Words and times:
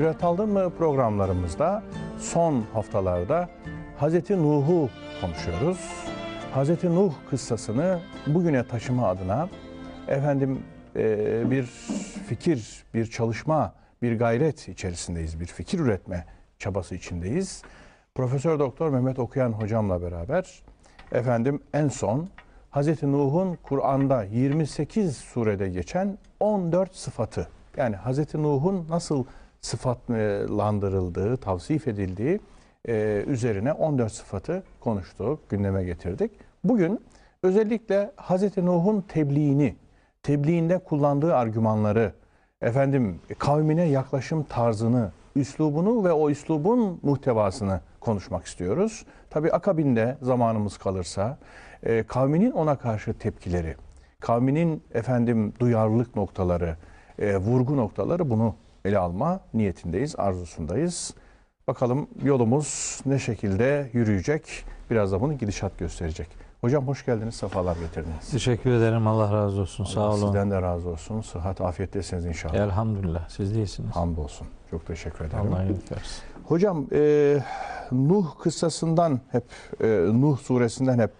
İbret 0.00 0.24
aldın 0.24 0.48
mı 0.48 0.70
programlarımızda 0.78 1.82
son 2.18 2.64
haftalarda 2.72 3.48
Hazreti 3.96 4.42
Nuh'u 4.42 4.88
konuşuyoruz. 5.20 5.78
Hazreti 6.52 6.94
Nuh 6.94 7.12
kıssasını 7.30 8.00
bugüne 8.26 8.66
taşıma 8.66 9.08
adına 9.08 9.48
efendim 10.08 10.62
e, 10.96 11.50
bir 11.50 11.62
fikir, 12.28 12.84
bir 12.94 13.06
çalışma, 13.06 13.74
bir 14.02 14.18
gayret 14.18 14.68
içerisindeyiz. 14.68 15.40
Bir 15.40 15.46
fikir 15.46 15.78
üretme 15.78 16.24
çabası 16.58 16.94
içindeyiz. 16.94 17.62
Profesör 18.14 18.58
Doktor 18.58 18.90
Mehmet 18.90 19.18
Okuyan 19.18 19.52
hocamla 19.52 20.02
beraber 20.02 20.62
efendim 21.12 21.60
en 21.74 21.88
son 21.88 22.28
Hazreti 22.70 23.12
Nuh'un 23.12 23.58
Kur'an'da 23.62 24.24
28 24.24 25.16
surede 25.16 25.68
geçen 25.68 26.18
14 26.40 26.96
sıfatı 26.96 27.48
yani 27.76 27.96
Hazreti 27.96 28.42
Nuh'un 28.42 28.86
nasıl 28.88 29.24
sıfatlandırıldığı, 29.60 31.36
tavsif 31.36 31.88
edildiği 31.88 32.40
e, 32.88 33.24
üzerine 33.26 33.72
14 33.72 34.12
sıfatı 34.12 34.62
konuştuk, 34.80 35.50
gündeme 35.50 35.84
getirdik. 35.84 36.30
Bugün 36.64 37.00
özellikle 37.42 38.12
Hazreti 38.16 38.66
Nuh'un 38.66 39.00
tebliğini, 39.00 39.76
tebliğinde 40.22 40.78
kullandığı 40.78 41.34
argümanları, 41.34 42.12
efendim 42.62 43.20
kavmine 43.38 43.84
yaklaşım 43.84 44.42
tarzını, 44.42 45.12
üslubunu 45.36 46.04
ve 46.04 46.12
o 46.12 46.30
üslubun 46.30 47.00
muhtevasını 47.02 47.80
konuşmak 48.00 48.46
istiyoruz. 48.46 49.06
Tabi 49.30 49.52
akabinde 49.52 50.16
zamanımız 50.22 50.78
kalırsa 50.78 51.38
e, 51.82 52.02
kavminin 52.02 52.50
ona 52.50 52.76
karşı 52.76 53.14
tepkileri, 53.14 53.76
kavminin 54.20 54.82
efendim 54.94 55.52
duyarlılık 55.60 56.16
noktaları, 56.16 56.76
e, 57.18 57.36
vurgu 57.36 57.76
noktaları 57.76 58.30
bunu 58.30 58.54
ele 58.84 58.98
alma 58.98 59.40
niyetindeyiz, 59.54 60.14
arzusundayız. 60.18 61.14
Bakalım 61.66 62.08
yolumuz 62.22 63.00
ne 63.06 63.18
şekilde 63.18 63.90
yürüyecek? 63.92 64.64
Biraz 64.90 65.12
da 65.12 65.20
bunun 65.20 65.38
gidişat 65.38 65.78
gösterecek. 65.78 66.28
Hocam 66.60 66.86
hoş 66.86 67.06
geldiniz, 67.06 67.34
sefalar 67.34 67.76
getirdiniz. 67.76 68.30
Teşekkür 68.30 68.70
ederim. 68.70 69.06
Allah 69.06 69.32
razı 69.32 69.60
olsun. 69.60 69.84
Allah 69.84 69.92
Sağ 69.92 70.08
olun. 70.08 70.26
Sizden 70.26 70.50
de 70.50 70.62
razı 70.62 70.88
olsun. 70.88 71.20
Sıhhat, 71.20 71.60
afiyettesiniz 71.60 72.24
inşallah. 72.26 72.54
Elhamdülillah. 72.54 73.28
Siz 73.28 73.54
değilsiniz. 73.54 73.96
Hamdolsun. 73.96 74.46
Çok 74.70 74.86
teşekkür 74.86 75.24
ederim. 75.24 75.52
Allah 75.52 75.64
iyilik 75.64 75.92
versin. 75.92 76.22
Hocam 76.44 76.86
e, 76.92 77.38
Nuh 77.92 78.38
kıssasından 78.38 79.20
hep 79.32 79.44
e, 79.80 79.86
Nuh 80.12 80.38
suresinden 80.38 80.98
hep 80.98 81.10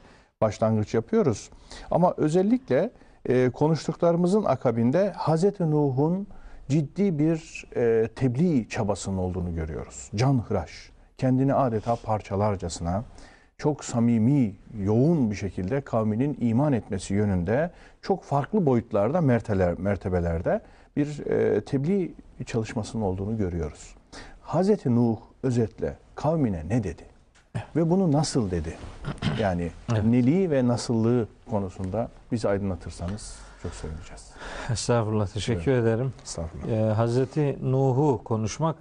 başlangıç 0.41 0.95
yapıyoruz. 0.95 1.51
Ama 1.91 2.15
özellikle 2.17 2.91
e, 3.29 3.51
konuştuklarımızın 3.51 4.45
akabinde 4.45 5.13
Hazreti 5.13 5.71
Nuh'un 5.71 6.27
ciddi 6.71 7.19
bir 7.19 7.65
e, 7.77 8.09
tebliğ 8.17 8.69
çabasının 8.69 9.17
olduğunu 9.17 9.55
görüyoruz. 9.55 10.11
Canhıraş, 10.15 10.91
kendini 11.19 11.55
adeta 11.55 11.97
parçalarcasına 11.97 13.05
çok 13.59 13.85
samimi, 13.85 14.57
yoğun 14.83 15.31
bir 15.31 15.37
şekilde 15.37 15.81
kavminin 15.81 16.37
iman 16.41 16.73
etmesi 16.73 17.15
yönünde 17.15 17.71
çok 18.03 18.25
farklı 18.25 18.67
boyutlarda, 18.67 19.21
merteler, 19.21 19.79
mertebelerde 19.79 20.61
bir 20.97 21.27
e, 21.27 21.61
tebliğ 21.61 22.15
çalışmasının 22.47 23.03
olduğunu 23.03 23.37
görüyoruz. 23.37 23.95
Hazreti 24.41 24.95
Nuh 24.95 25.19
özetle 25.43 25.97
kavmine 26.15 26.69
ne 26.69 26.85
dedi? 26.85 27.10
Ve 27.77 27.91
bunu 27.91 28.13
nasıl 28.13 28.51
dedi? 28.51 28.77
Yani 29.41 29.71
Evet. 29.93 30.05
neliği 30.05 30.51
ve 30.51 30.67
nasıllığı 30.67 31.29
konusunda 31.51 32.09
bizi 32.33 32.49
aydınlatırsanız 32.49 33.39
çok 33.63 33.75
sevineceğiz. 33.75 34.31
Estağfurullah. 34.71 35.27
Teşekkür 35.27 35.73
ederim. 35.73 36.13
Estağfurullah. 36.23 36.69
Ee, 36.69 36.93
Hazreti 36.93 37.59
Nuh'u 37.63 38.25
konuşmak 38.25 38.77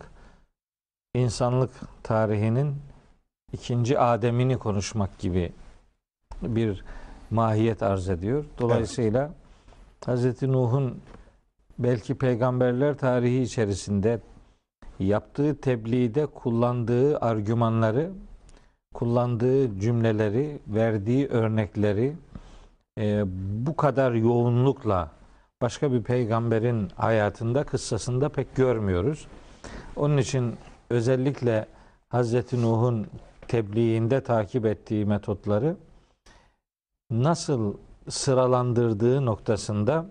insanlık 1.15 1.71
tarihinin 2.03 2.75
ikinci 3.53 3.99
Adem'ini 3.99 4.57
konuşmak 4.57 5.19
gibi 5.19 5.51
bir 6.41 6.83
mahiyet 7.29 7.83
arz 7.83 8.09
ediyor. 8.09 8.45
Dolayısıyla 8.59 9.31
Hazreti 10.05 10.51
Nuh'un 10.51 11.01
belki 11.79 12.17
peygamberler 12.17 12.97
tarihi 12.97 13.41
içerisinde 13.41 14.19
yaptığı 14.99 15.61
tebliğde 15.61 16.25
kullandığı 16.25 17.17
argümanları, 17.19 18.11
kullandığı 18.93 19.79
cümleleri, 19.79 20.59
verdiği 20.67 21.27
örnekleri 21.27 22.15
e, 22.97 23.23
bu 23.65 23.75
kadar 23.75 24.11
yoğunlukla 24.11 25.11
başka 25.61 25.91
bir 25.91 26.03
peygamberin 26.03 26.89
hayatında, 26.95 27.63
kıssasında 27.63 28.29
pek 28.29 28.55
görmüyoruz. 28.55 29.27
Onun 29.95 30.17
için 30.17 30.55
özellikle 30.89 31.67
Hazreti 32.09 32.61
Nuh'un 32.61 33.07
tebliğinde 33.47 34.23
takip 34.23 34.65
ettiği 34.65 35.05
metotları 35.05 35.75
nasıl 37.11 37.73
sıralandırdığı 38.09 39.25
noktasında 39.25 40.05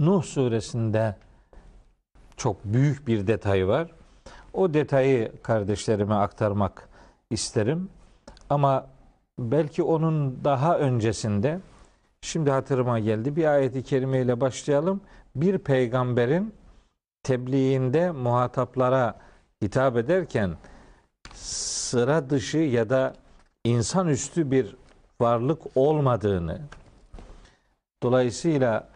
Nuh 0.00 0.22
suresinde 0.22 1.16
çok 2.36 2.64
büyük 2.64 3.06
bir 3.06 3.26
detay 3.26 3.68
var. 3.68 3.90
O 4.52 4.74
detayı 4.74 5.32
kardeşlerime 5.42 6.14
aktarmak 6.14 6.87
isterim. 7.30 7.88
Ama 8.50 8.86
belki 9.38 9.82
onun 9.82 10.44
daha 10.44 10.78
öncesinde 10.78 11.60
şimdi 12.20 12.50
hatırıma 12.50 12.98
geldi 12.98 13.36
bir 13.36 13.44
ayeti 13.44 13.82
kerimeyle 13.82 14.40
başlayalım. 14.40 15.00
Bir 15.36 15.58
peygamberin 15.58 16.54
tebliğinde 17.22 18.10
muhataplara 18.10 19.14
hitap 19.62 19.96
ederken 19.96 20.56
sıra 21.34 22.30
dışı 22.30 22.58
ya 22.58 22.90
da 22.90 23.14
insanüstü 23.64 24.50
bir 24.50 24.76
varlık 25.20 25.76
olmadığını 25.76 26.60
dolayısıyla 28.02 28.88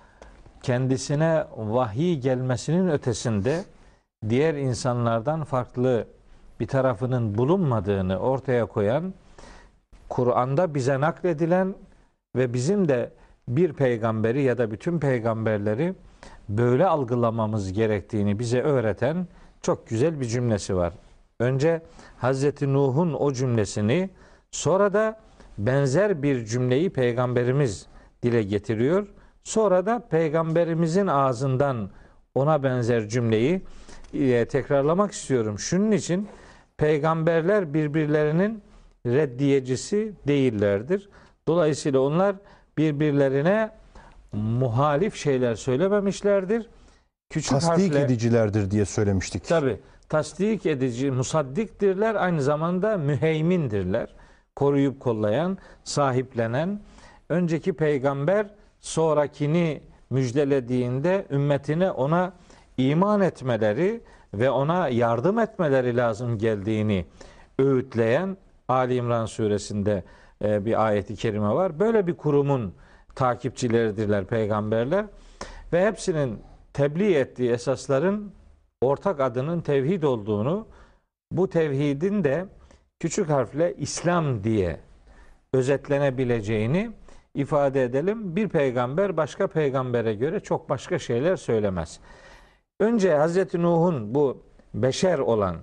kendisine 0.63 1.45
vahiy 1.57 2.19
gelmesinin 2.19 2.89
ötesinde 2.89 3.65
diğer 4.29 4.55
insanlardan 4.55 5.45
farklı 5.45 6.07
bir 6.63 6.67
tarafının 6.67 7.39
bulunmadığını 7.39 8.19
ortaya 8.19 8.67
koyan 8.67 9.15
Kur'an'da 10.09 10.75
bize 10.75 11.01
nakledilen 11.01 11.75
ve 12.37 12.55
bizim 12.55 12.89
de 12.89 13.13
bir 13.49 13.73
peygamberi 13.73 14.43
ya 14.43 14.59
da 14.59 14.71
bütün 14.71 14.99
peygamberleri 14.99 15.95
böyle 16.49 16.87
algılamamız 16.87 17.73
gerektiğini 17.73 18.39
bize 18.39 18.63
öğreten 18.63 19.27
çok 19.63 19.87
güzel 19.87 20.21
bir 20.21 20.25
cümlesi 20.25 20.77
var. 20.77 20.93
Önce 21.41 21.83
Hazreti 22.19 22.73
Nuh'un 22.73 23.13
o 23.13 23.33
cümlesini 23.33 24.11
sonra 24.51 24.93
da 24.93 25.21
benzer 25.59 26.23
bir 26.23 26.45
cümleyi 26.45 26.91
peygamberimiz 26.91 27.87
dile 28.23 28.43
getiriyor. 28.43 29.07
Sonra 29.45 29.87
da 29.87 30.09
peygamberimizin 30.11 31.07
ağzından 31.07 31.91
ona 32.35 32.63
benzer 32.63 33.09
cümleyi 33.09 33.63
e, 34.15 34.45
tekrarlamak 34.45 35.13
istiyorum. 35.13 35.59
Şunun 35.59 35.91
için 35.91 36.29
peygamberler 36.83 37.75
birbirlerinin 37.75 38.63
reddiyecisi 39.07 40.13
değillerdir. 40.27 41.09
Dolayısıyla 41.49 42.01
onlar 42.01 42.37
birbirlerine 42.79 43.71
muhalif 44.33 45.17
şeyler 45.17 45.55
söylememişlerdir. 45.55 46.69
Küçük 47.31 47.51
Tasdik 47.51 47.93
harfle, 47.95 48.01
edicilerdir 48.01 48.71
diye 48.71 48.85
söylemiştik. 48.85 49.45
Tabi 49.45 49.81
tasdik 50.09 50.67
edici, 50.67 51.11
musaddiktirler. 51.11 52.15
Aynı 52.15 52.43
zamanda 52.43 52.99
müheymindirler. 52.99 54.15
Koruyup 54.57 55.01
kollayan, 55.01 55.59
sahiplenen. 55.85 56.81
Önceki 57.29 57.73
peygamber 57.73 58.47
sonrakini 58.81 59.83
müjdelediğinde 60.11 61.27
ümmetine 61.31 61.91
ona 61.91 62.33
iman 62.79 63.21
etmeleri 63.21 64.01
ve 64.35 64.51
ona 64.51 64.89
yardım 64.89 65.39
etmeleri 65.39 65.97
lazım 65.97 66.39
geldiğini 66.39 67.07
öğütleyen 67.59 68.37
Ali 68.69 68.95
İmran 68.95 69.27
suresinde 69.27 70.05
e, 70.45 70.65
bir 70.65 70.87
ayeti 70.87 71.17
kerime 71.17 71.49
var. 71.49 71.79
Böyle 71.81 72.07
bir 72.07 72.15
kurumun 72.15 72.75
takipçileridirler 73.15 74.25
peygamberler 74.25 75.07
ve 75.73 75.87
hepsinin 75.87 76.41
tebliğ 76.73 77.15
ettiği 77.15 77.51
esasların 77.51 78.33
ortak 78.81 79.21
adının 79.21 79.61
tevhid 79.61 80.03
olduğunu, 80.03 80.67
bu 81.33 81.49
tevhidin 81.49 82.25
de 82.25 82.47
küçük 83.01 83.29
harfle 83.31 83.75
İslam 83.75 84.45
diye 84.45 84.81
özetlenebileceğini 85.53 86.91
ifade 87.35 87.83
edelim. 87.83 88.37
Bir 88.37 88.49
peygamber 88.49 89.17
başka 89.17 89.47
peygambere 89.47 90.15
göre 90.15 90.41
çok 90.41 90.69
başka 90.69 90.99
şeyler 90.99 91.37
söylemez. 91.37 92.01
Önce 92.83 93.15
Hazreti 93.15 93.63
Nuh'un 93.63 94.15
bu 94.15 94.43
beşer 94.75 95.19
olan 95.19 95.57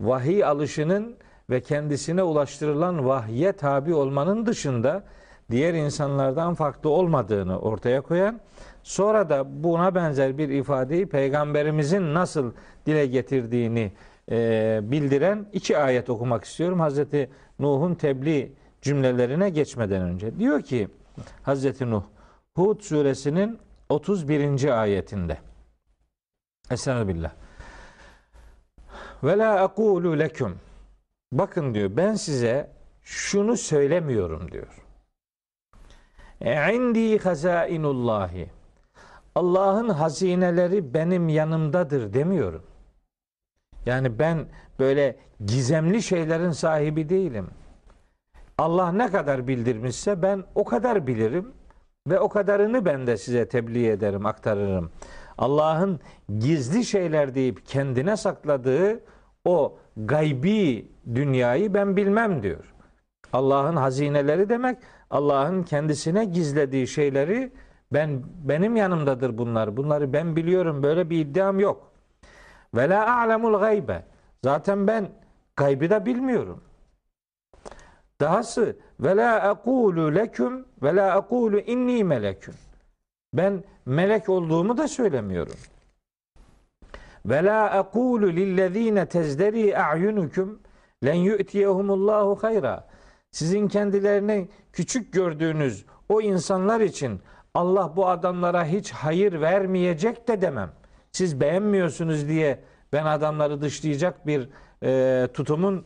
vahiy 0.00 0.44
alışının 0.44 1.16
ve 1.50 1.60
kendisine 1.60 2.22
ulaştırılan 2.22 3.06
vahye 3.06 3.52
tabi 3.52 3.94
olmanın 3.94 4.46
dışında 4.46 5.04
diğer 5.50 5.74
insanlardan 5.74 6.54
farklı 6.54 6.90
olmadığını 6.90 7.58
ortaya 7.58 8.00
koyan, 8.00 8.40
Sonra 8.82 9.28
da 9.28 9.64
buna 9.64 9.94
benzer 9.94 10.38
bir 10.38 10.48
ifadeyi 10.48 11.06
peygamberimizin 11.06 12.14
nasıl 12.14 12.52
dile 12.86 13.06
getirdiğini 13.06 13.92
e, 14.30 14.80
bildiren 14.82 15.46
iki 15.52 15.78
ayet 15.78 16.10
okumak 16.10 16.44
istiyorum. 16.44 16.80
Hazreti 16.80 17.30
Nuh'un 17.58 17.94
tebliğ 17.94 18.52
cümlelerine 18.82 19.50
geçmeden 19.50 20.02
önce. 20.02 20.38
Diyor 20.38 20.62
ki 20.62 20.88
Hazreti 21.42 21.90
Nuh 21.90 22.02
Hud 22.56 22.80
suresinin 22.80 23.58
31. 23.88 24.80
ayetinde. 24.82 25.51
Estağfirullah. 26.70 27.32
Ve 29.24 29.38
la 29.38 29.60
aqulu 29.60 30.18
leküm. 30.18 30.58
Bakın 31.32 31.74
diyor 31.74 31.96
ben 31.96 32.14
size 32.14 32.70
şunu 33.02 33.56
söylemiyorum 33.56 34.52
diyor. 34.52 34.84
İndi 36.74 37.18
hazainullahi. 37.18 38.50
Allah'ın 39.34 39.88
hazineleri 39.88 40.94
benim 40.94 41.28
yanımdadır 41.28 42.12
demiyorum. 42.12 42.62
Yani 43.86 44.18
ben 44.18 44.46
böyle 44.78 45.16
gizemli 45.46 46.02
şeylerin 46.02 46.50
sahibi 46.50 47.08
değilim. 47.08 47.50
Allah 48.58 48.92
ne 48.92 49.10
kadar 49.10 49.48
bildirmişse 49.48 50.22
ben 50.22 50.44
o 50.54 50.64
kadar 50.64 51.06
bilirim 51.06 51.52
ve 52.08 52.20
o 52.20 52.28
kadarını 52.28 52.84
ben 52.84 53.06
de 53.06 53.16
size 53.16 53.48
tebliğ 53.48 53.88
ederim, 53.88 54.26
aktarırım. 54.26 54.90
Allah'ın 55.42 56.00
gizli 56.38 56.84
şeyler 56.84 57.34
deyip 57.34 57.66
kendine 57.66 58.16
sakladığı 58.16 59.00
o 59.44 59.78
gaybi 59.96 60.88
dünyayı 61.14 61.74
ben 61.74 61.96
bilmem 61.96 62.42
diyor. 62.42 62.74
Allah'ın 63.32 63.76
hazineleri 63.76 64.48
demek 64.48 64.78
Allah'ın 65.10 65.62
kendisine 65.62 66.24
gizlediği 66.24 66.86
şeyleri 66.88 67.52
ben 67.92 68.22
benim 68.44 68.76
yanımdadır 68.76 69.38
bunlar. 69.38 69.76
Bunları 69.76 70.12
ben 70.12 70.36
biliyorum. 70.36 70.82
Böyle 70.82 71.10
bir 71.10 71.18
iddiam 71.18 71.60
yok. 71.60 71.92
Ve 72.74 72.88
la 72.88 73.16
a'lemul 73.16 73.60
gaybe. 73.60 74.04
Zaten 74.44 74.86
ben 74.86 75.08
gaybı 75.56 75.90
da 75.90 76.06
bilmiyorum. 76.06 76.62
Dahası 78.20 78.76
ve 79.00 79.16
la 79.16 79.34
aqulu 79.34 80.14
leküm 80.14 80.66
ve 80.82 80.96
la 80.96 81.12
aqulu 81.12 81.58
inni 81.58 82.04
meleküm. 82.04 82.54
Ben 83.32 83.64
melek 83.86 84.28
olduğumu 84.28 84.78
da 84.78 84.88
söylemiyorum. 84.88 85.56
Ve 87.26 87.44
la 87.44 87.70
aqulu 87.70 88.28
lillezine 88.28 89.06
tezderi 89.06 89.78
a'yunukum 89.78 90.60
len 91.04 91.14
yu'tiyehumullahu 91.14 92.38
hayra. 92.42 92.88
Sizin 93.30 93.68
kendilerine 93.68 94.48
küçük 94.72 95.12
gördüğünüz 95.12 95.84
o 96.08 96.20
insanlar 96.20 96.80
için 96.80 97.20
Allah 97.54 97.96
bu 97.96 98.08
adamlara 98.08 98.64
hiç 98.64 98.92
hayır 98.92 99.40
vermeyecek 99.40 100.28
de 100.28 100.40
demem. 100.40 100.70
Siz 101.12 101.40
beğenmiyorsunuz 101.40 102.28
diye 102.28 102.60
ben 102.92 103.06
adamları 103.06 103.60
dışlayacak 103.60 104.26
bir 104.26 104.48
e, 104.84 105.28
tutumun 105.34 105.84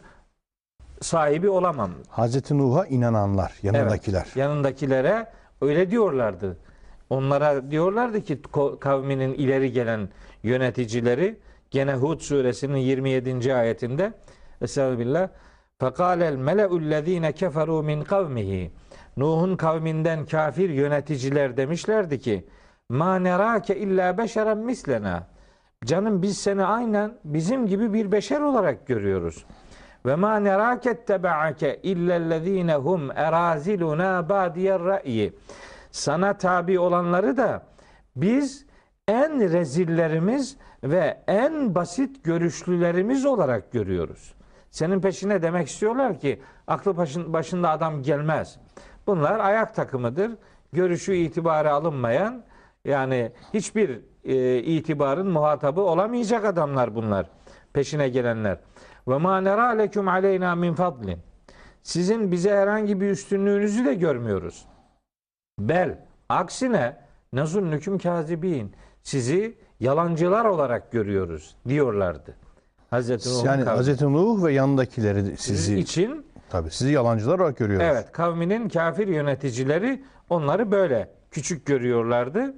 sahibi 1.01 1.49
olamam. 1.49 1.91
Hazreti 2.09 2.59
Nuh'a 2.59 2.87
inananlar, 2.87 3.53
yanındakiler. 3.63 4.23
Evet, 4.27 4.37
yanındakilere 4.37 5.27
öyle 5.61 5.91
diyorlardı. 5.91 6.59
Onlara 7.11 7.71
diyorlardı 7.71 8.21
ki 8.21 8.43
kavminin 8.81 9.35
ileri 9.35 9.73
gelen 9.73 10.09
yöneticileri 10.43 11.39
gene 11.71 11.95
Hud 11.95 12.21
suresinin 12.21 12.79
27. 12.79 13.55
ayetinde 13.55 14.13
Estağfirullah. 14.61 15.29
Fekalel 15.81 16.37
mele'ullezine 16.37 17.33
keferu 17.33 17.83
min 17.83 18.05
kavmihi. 18.05 18.71
Nuh'un 19.17 19.57
kavminden 19.57 20.27
kafir 20.27 20.71
yöneticiler 20.71 21.57
demişlerdi 21.57 22.21
ki 22.21 22.47
ma 22.89 23.19
nerake 23.19 23.77
illa 23.77 24.19
beşeren 24.19 24.59
mislena. 24.59 25.27
Canım 25.85 26.23
biz 26.23 26.39
seni 26.39 26.65
aynen 26.65 27.19
bizim 27.25 27.67
gibi 27.67 27.93
bir 27.93 28.13
beşer 28.13 28.41
olarak 28.41 28.87
görüyoruz. 28.87 29.45
Ve 30.07 30.15
ma 30.15 30.37
neraket 30.37 31.07
tebaake 31.07 31.81
illellezine 31.83 32.75
hum 32.75 33.11
eraziluna 33.11 34.29
badiyer 34.29 34.85
ra'yi. 34.85 35.33
Sana 35.97 36.39
tabi 36.39 36.79
olanları 36.79 37.37
da 37.37 37.63
biz 38.17 38.67
en 39.09 39.53
rezillerimiz 39.53 40.57
ve 40.85 41.23
en 41.27 41.75
basit 41.75 42.25
görüşlülerimiz 42.25 43.27
olarak 43.27 43.73
görüyoruz. 43.73 44.35
Senin 44.71 45.01
peşine 45.01 45.43
demek 45.43 45.69
istiyorlar 45.69 46.21
ki 46.21 46.43
aklı 46.67 46.97
başın, 46.97 47.33
başında 47.33 47.71
adam 47.71 48.03
gelmez. 48.03 48.59
Bunlar 49.07 49.41
ayak 49.41 49.75
takımıdır. 49.75 50.31
Görüşü 50.73 51.15
itibarı 51.15 51.73
alınmayan 51.73 52.45
yani 52.85 53.33
hiçbir 53.55 54.01
e, 54.25 54.59
itibarın 54.59 55.31
muhatabı 55.31 55.81
olamayacak 55.81 56.45
adamlar 56.45 56.95
bunlar. 56.95 57.31
Peşine 57.73 58.09
gelenler. 58.09 58.59
Ve 59.09 59.19
ma 59.19 59.41
nera 59.41 59.67
leküm 59.67 60.09
aleyna 60.09 60.55
min 60.55 60.75
fadlin. 60.75 61.19
Sizin 61.83 62.33
bize 62.33 62.57
herhangi 62.57 63.01
bir 63.01 63.11
üstünlüğünüzü 63.11 63.85
de 63.85 63.95
görmüyoruz. 63.95 64.67
Bel 65.61 65.99
aksine 66.29 66.97
nazunnukum 67.33 67.99
kazibin. 67.99 68.73
Sizi 69.03 69.59
yalancılar 69.81 70.45
olarak 70.45 70.93
görüyoruz 70.93 71.57
diyorlardı. 71.69 72.35
Hazreti 72.91 73.29
Nuh'un 73.29 73.45
Yani 73.45 73.65
kavmi. 73.65 73.77
Hazreti 73.77 74.05
Nuh 74.13 74.45
ve 74.45 74.53
yanındakileri 74.53 75.37
sizi 75.37 75.79
için 75.79 76.27
tabii 76.51 76.71
sizi 76.71 76.93
yalancılar 76.93 77.39
olarak 77.39 77.57
görüyoruz. 77.57 77.87
evet 77.91 78.13
kavminin 78.13 78.69
kafir 78.69 79.09
yöneticileri 79.09 80.03
onları 80.31 80.71
böyle 80.71 81.09
küçük 81.31 81.67
görüyorlardı. 81.67 82.55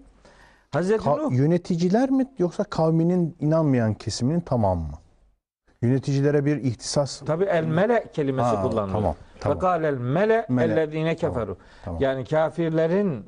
Hazreti 0.71 1.05
Ka- 1.05 1.19
Nuh 1.19 1.33
yöneticiler 1.33 2.11
mi 2.11 2.27
yoksa 2.39 2.65
kavminin 2.65 3.37
inanmayan 3.41 3.95
kesiminin 3.95 4.41
tamam 4.41 4.79
mı? 4.79 4.93
Yöneticilere 5.83 6.45
bir 6.45 6.57
ihtisas 6.57 7.21
tabi 7.21 7.45
el 7.45 7.65
mele 7.65 8.07
kelimesi 8.13 8.47
Ha, 8.49 8.63
kullanılıyor. 8.63 8.99
tamam, 8.99 9.15
tamam. 9.41 9.59
Fekalel 9.59 9.95
mele 9.99 10.47
Mele. 10.49 10.73
ellezine 10.73 11.17
keferu. 11.17 11.57
tamam. 11.85 12.01
Yani 12.03 12.25
kafirlerin 12.25 13.25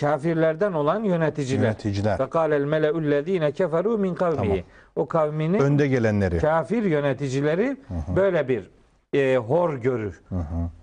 kafirlerden 0.00 0.72
olan 0.72 1.04
yöneticiler. 1.04 1.62
yöneticiler. 1.62 2.18
Fekalel 2.18 2.64
mele'ullezine 2.64 3.52
keferu 3.52 3.98
min 3.98 4.14
kavmihi. 4.14 4.48
Tamam. 4.48 4.64
O 4.96 5.06
kavminin 5.06 5.58
Önde 5.58 5.88
gelenleri. 5.88 6.38
kafir 6.38 6.82
yöneticileri 6.82 7.76
böyle 8.16 8.48
bir 8.48 8.70
e, 9.14 9.36
hor 9.36 9.74
görür. 9.74 10.22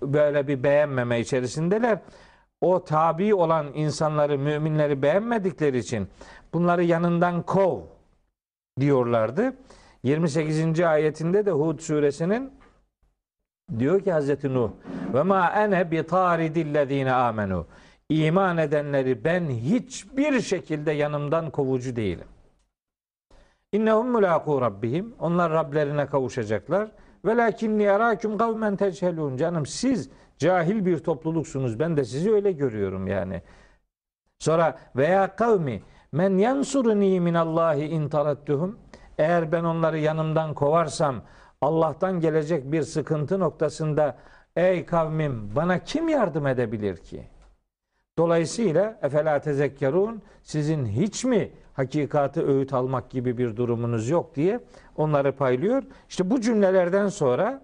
Böyle 0.01 0.47
bir 0.47 0.63
beğenmeme 0.63 1.19
içerisindeler. 1.19 1.99
O 2.61 2.83
tabi 2.83 3.35
olan 3.35 3.67
insanları, 3.73 4.37
müminleri 4.39 5.01
beğenmedikleri 5.01 5.77
için 5.77 6.07
bunları 6.53 6.83
yanından 6.83 7.41
kov 7.41 7.79
diyorlardı. 8.79 9.53
28. 10.03 10.79
ayetinde 10.79 11.45
de 11.45 11.51
Hud 11.51 11.79
suresinin 11.79 12.51
diyor 13.79 14.01
ki 14.01 14.11
Hazreti 14.11 14.53
Nuh 14.53 14.69
ve 15.13 15.23
ma 15.23 15.49
ene 15.49 15.91
bi 15.91 16.03
taridillezine 16.03 17.13
amenu 17.13 17.65
iman 18.09 18.57
edenleri 18.57 19.23
ben 19.23 19.49
hiçbir 19.49 20.41
şekilde 20.41 20.91
yanımdan 20.91 21.49
kovucu 21.49 21.95
değilim. 21.95 22.27
İnnehum 23.71 24.11
mulaqu 24.11 24.61
rabbihim. 24.61 25.15
Onlar 25.19 25.51
Rablerine 25.51 26.05
kavuşacaklar. 26.05 26.91
Velakinni 27.25 27.83
erakum 27.83 28.37
kavmen 28.37 28.75
teçhelun. 28.75 29.37
Canım 29.37 29.65
siz 29.65 30.09
cahil 30.37 30.85
bir 30.85 30.97
topluluksunuz. 30.97 31.79
Ben 31.79 31.97
de 31.97 32.03
sizi 32.03 32.31
öyle 32.33 32.51
görüyorum 32.51 33.07
yani. 33.07 33.41
Sonra 34.39 34.77
veya 34.95 35.35
kavmi 35.35 35.81
men 36.11 36.37
yansuruni 36.37 37.19
minallahi 37.19 37.83
in 37.85 38.09
tarattuhum. 38.09 38.79
Eğer 39.17 39.51
ben 39.51 39.63
onları 39.63 39.97
yanımdan 39.99 40.53
kovarsam 40.53 41.21
Allah'tan 41.61 42.19
gelecek 42.19 42.71
bir 42.71 42.81
sıkıntı 42.81 43.39
noktasında 43.39 44.17
ey 44.55 44.85
kavmim 44.85 45.55
bana 45.55 45.79
kim 45.79 46.09
yardım 46.09 46.47
edebilir 46.47 46.97
ki? 46.97 47.23
Dolayısıyla 48.17 48.99
efela 49.01 49.39
tezekkerun 49.39 50.21
sizin 50.43 50.85
hiç 50.85 51.25
mi 51.25 51.51
hakikatı 51.73 52.47
öğüt 52.47 52.73
almak 52.73 53.09
gibi 53.09 53.37
bir 53.37 53.55
durumunuz 53.55 54.09
yok 54.09 54.35
diye 54.35 54.59
onları 54.95 55.35
paylıyor. 55.35 55.83
İşte 56.09 56.29
bu 56.29 56.41
cümlelerden 56.41 57.07
sonra 57.07 57.61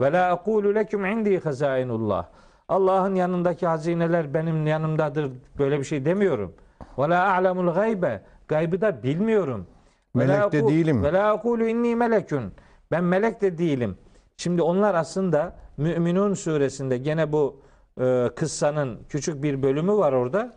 ve 0.00 0.12
la 0.12 0.32
aqulu 0.32 0.74
lekum 0.74 1.06
indi 1.06 1.40
hazainullah. 1.40 2.26
Allah'ın 2.68 3.14
yanındaki 3.14 3.66
hazineler 3.66 4.34
benim 4.34 4.66
yanımdadır. 4.66 5.30
Böyle 5.58 5.78
bir 5.78 5.84
şey 5.84 6.04
demiyorum. 6.04 6.54
Ve 6.98 7.08
la 7.08 7.32
a'lemul 7.32 7.74
gaybe. 7.74 8.22
Gaybı 8.48 8.80
da 8.80 9.02
bilmiyorum. 9.02 9.66
Melek 10.14 10.52
de 10.52 10.68
değilim. 10.68 11.02
Ve 11.02 11.12
la 11.12 11.32
aqulu 11.32 11.66
inni 11.66 11.96
melekun. 11.96 12.52
Ben 12.92 13.04
melek 13.04 13.40
de 13.40 13.58
değilim. 13.58 13.96
Şimdi 14.36 14.62
onlar 14.62 14.94
aslında 14.94 15.56
Müminun 15.76 16.34
suresinde 16.34 16.98
gene 16.98 17.32
bu 17.32 17.60
e, 18.00 18.30
kıssanın 18.36 19.00
küçük 19.08 19.42
bir 19.42 19.62
bölümü 19.62 19.92
var 19.92 20.12
orada. 20.12 20.52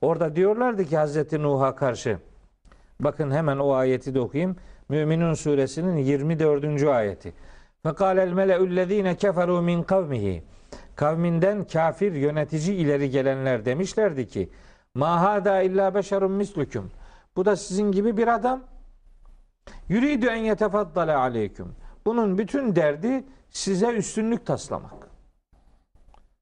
Orada 0.00 0.36
diyorlardı 0.36 0.84
ki 0.84 0.96
Hazreti 0.96 1.42
Nuh'a 1.42 1.76
karşı 1.76 2.18
bakın 3.00 3.30
hemen 3.30 3.58
o 3.58 3.72
ayeti 3.72 4.14
de 4.14 4.20
okuyayım. 4.20 4.56
Müminun 4.88 5.34
suresinin 5.34 5.96
24. 5.96 6.82
ayeti. 6.82 7.32
Fekalel 7.82 8.32
mele'ullezine 8.32 9.16
keferu 9.16 9.62
min 9.62 9.82
kavmihi. 9.82 10.42
Kavminden 10.96 11.64
kafir 11.64 12.12
yönetici 12.12 12.76
ileri 12.76 13.10
gelenler 13.10 13.64
demişlerdi 13.64 14.28
ki 14.28 14.48
Ma 14.94 15.20
hada 15.20 15.62
illa 15.62 15.94
beşerun 15.94 16.32
mislukum. 16.32 16.90
Bu 17.36 17.44
da 17.44 17.56
sizin 17.56 17.92
gibi 17.92 18.16
bir 18.16 18.34
adam. 18.34 18.60
Yuridu 19.88 20.26
en 20.26 20.36
yetefaddale 20.36 21.14
aleyküm. 21.14 21.74
Bunun 22.06 22.38
bütün 22.38 22.76
derdi 22.76 23.24
size 23.50 23.92
üstünlük 23.92 24.46
taslamak. 24.46 25.10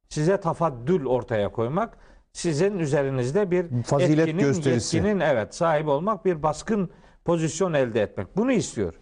Size 0.09 0.41
tafaddül 0.41 1.07
ortaya 1.07 1.53
koymak, 1.53 1.99
sizin 2.33 2.79
üzerinizde 2.79 3.51
bir 3.51 3.83
Fazilet 3.83 4.29
etkinin, 4.29 4.43
gösterisi. 4.43 4.97
yetkinin 4.97 5.21
evet 5.21 5.55
sahip 5.55 5.89
olmak, 5.89 6.25
bir 6.25 6.43
baskın 6.43 6.91
pozisyon 7.25 7.73
elde 7.73 8.03
etmek. 8.03 8.37
Bunu 8.37 8.53
istiyor. 8.53 8.95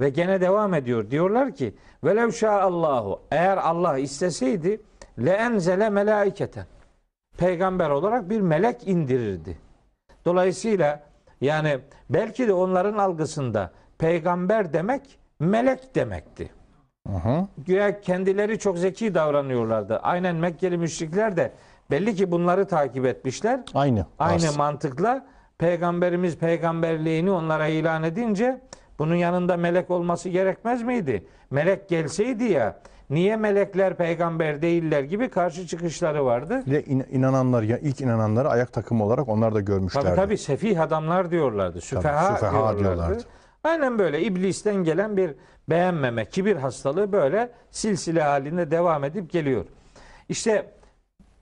Ve 0.00 0.08
gene 0.08 0.40
devam 0.40 0.74
ediyor. 0.74 1.10
Diyorlar 1.10 1.54
ki 1.54 1.74
velev 2.04 2.48
Allahu 2.48 3.22
eğer 3.30 3.56
Allah 3.56 3.98
isteseydi 3.98 4.82
le 5.18 5.30
enzele 5.30 5.90
melaiketen 5.90 6.66
peygamber 7.38 7.90
olarak 7.90 8.30
bir 8.30 8.40
melek 8.40 8.88
indirirdi. 8.88 9.58
Dolayısıyla 10.24 11.02
yani 11.44 11.78
belki 12.10 12.48
de 12.48 12.52
onların 12.52 12.98
algısında 12.98 13.70
peygamber 13.98 14.72
demek 14.72 15.18
melek 15.40 15.94
demekti. 15.94 16.50
Hı 17.06 17.12
hı. 17.12 17.46
Güya 17.58 18.00
kendileri 18.00 18.58
çok 18.58 18.78
zeki 18.78 19.14
davranıyorlardı. 19.14 19.96
Aynen 19.96 20.36
Mekkeli 20.36 20.78
müşrikler 20.78 21.36
de 21.36 21.52
belli 21.90 22.14
ki 22.14 22.30
bunları 22.30 22.68
takip 22.68 23.06
etmişler. 23.06 23.60
Aynı. 23.74 24.06
Aynı 24.18 24.48
As. 24.48 24.56
mantıkla 24.56 25.26
peygamberimiz 25.58 26.38
peygamberliğini 26.38 27.30
onlara 27.30 27.66
ilan 27.66 28.02
edince 28.02 28.60
bunun 28.98 29.14
yanında 29.14 29.56
melek 29.56 29.90
olması 29.90 30.28
gerekmez 30.28 30.82
miydi? 30.82 31.26
Melek 31.50 31.88
gelseydi 31.88 32.44
ya 32.44 32.80
niye 33.10 33.36
melekler 33.36 33.96
peygamber 33.96 34.62
değiller 34.62 35.02
gibi 35.02 35.28
karşı 35.28 35.66
çıkışları 35.66 36.24
vardı. 36.24 36.62
Bir 36.66 36.70
de 36.70 36.84
in- 36.84 37.06
inananlar 37.10 37.62
ya 37.62 37.78
ilk 37.78 38.00
inananları 38.00 38.48
ayak 38.48 38.72
takımı 38.72 39.04
olarak 39.04 39.28
onlar 39.28 39.54
da 39.54 39.60
görmüşlerdi. 39.60 40.06
Tabii 40.06 40.16
tabii 40.16 40.38
sefih 40.38 40.80
adamlar 40.80 41.30
diyorlardı. 41.30 41.80
Süfeha, 41.80 42.34
süfeha 42.34 42.52
diyorlardı. 42.52 42.78
diyorlardı. 42.78 43.22
Aynen 43.64 43.98
böyle 43.98 44.22
iblisten 44.22 44.74
gelen 44.74 45.16
bir 45.16 45.34
beğenmeme, 45.70 46.24
kibir 46.24 46.56
hastalığı 46.56 47.12
böyle 47.12 47.50
silsile 47.70 48.22
halinde 48.22 48.70
devam 48.70 49.04
edip 49.04 49.30
geliyor. 49.30 49.64
İşte 50.28 50.70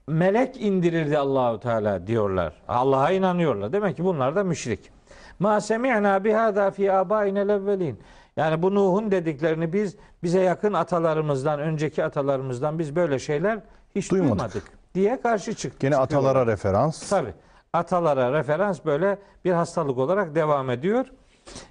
melek 0.07 0.61
indirirdi 0.61 1.17
Allahu 1.17 1.59
Teala 1.59 2.07
diyorlar. 2.07 2.53
Allah'a 2.67 3.11
inanıyorlar. 3.11 3.73
Demek 3.73 3.97
ki 3.97 4.03
bunlar 4.03 4.35
da 4.35 4.43
müşrik. 4.43 4.91
Ma 5.39 5.61
semi'na 5.61 6.23
bihada 6.23 6.71
fi 6.71 6.91
abainel 6.93 7.49
evvelin. 7.49 7.99
Yani 8.37 8.61
bu 8.61 8.75
Nuh'un 8.75 9.11
dediklerini 9.11 9.73
biz 9.73 9.95
bize 10.23 10.41
yakın 10.41 10.73
atalarımızdan, 10.73 11.59
önceki 11.59 12.03
atalarımızdan 12.03 12.79
biz 12.79 12.95
böyle 12.95 13.19
şeyler 13.19 13.59
hiç 13.95 14.11
Duymadık. 14.11 14.37
duymadık, 14.37 14.63
diye 14.95 15.21
karşı 15.21 15.53
çık. 15.53 15.79
Gene 15.79 15.95
çıkıyorlar. 15.95 16.29
atalara 16.29 16.51
referans. 16.51 17.09
Tabi. 17.09 17.33
Atalara 17.73 18.33
referans 18.33 18.85
böyle 18.85 19.17
bir 19.45 19.51
hastalık 19.51 19.97
olarak 19.97 20.35
devam 20.35 20.69
ediyor. 20.69 21.05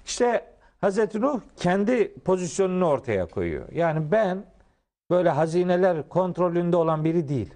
İşte 0.05 0.45
Hazreti 0.81 1.21
Nuh 1.21 1.39
kendi 1.57 2.13
pozisyonunu 2.13 2.85
ortaya 2.85 3.25
koyuyor. 3.25 3.71
Yani 3.71 4.11
ben 4.11 4.43
böyle 5.11 5.29
hazineler 5.29 6.09
kontrolünde 6.09 6.75
olan 6.77 7.05
biri 7.05 7.27
değil. 7.29 7.53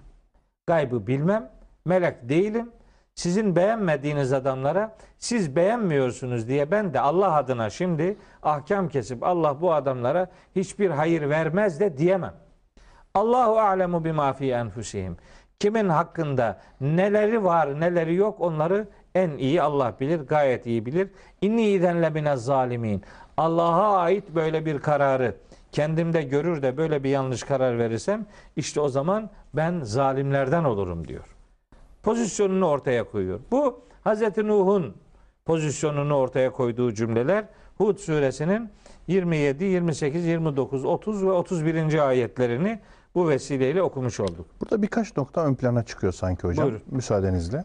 Gaybı 0.68 1.08
bilmem, 1.08 1.50
melek 1.86 2.30
değilim. 2.30 2.72
Sizin 3.18 3.56
beğenmediğiniz 3.56 4.34
adamlara 4.34 4.96
siz 5.18 5.56
beğenmiyorsunuz 5.56 6.48
diye 6.48 6.72
ben 6.72 6.94
de 6.94 7.00
Allah 7.00 7.34
adına 7.36 7.70
şimdi 7.70 8.18
ahkam 8.44 8.90
kesip 8.90 9.24
Allah 9.24 9.62
bu 9.62 9.74
adamlara 9.74 10.28
hiçbir 10.56 10.90
hayır 10.90 11.30
vermez 11.30 11.80
de 11.80 11.98
diyemem. 11.98 12.34
Allahu 13.14 13.60
alemu 13.60 14.06
bima 14.06 14.34
fi 14.34 14.52
enfusihim. 14.52 15.18
Kimin 15.60 15.90
hakkında 15.90 16.60
neleri 16.82 17.44
var, 17.44 17.80
neleri 17.80 18.16
yok 18.16 18.42
onları 18.42 18.88
en 19.16 19.30
iyi 19.30 19.62
Allah 19.62 19.94
bilir, 20.00 20.20
gayet 20.20 20.66
iyi 20.66 20.86
bilir. 20.86 21.10
İnni 21.42 21.70
idenle 21.70 22.16
bine 22.16 22.36
zalimin. 22.36 23.04
Allah'a 23.38 23.98
ait 23.98 24.36
böyle 24.36 24.66
bir 24.66 24.80
kararı 24.80 25.36
kendimde 25.72 26.22
görür 26.22 26.62
de 26.62 26.78
böyle 26.78 27.04
bir 27.04 27.10
yanlış 27.10 27.44
karar 27.44 27.80
verirsem 27.80 28.26
işte 28.56 28.82
o 28.82 28.90
zaman 28.90 29.30
ben 29.54 29.80
zalimlerden 29.84 30.64
olurum 30.64 31.08
diyor. 31.08 31.37
Pozisyonunu 32.08 32.66
ortaya 32.66 33.04
koyuyor. 33.04 33.40
Bu 33.52 33.80
Hazreti 34.04 34.48
Nuh'un 34.48 34.94
pozisyonunu 35.46 36.16
ortaya 36.16 36.52
koyduğu 36.52 36.94
cümleler 36.94 37.46
Hud 37.78 37.98
suresinin 37.98 38.70
27, 39.08 39.64
28, 39.64 40.26
29, 40.26 40.86
30 40.86 41.26
ve 41.26 41.32
31. 41.32 42.08
ayetlerini 42.08 42.80
bu 43.16 43.30
vesileyle 43.30 43.82
okumuş 43.82 44.20
olduk. 44.20 44.46
Burada 44.62 44.82
birkaç 44.82 45.18
nokta 45.18 45.46
ön 45.46 45.56
plana 45.56 45.84
çıkıyor 45.84 46.14
sanki 46.14 46.44
hocam. 46.44 46.66
Buyurun. 46.66 46.82
Müsaadenizle. 46.92 47.64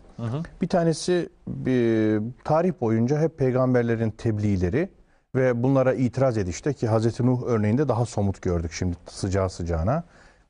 Bir 0.62 0.68
tanesi 0.68 1.28
bir, 1.48 2.22
tarih 2.44 2.72
boyunca 2.80 3.20
hep 3.20 3.38
peygamberlerin 3.38 4.10
tebliğleri 4.10 4.88
ve 5.34 5.62
bunlara 5.62 5.94
itiraz 5.94 6.38
edişte 6.38 6.72
ki 6.72 6.88
Hazreti 6.88 7.26
Nuh 7.26 7.42
örneğinde 7.46 7.88
daha 7.88 8.06
somut 8.06 8.42
gördük 8.42 8.72
şimdi 8.72 8.96
sıcağı 9.06 9.50
sıcağına. 9.50 10.04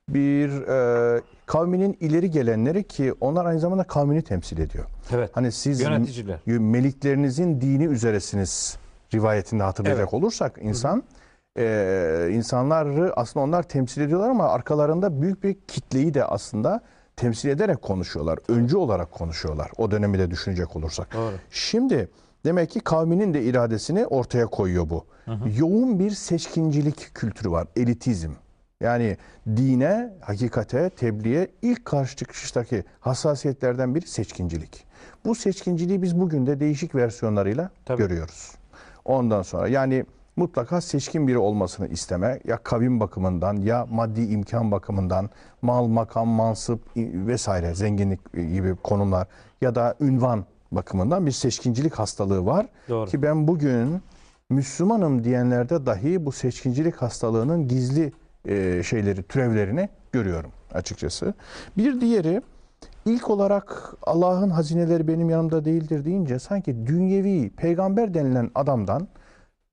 Bir 0.09 0.49
e, 0.69 1.21
kavminin 1.47 1.97
ileri 2.01 2.31
gelenleri 2.31 2.85
ki 2.85 3.13
onlar 3.21 3.45
aynı 3.47 3.61
zamanda 3.61 3.85
kavmini 3.85 4.23
temsil 4.23 4.59
ediyor. 4.59 4.85
Evet. 5.13 5.31
Hani 5.33 5.53
siz 5.53 5.81
Yöneticiler. 5.81 6.39
meliklerinizin 6.47 7.61
dini 7.61 7.85
üzeresiniz 7.85 8.77
rivayetinde 9.15 9.63
hatırlayacak 9.63 10.03
Evet. 10.03 10.15
olursak 10.15 10.59
insan 10.63 11.03
e, 11.59 12.29
insanları 12.33 13.13
aslında 13.17 13.45
onlar 13.45 13.63
temsil 13.63 14.01
ediyorlar 14.03 14.31
ama 14.31 14.49
arkalarında 14.49 15.23
büyük 15.23 15.45
bir 15.45 15.57
kitleyi 15.69 16.15
de 16.15 16.25
aslında 16.25 16.81
temsil 17.17 17.49
ederek 17.49 17.83
konuşuyorlar. 17.83 18.39
Öncü 18.49 18.77
olarak 18.77 19.13
konuşuyorlar. 19.13 19.71
O 19.79 19.91
dönemi 19.91 20.19
de 20.19 20.31
düşünecek 20.31 20.77
olursak. 20.77 21.15
Doğru. 21.15 21.35
Şimdi 21.51 22.09
demek 22.45 22.71
ki 22.71 22.81
kavminin 22.81 23.35
de 23.35 23.43
iradesini 23.43 24.07
ortaya 24.07 24.47
koyuyor 24.47 24.91
bu. 24.91 25.05
Yoğun 25.59 25.99
bir 25.99 26.11
seçkincilik 26.11 27.11
kültürü 27.15 27.51
var. 27.51 27.67
Elitizm. 27.77 28.31
Yani 28.83 29.17
dine, 29.57 30.13
hakikate, 30.21 30.91
tebliğe 30.91 31.49
ilk 31.63 31.85
karşı 31.85 32.17
çıkıştaki 32.17 32.85
hassasiyetlerden 33.01 33.95
biri 33.95 34.07
seçkincilik. 34.07 34.85
Bu 35.25 35.35
seçkinciliği 35.35 36.03
biz 36.03 36.21
bugün 36.21 36.47
de 36.47 36.61
değişik 36.61 36.95
versiyonlarıyla 36.95 37.71
Tabii. 37.85 37.99
görüyoruz. 37.99 38.53
Ondan 39.05 39.43
sonra 39.43 39.69
yani 39.69 40.05
mutlaka 40.37 40.81
seçkin 40.81 41.29
biri 41.29 41.39
olmasını 41.39 41.89
isteme 41.89 42.41
ya 42.45 42.57
kavim 42.57 43.01
bakımından 43.01 43.57
ya 43.57 43.87
maddi 43.91 44.21
imkan 44.21 44.71
bakımından 44.73 45.31
mal, 45.63 45.87
makam, 45.87 46.29
mansıp 46.29 46.81
vesaire 46.97 47.75
zenginlik 47.75 48.33
gibi 48.33 48.77
konumlar 48.77 49.27
ya 49.61 49.75
da 49.75 49.95
ünvan 50.01 50.45
bakımından 50.73 51.27
bir 51.27 51.31
seçkincilik 51.31 51.95
hastalığı 51.95 52.47
var. 52.47 52.67
Doğru. 52.89 53.11
Ki 53.11 53.23
ben 53.23 53.49
bugün 53.49 54.03
Müslümanım 54.51 55.25
diyenlerde 55.25 55.87
dahi 55.87 56.27
bu 56.27 56.33
seçkincilik 56.33 56.97
hastalığının 56.97 57.69
gizli 57.69 58.13
e, 58.49 58.83
şeyleri, 58.83 59.23
türevlerini 59.23 59.89
görüyorum 60.13 60.51
açıkçası. 60.75 61.35
Bir 61.77 62.01
diğeri 62.01 62.43
ilk 63.05 63.31
olarak 63.31 63.95
Allah'ın 64.03 64.51
hazineleri 64.51 65.09
benim 65.09 65.31
yanımda 65.31 65.65
değildir 65.65 66.05
deyince 66.05 66.39
sanki 66.39 66.87
dünyevi 66.87 67.51
peygamber 67.51 68.15
denilen 68.15 68.51
adamdan 68.55 69.09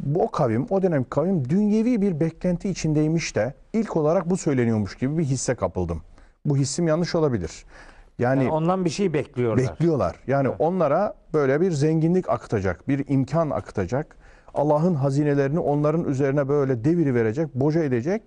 bu 0.04 0.24
o 0.24 0.32
kavim, 0.32 0.68
o 0.70 0.82
dönem 0.82 1.06
kavim 1.10 1.50
dünyevi 1.50 2.02
bir 2.02 2.20
beklenti 2.20 2.70
içindeymiş 2.70 3.36
de 3.36 3.54
ilk 3.74 3.98
olarak 3.98 4.30
bu 4.30 4.38
söyleniyormuş 4.38 4.98
gibi 4.98 5.18
bir 5.18 5.24
hisse 5.24 5.56
kapıldım. 5.56 6.02
Bu 6.46 6.58
hissim 6.58 6.88
yanlış 6.88 7.16
olabilir. 7.16 7.66
Yani, 8.20 8.44
Yani 8.44 8.54
ondan 8.54 8.86
bir 8.86 8.90
şey 8.90 9.14
bekliyorlar. 9.14 9.58
bekliyorlar. 9.58 10.16
Yani 10.28 10.50
onlara 10.50 11.14
böyle 11.34 11.62
bir 11.62 11.72
zenginlik 11.72 12.30
akıtacak, 12.30 12.88
bir 12.88 13.06
imkan 13.08 13.50
akıtacak. 13.50 14.18
Allah'ın 14.54 14.96
hazinelerini 14.96 15.60
onların 15.60 16.04
üzerine 16.04 16.48
böyle 16.50 16.84
deviri 16.84 17.16
verecek, 17.16 17.56
boca 17.56 17.84
edecek. 17.84 18.22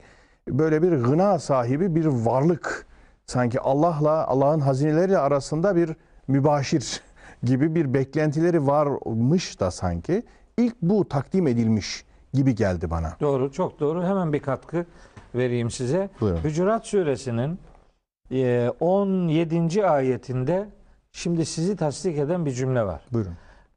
Böyle 0.49 0.83
bir 0.83 0.93
gına 0.93 1.39
sahibi 1.39 1.95
bir 1.95 2.07
varlık. 2.07 2.87
Sanki 3.27 3.61
Allah'la 3.61 4.27
Allah'ın 4.27 4.61
hazineleri 4.61 5.19
arasında 5.19 5.77
bir 5.77 5.97
mübaşir 6.29 7.01
gibi 7.43 7.75
bir 7.75 7.95
beklentileri 7.95 8.67
varmış 8.67 9.61
da 9.61 9.71
sanki. 9.71 10.23
İlk 10.59 10.83
bu 10.83 11.09
takdim 11.09 11.47
edilmiş 11.47 12.05
gibi 12.35 12.55
geldi 12.55 12.91
bana. 12.91 13.17
Doğru, 13.21 13.53
çok 13.53 13.81
doğru. 13.81 14.05
Hemen 14.05 14.33
bir 14.33 14.41
katkı 14.41 14.87
vereyim 15.35 15.71
size. 15.71 16.11
Buyurun. 16.21 16.45
Hücurat 16.45 16.87
suresinin 16.87 17.59
e, 18.33 18.71
17. 18.81 19.87
ayetinde 19.87 20.69
şimdi 21.13 21.47
sizi 21.47 21.77
tasdik 21.77 22.19
eden 22.19 22.47
bir 22.47 22.51
cümle 22.51 22.87
var. 22.87 23.03
Buyurun. 23.13 23.33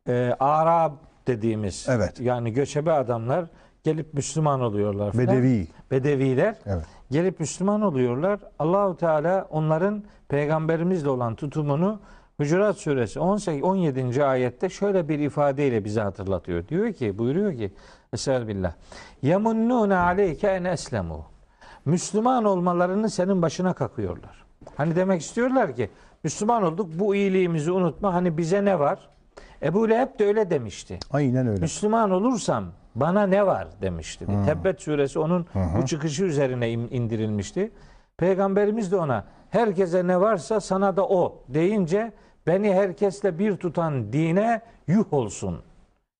E, 0.07 0.35
Arab 0.39 0.93
dediğimiz 1.27 1.85
Evet. 1.89 2.19
yani 2.19 2.53
göçebe 2.53 2.91
adamlar 2.91 3.45
gelip 3.85 4.13
Müslüman 4.13 4.61
oluyorlar. 4.61 5.11
filan. 5.11 5.27
Bedevi. 5.27 5.67
Bedeviler 5.91 6.55
Evet. 6.65 6.85
gelip 7.11 7.39
Müslüman 7.39 7.81
oluyorlar. 7.81 8.39
Allahu 8.59 8.97
Teala 8.97 9.47
onların 9.49 10.03
peygamberimizle 10.29 11.09
olan 11.09 11.35
tutumunu 11.35 11.99
Hucurat 12.37 12.77
suresi 12.77 13.19
18 13.19 13.63
17. 13.63 14.25
ayette 14.25 14.69
şöyle 14.69 15.09
bir 15.09 15.19
ifadeyle 15.19 15.85
bize 15.85 16.01
hatırlatıyor. 16.01 16.67
Diyor 16.67 16.93
ki, 16.93 17.17
buyuruyor 17.17 17.53
ki 17.53 17.73
Estağfirullah. 18.13 18.73
Yamunnune 19.21 19.95
aleyke 19.95 20.47
en 20.47 20.63
eslemu. 20.63 21.25
Müslüman 21.85 22.43
olmalarını 22.45 23.09
senin 23.09 23.41
başına 23.41 23.73
kakıyorlar. 23.73 24.45
Hani 24.77 24.95
demek 24.95 25.21
istiyorlar 25.21 25.75
ki 25.75 25.89
Müslüman 26.23 26.63
olduk. 26.63 26.89
Bu 26.93 27.15
iyiliğimizi 27.15 27.71
unutma. 27.71 28.13
Hani 28.13 28.37
bize 28.37 28.65
ne 28.65 28.79
var? 28.79 28.99
Ebu 29.63 29.89
Leheb 29.89 30.19
de 30.19 30.25
öyle 30.25 30.49
demişti. 30.49 30.99
Aynen 31.11 31.47
öyle. 31.47 31.61
Müslüman 31.61 32.11
olursam 32.11 32.65
bana 32.95 33.27
ne 33.27 33.45
var 33.47 33.67
demişti. 33.81 34.25
Tebbet 34.45 34.81
suresi 34.81 35.19
onun 35.19 35.45
bu 35.77 35.85
çıkışı 35.85 36.23
üzerine 36.23 36.71
in- 36.71 36.87
indirilmişti. 36.91 37.71
Peygamberimiz 38.17 38.91
de 38.91 38.95
ona 38.95 39.23
herkese 39.49 40.07
ne 40.07 40.21
varsa 40.21 40.59
sana 40.59 40.97
da 40.97 41.07
o 41.07 41.43
deyince 41.49 42.11
beni 42.47 42.73
herkesle 42.73 43.39
bir 43.39 43.57
tutan 43.57 44.13
dine 44.13 44.61
yuh 44.87 45.13
olsun. 45.13 45.61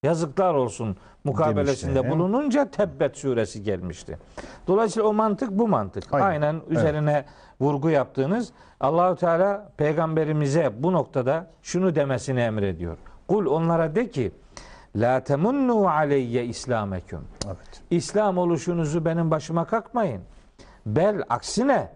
Yazıklar 0.04 0.54
olsun 0.54 0.98
mukabelesinde 1.24 1.96
Demişti. 1.96 2.12
bulununca 2.20 2.72
Tebbet 2.72 3.18
suresi 3.18 3.63
gelmişti. 3.63 4.18
Dolayısıyla 4.68 5.10
o 5.10 5.13
mantık 5.13 5.51
bu 5.51 5.68
mantık. 5.68 6.04
Aynen. 6.13 6.25
Aynen, 6.27 6.62
üzerine 6.70 7.25
vurgu 7.62 7.89
yaptığınız 7.89 8.51
Allahu 8.80 9.15
Teala 9.15 9.72
peygamberimize 9.77 10.72
bu 10.80 10.94
noktada 10.94 11.48
şunu 11.62 11.96
demesini 11.96 12.39
emrediyor. 12.39 12.98
Kul 13.27 13.46
onlara 13.46 13.96
de 13.96 14.10
ki 14.10 14.32
La 14.96 15.24
temunnu 15.24 15.89
aleyye 15.89 16.46
islameküm. 16.46 17.20
Evet. 17.46 17.82
İslam 17.89 18.38
oluşunuzu 18.38 19.05
benim 19.05 19.32
başıma 19.32 19.65
kakmayın. 19.65 20.22
Bel 20.86 21.24
aksine 21.29 21.91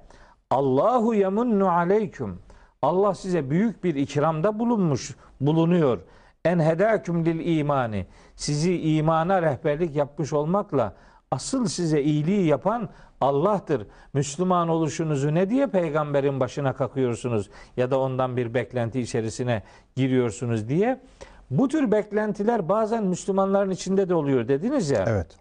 Allahu 0.49 1.13
yemunnu 1.13 1.69
aleyküm. 1.69 2.39
Allah 2.81 3.13
size 3.13 3.49
büyük 3.49 3.83
bir 3.83 3.95
ikramda 3.95 4.59
bulunmuş, 4.59 5.15
bulunuyor. 5.41 5.99
En 6.45 6.59
hedâküm 6.59 7.25
lil 7.25 7.57
imani. 7.57 8.07
Sizi 8.35 8.81
imana 8.81 9.41
rehberlik 9.41 9.95
yapmış 9.95 10.33
olmakla 10.33 10.93
asıl 11.31 11.65
size 11.65 12.01
iyiliği 12.01 12.45
yapan 12.45 12.89
Allah'tır. 13.21 13.87
Müslüman 14.13 14.69
oluşunuzu 14.69 15.35
ne 15.35 15.49
diye 15.49 15.67
peygamberin 15.67 16.39
başına 16.39 16.73
kakıyorsunuz 16.73 17.49
ya 17.77 17.91
da 17.91 17.99
ondan 17.99 18.37
bir 18.37 18.53
beklenti 18.53 19.01
içerisine 19.01 19.63
giriyorsunuz 19.95 20.67
diye. 20.67 21.01
Bu 21.49 21.67
tür 21.67 21.91
beklentiler 21.91 22.69
bazen 22.69 23.03
Müslümanların 23.03 23.69
içinde 23.69 24.09
de 24.09 24.13
oluyor 24.13 24.47
dediniz 24.47 24.89
ya. 24.89 25.05
Evet. 25.07 25.37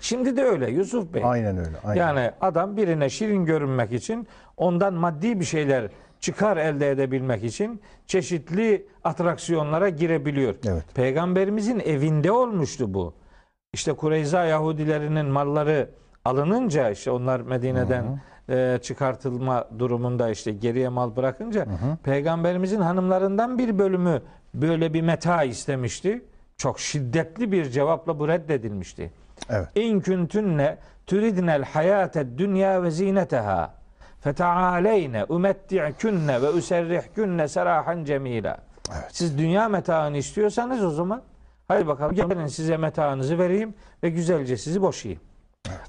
Şimdi 0.00 0.36
de 0.36 0.44
öyle 0.44 0.70
Yusuf 0.70 1.14
Bey. 1.14 1.22
Aynen 1.24 1.58
öyle. 1.58 1.76
Aynen. 1.84 2.00
Yani 2.00 2.30
adam 2.40 2.76
birine 2.76 3.10
şirin 3.10 3.44
görünmek 3.44 3.92
için 3.92 4.26
ondan 4.56 4.94
maddi 4.94 5.40
bir 5.40 5.44
şeyler 5.44 5.90
çıkar 6.20 6.56
elde 6.56 6.90
edebilmek 6.90 7.44
için 7.44 7.80
çeşitli 8.06 8.86
atraksiyonlara 9.04 9.88
girebiliyor. 9.88 10.54
Evet. 10.68 10.84
Peygamberimizin 10.94 11.80
evinde 11.80 12.32
olmuştu 12.32 12.94
bu. 12.94 13.14
İşte 13.72 13.92
Kureyza 13.92 14.44
Yahudilerinin 14.44 15.26
malları 15.26 15.90
alınınca 16.26 16.90
işte 16.90 17.10
onlar 17.10 17.40
Medine'den 17.40 18.20
e, 18.48 18.78
çıkartılma 18.82 19.68
durumunda 19.78 20.30
işte 20.30 20.52
geriye 20.52 20.88
mal 20.88 21.16
bırakınca 21.16 21.66
peygamberimizin 22.02 22.80
hanımlarından 22.80 23.58
bir 23.58 23.78
bölümü 23.78 24.22
böyle 24.54 24.94
bir 24.94 25.02
meta 25.02 25.42
istemişti. 25.42 26.24
Çok 26.56 26.80
şiddetli 26.80 27.52
bir 27.52 27.70
cevapla 27.70 28.18
bu 28.18 28.28
reddedilmişti. 28.28 29.10
Evet. 29.50 29.68
İn 29.74 30.00
kuntunne 30.00 30.78
turidnel 31.06 31.64
hayate 31.64 32.38
dünya 32.38 32.82
ve 32.82 32.90
zineteha 32.90 33.74
fetaaleyne 34.20 35.24
umetti'kunne 35.24 36.42
ve 36.42 36.48
userrihkunne 36.48 37.48
serahan 37.48 38.04
cemila. 38.04 38.58
Evet. 38.92 39.08
Siz 39.12 39.38
dünya 39.38 39.68
metaını 39.68 40.16
istiyorsanız 40.16 40.84
o 40.84 40.90
zaman 40.90 41.22
hadi 41.68 41.86
bakalım 41.86 42.14
gelin 42.14 42.46
size 42.46 42.76
metaınızı 42.76 43.38
vereyim 43.38 43.74
ve 44.02 44.10
güzelce 44.10 44.56
sizi 44.56 44.82
boşayayım. 44.82 45.20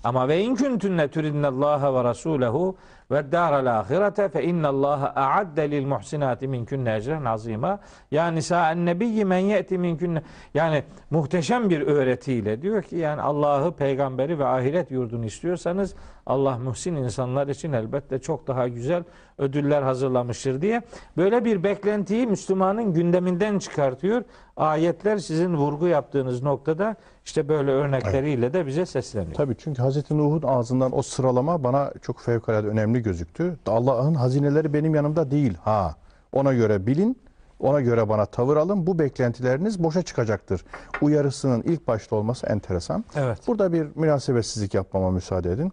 Ama 0.04 0.28
ve 0.28 0.42
in 0.42 0.56
kuntunne 0.56 1.08
turidnallaha 1.08 1.94
ve 1.94 2.04
rasulehu 2.04 2.76
ve 3.12 3.32
daral 3.32 3.80
ahirete 3.80 4.30
fe 4.30 4.44
innallaha 4.44 5.08
a'adde 5.08 5.72
lil 5.72 5.86
muhsinati 5.86 6.48
minkunne 6.48 6.96
ecren 6.96 7.26
azima. 7.26 7.80
Ya 8.12 8.28
nisa'en 8.28 8.86
nebiyyi 8.86 9.26
men 9.26 9.38
ye'ti 9.38 9.78
minkunne. 9.78 10.22
Yani 10.54 10.84
muhteşem 11.10 11.70
bir 11.70 11.82
öğretiyle 11.82 12.62
diyor 12.62 12.84
ki 12.84 12.96
yani 12.96 13.22
Allah'ı, 13.22 13.72
peygamberi 13.72 14.40
ve 14.40 14.46
ahiret 14.46 14.92
yurdunu 14.92 15.26
istiyorsanız 15.26 15.96
Allah 16.26 16.58
muhsin 16.58 16.96
insanlar 16.96 17.48
için 17.48 17.74
elbette 17.74 18.20
çok 18.20 18.48
daha 18.48 18.68
güzel 18.68 19.04
ödüller 19.38 19.82
hazırlamıştır 19.82 20.62
diye 20.62 20.82
böyle 21.18 21.46
bir 21.46 21.64
beklentiyi 21.64 22.28
Müslümanın 22.28 22.94
gündeminden 22.94 23.60
çıkartıyor. 23.60 24.24
Ayetler 24.58 25.18
sizin 25.18 25.56
vurgu 25.56 25.88
yaptığınız 25.88 26.44
noktada 26.44 26.96
işte 27.26 27.50
böyle 27.50 27.72
örnekleriyle 27.72 28.54
de 28.54 28.66
bize 28.66 28.86
sesleniyor. 28.86 29.34
Tabii 29.34 29.56
çünkü 29.58 29.82
Hazreti 29.82 30.18
Nuh'un 30.18 30.42
ağzından 30.48 30.98
o 30.98 31.02
sıralama 31.02 31.64
bana 31.64 31.94
çok 32.02 32.22
fevkalade 32.22 32.68
önemli 32.68 32.97
gözüktü. 33.00 33.58
Allah'ın 33.68 34.14
hazineleri 34.14 34.74
benim 34.74 34.96
yanımda 34.96 35.32
değil. 35.32 35.54
Ha, 35.64 35.96
ona 36.32 36.54
göre 36.54 36.88
bilin, 36.88 37.18
ona 37.60 37.82
göre 37.82 38.10
bana 38.10 38.26
tavır 38.26 38.58
alın. 38.58 38.88
Bu 38.88 39.00
beklentileriniz 39.00 39.84
boşa 39.84 40.02
çıkacaktır. 40.02 40.66
Uyarısının 41.02 41.62
ilk 41.62 41.88
başta 41.88 42.16
olması 42.16 42.48
enteresan. 42.48 43.06
Evet. 43.16 43.40
Burada 43.48 43.74
bir 43.74 43.88
münasebetsizlik 43.96 44.74
yapmama 44.74 45.12
müsaade 45.12 45.52
edin. 45.52 45.72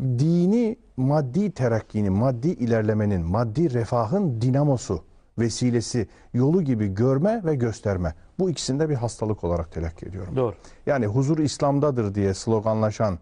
Dini 0.00 0.76
maddi 0.96 1.50
terakkinin, 1.50 2.12
maddi 2.12 2.48
ilerlemenin, 2.48 3.26
maddi 3.26 3.74
refahın 3.74 4.40
dinamosu, 4.40 5.02
vesilesi, 5.38 6.08
yolu 6.34 6.62
gibi 6.62 6.94
görme 6.94 7.42
ve 7.44 7.54
gösterme. 7.54 8.14
Bu 8.38 8.50
ikisini 8.50 8.80
de 8.80 8.88
bir 8.88 8.94
hastalık 8.94 9.44
olarak 9.44 9.72
telakki 9.72 10.06
ediyorum. 10.06 10.36
Doğru. 10.36 10.54
Yani 10.86 11.06
huzur 11.06 11.38
İslam'dadır 11.38 12.14
diye 12.14 12.34
sloganlaşan 12.34 13.18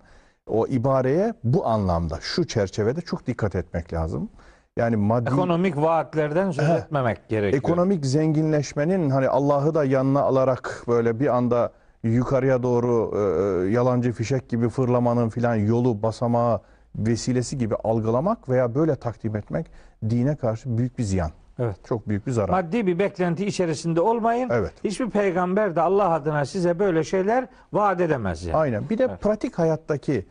o 0.49 0.67
ibareye 0.67 1.35
bu 1.45 1.67
anlamda, 1.67 2.19
şu 2.21 2.47
çerçevede 2.47 3.01
çok 3.01 3.27
dikkat 3.27 3.55
etmek 3.55 3.93
lazım. 3.93 4.29
Yani 4.77 4.97
maddi 4.97 5.29
Ekonomik 5.29 5.77
vaatlerden 5.77 6.51
söz 6.51 6.69
He. 6.69 6.73
etmemek 6.73 7.29
gerekiyor. 7.29 7.63
ekonomik 7.63 8.07
zenginleşmenin 8.07 9.11
hani 9.11 9.29
Allah'ı 9.29 9.75
da 9.75 9.85
yanına 9.85 10.21
alarak 10.23 10.83
böyle 10.89 11.21
bir 11.21 11.37
anda 11.37 11.73
yukarıya 12.03 12.63
doğru 12.63 13.13
e, 13.17 13.71
yalancı 13.71 14.13
fişek 14.13 14.49
gibi 14.49 14.69
fırlamanın 14.69 15.29
filan 15.29 15.55
yolu, 15.55 16.03
basamağı, 16.03 16.61
vesilesi 16.97 17.59
gibi 17.59 17.75
algılamak 17.75 18.49
veya 18.49 18.75
böyle 18.75 18.97
takdim 18.97 19.37
etmek 19.37 19.67
dine 20.11 20.37
karşı 20.37 20.79
büyük 20.79 20.99
bir 20.99 21.03
ziyan. 21.05 21.31
Evet. 21.59 21.77
Çok 21.89 22.09
büyük 22.09 22.27
bir 22.27 22.33
zarar. 22.33 22.49
Maddi 22.49 22.87
bir 22.87 22.99
beklenti 22.99 23.47
içerisinde 23.47 24.01
olmayın. 24.01 24.49
Evet. 24.53 24.73
Hiçbir 24.85 25.11
peygamber 25.11 25.77
de 25.77 25.81
Allah 25.81 26.11
adına 26.11 26.45
size 26.45 26.79
böyle 26.79 27.05
şeyler 27.05 27.47
vaat 27.73 28.01
edemez 28.01 28.45
yani. 28.45 28.57
Aynen. 28.57 28.91
Bir 28.91 28.99
de 28.99 29.17
pratik 29.17 29.59
hayattaki 29.59 30.27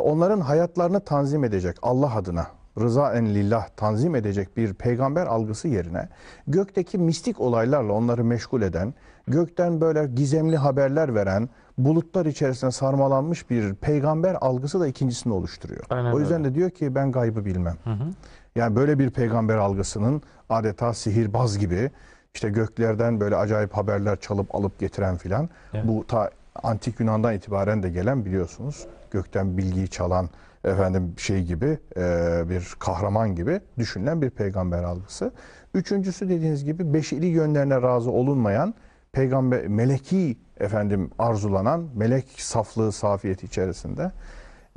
onların 0.00 0.40
hayatlarını 0.40 1.00
tanzim 1.00 1.44
edecek 1.44 1.76
Allah 1.82 2.16
adına 2.16 2.46
rıza 2.80 3.14
en 3.14 3.26
lillah 3.26 3.68
tanzim 3.68 4.14
edecek 4.14 4.56
bir 4.56 4.74
peygamber 4.74 5.26
algısı 5.26 5.68
yerine 5.68 6.08
gökteki 6.46 6.98
mistik 6.98 7.40
olaylarla 7.40 7.92
onları 7.92 8.24
meşgul 8.24 8.62
eden, 8.62 8.94
gökten 9.28 9.80
böyle 9.80 10.06
gizemli 10.06 10.56
haberler 10.56 11.14
veren, 11.14 11.48
bulutlar 11.78 12.26
içerisinde 12.26 12.70
sarmalanmış 12.70 13.50
bir 13.50 13.74
peygamber 13.74 14.36
algısı 14.40 14.80
da 14.80 14.86
ikincisini 14.86 15.32
oluşturuyor. 15.32 15.84
Aynen 15.90 16.12
o 16.12 16.20
yüzden 16.20 16.40
öyle. 16.40 16.50
de 16.50 16.54
diyor 16.54 16.70
ki 16.70 16.94
ben 16.94 17.12
gaybı 17.12 17.44
bilmem. 17.44 17.76
Yani 18.56 18.76
böyle 18.76 18.98
bir 18.98 19.10
peygamber 19.10 19.56
algısının 19.56 20.22
adeta 20.48 20.94
sihirbaz 20.94 21.58
gibi 21.58 21.90
işte 22.34 22.50
göklerden 22.50 23.20
böyle 23.20 23.36
acayip 23.36 23.72
haberler 23.72 24.20
çalıp 24.20 24.54
alıp 24.54 24.78
getiren 24.78 25.16
filan 25.16 25.48
Evet. 25.74 25.84
bu 25.88 26.06
ta 26.06 26.30
antik 26.62 27.00
Yunan'dan 27.00 27.34
itibaren 27.34 27.82
de 27.82 27.90
gelen 27.90 28.24
biliyorsunuz 28.24 28.86
gökten 29.12 29.58
bilgiyi 29.58 29.88
çalan 29.88 30.30
efendim 30.64 31.14
şey 31.18 31.42
gibi 31.42 31.78
e, 31.96 32.00
bir 32.50 32.74
kahraman 32.78 33.34
gibi 33.34 33.60
düşünülen 33.78 34.22
bir 34.22 34.30
peygamber 34.30 34.82
algısı. 34.82 35.32
Üçüncüsü 35.74 36.28
dediğiniz 36.28 36.64
gibi 36.64 36.94
beşeri 36.94 37.26
yönlerine 37.26 37.82
razı 37.82 38.10
olunmayan 38.10 38.74
peygamber 39.12 39.66
meleki 39.68 40.36
efendim 40.60 41.10
arzulanan 41.18 41.88
melek 41.94 42.26
saflığı 42.36 42.92
safiyeti 42.92 43.46
içerisinde 43.46 44.12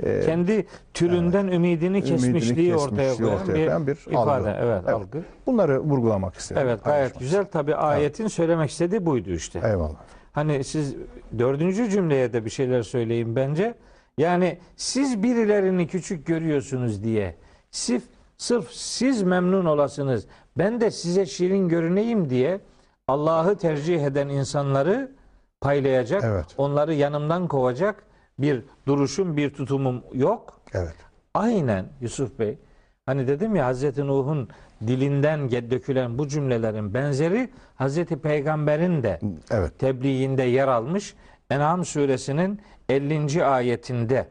e, 0.04 0.20
Kendi 0.20 0.66
türünden 0.94 1.46
ümidini 1.46 2.02
kesmişliği, 2.02 2.74
ortaya 2.76 3.08
kesmişliği 3.08 3.16
koyan 3.28 3.40
ortaya 3.40 3.54
bir, 3.54 3.66
koyan 3.66 3.86
bir 3.86 3.92
ifade. 3.92 4.30
algı. 4.30 4.48
Evet, 4.48 4.82
Evet. 4.84 4.94
algı. 4.94 5.22
bunları 5.46 5.80
vurgulamak 5.80 6.34
istedim. 6.34 6.62
Evet, 6.64 6.84
gayet 6.84 7.18
güzel. 7.18 7.44
Tabi 7.44 7.74
ayetin 7.74 8.26
söylemek 8.26 8.70
istediği 8.70 9.06
buydu 9.06 9.30
işte. 9.30 9.60
Eyvallah. 9.64 9.96
Hani 10.32 10.64
siz 10.64 10.94
dördüncü 11.38 11.90
cümleye 11.90 12.32
de 12.32 12.44
bir 12.44 12.50
şeyler 12.50 12.82
söyleyin 12.82 13.36
bence. 13.36 13.74
Yani 14.18 14.58
siz 14.76 15.22
birilerini 15.22 15.86
küçük 15.86 16.26
görüyorsunuz 16.26 17.04
diye 17.04 17.34
sırf, 17.70 18.02
sırf 18.36 18.70
siz 18.72 19.22
memnun 19.22 19.64
olasınız 19.64 20.26
ben 20.58 20.80
de 20.80 20.90
size 20.90 21.26
şirin 21.26 21.68
görüneyim 21.68 22.30
diye 22.30 22.60
Allah'ı 23.08 23.58
tercih 23.58 24.04
eden 24.04 24.28
insanları 24.28 25.12
paylayacak, 25.60 26.24
Evet. 26.24 26.46
onları 26.56 26.94
yanımdan 26.94 27.48
kovacak 27.48 28.02
bir 28.38 28.62
duruşum, 28.86 29.36
bir 29.36 29.50
tutumum 29.54 30.02
yok. 30.12 30.60
Evet. 30.72 30.94
Aynen 31.34 31.86
Yusuf 32.00 32.38
Bey. 32.38 32.58
Hani 33.06 33.26
dedim 33.26 33.56
ya 33.56 33.66
Hazreti 33.66 34.06
Nuh'un 34.06 34.48
dilinden 34.86 35.50
dökülen 35.50 36.18
bu 36.18 36.28
cümlelerin 36.28 36.94
benzeri 36.94 37.50
Hazreti 37.74 38.18
Peygamber'in 38.18 39.02
de 39.02 39.20
Evet. 39.50 39.78
tebliğinde 39.78 40.42
yer 40.42 40.68
almış. 40.68 41.14
En'am 41.50 41.84
suresinin 41.84 42.60
50. 42.88 43.44
ayetinde 43.44 44.28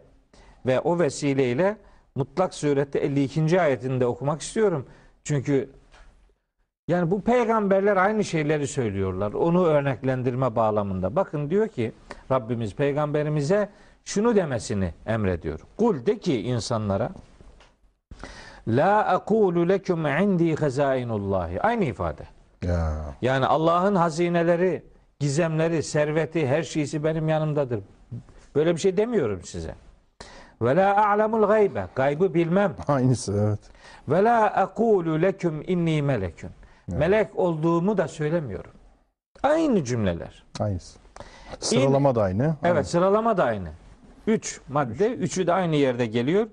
ve 0.66 0.80
o 0.80 1.00
vesileyle 1.00 1.78
mutlak 2.16 2.54
surette 2.54 3.00
52. 3.00 3.62
ayetinde 3.62 4.06
okumak 4.06 4.42
istiyorum. 4.42 4.86
Çünkü 5.24 5.70
Yani 6.88 7.12
bu 7.12 7.22
peygamberler 7.22 7.98
aynı 7.98 8.24
şeyleri 8.24 8.68
söylüyorlar. 8.68 9.34
Onu 9.34 9.66
örneklendirme 9.66 10.56
bağlamında. 10.56 11.16
Bakın 11.16 11.50
diyor 11.50 11.68
ki 11.68 11.92
Rabbimiz 12.32 12.76
peygamberimize 12.76 13.70
şunu 14.04 14.36
demesini 14.36 14.94
emrediyor. 15.06 15.60
Kul 15.78 16.06
de 16.06 16.20
ki 16.20 16.42
insanlara 16.42 17.10
La 18.68 19.06
aqulu 19.06 19.70
lekum 19.70 20.06
indi 20.06 20.56
hazainullahi. 20.56 21.62
Aynı 21.62 21.86
ifade. 21.86 22.24
Ya. 22.64 23.16
Yani 23.22 23.46
Allah'ın 23.46 23.96
hazineleri, 23.96 24.84
gizemleri, 25.20 25.84
serveti, 25.84 26.48
her 26.48 26.64
şeysi 26.64 27.04
benim 27.04 27.30
yanımdadır. 27.30 27.80
Böyle 28.56 28.76
bir 28.76 28.80
şey 28.80 28.98
demiyorum 28.98 29.42
size. 29.44 29.76
Ve 30.62 30.76
la 30.76 31.08
a'lemul 31.08 31.48
gaybe. 31.48 31.88
Gaybı 31.96 32.34
bilmem. 32.34 32.76
Aynısı 32.88 33.34
evet. 33.48 33.60
Ve 34.10 34.24
la 34.24 34.46
aqulu 34.46 35.22
leküm 35.22 35.64
inni 35.68 36.02
melekün. 36.02 36.50
Melek 36.88 37.40
olduğumu 37.40 37.98
da 37.98 38.08
söylemiyorum. 38.08 38.72
Aynı 39.44 39.84
cümleler. 39.84 40.44
Aynısı. 40.60 41.00
Sıralama 41.60 42.16
da 42.16 42.22
aynı. 42.22 42.56
Evet 42.64 42.88
sıralama 42.88 43.38
da 43.38 43.44
aynı. 43.44 43.70
Üç 44.28 44.62
madde. 44.70 45.12
Üçü 45.14 45.48
de 45.48 45.54
aynı 45.54 45.76
yerde 45.76 46.06
geliyor. 46.06 46.48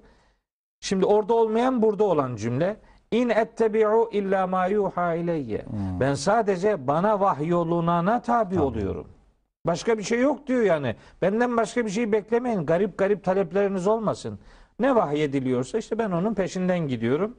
Şimdi 0.81 1.07
orada 1.07 1.35
olmayan 1.35 1.83
burada 1.83 2.05
olan 2.05 2.37
cümle. 2.37 2.77
İn 3.11 3.29
ettebi'u 3.29 4.09
illa 4.12 4.47
ma 4.47 4.67
yuha 4.67 5.15
ileyye. 5.15 5.65
Ben 6.01 6.15
sadece 6.15 6.87
bana 6.87 7.21
vahyolunana 7.21 8.23
tabi 8.23 8.61
oluyorum. 8.61 9.07
Başka 9.66 9.98
bir 9.98 10.03
şey 10.03 10.20
yok 10.20 10.46
diyor 10.46 10.62
yani. 10.62 10.96
Benden 11.22 11.57
başka 11.57 11.85
bir 11.87 11.90
şey 11.90 12.12
beklemeyin. 12.12 12.66
Garip 12.66 12.98
garip 12.98 13.25
talepleriniz 13.25 13.87
olmasın. 13.87 14.38
Ne 14.79 14.94
vahyediliyorsa 14.94 15.79
işte 15.79 15.98
ben 15.98 16.11
onun 16.11 16.35
peşinden 16.35 16.79
gidiyorum. 16.79 17.37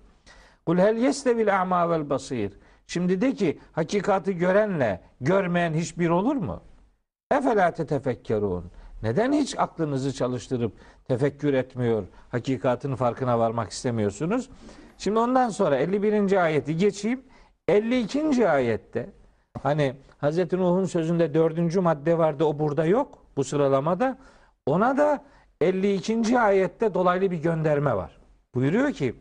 Kul 0.65 0.77
hel 0.77 0.97
yestevil 0.97 1.61
a'ma 1.61 1.89
vel 1.89 2.09
basir. 2.09 2.53
Şimdi 2.87 3.21
de 3.21 3.33
ki 3.33 3.59
hakikati 3.71 4.37
görenle 4.37 5.01
görmeyen 5.21 5.73
hiçbir 5.73 6.09
olur 6.09 6.35
mu? 6.35 6.61
Efela 7.31 7.71
tetefekkerun. 7.71 8.71
Neden 9.03 9.31
hiç 9.33 9.59
aklınızı 9.59 10.13
çalıştırıp 10.13 10.73
tefekkür 11.07 11.53
etmiyor, 11.53 12.03
hakikatin 12.29 12.95
farkına 12.95 13.39
varmak 13.39 13.71
istemiyorsunuz? 13.71 14.49
Şimdi 14.97 15.19
ondan 15.19 15.49
sonra 15.49 15.77
51. 15.77 16.43
ayeti 16.43 16.77
geçeyim. 16.77 17.23
52. 17.67 18.49
ayette 18.49 19.09
hani 19.61 19.95
Hz. 20.21 20.53
Nuh'un 20.53 20.85
sözünde 20.85 21.33
dördüncü 21.33 21.79
madde 21.79 22.17
vardı 22.17 22.43
o 22.43 22.59
burada 22.59 22.85
yok 22.85 23.17
bu 23.37 23.43
sıralamada. 23.43 24.17
Ona 24.65 24.97
da 24.97 25.23
52. 25.61 26.39
ayette 26.39 26.93
dolaylı 26.93 27.31
bir 27.31 27.37
gönderme 27.37 27.95
var. 27.95 28.17
Buyuruyor 28.55 28.91
ki 28.91 29.15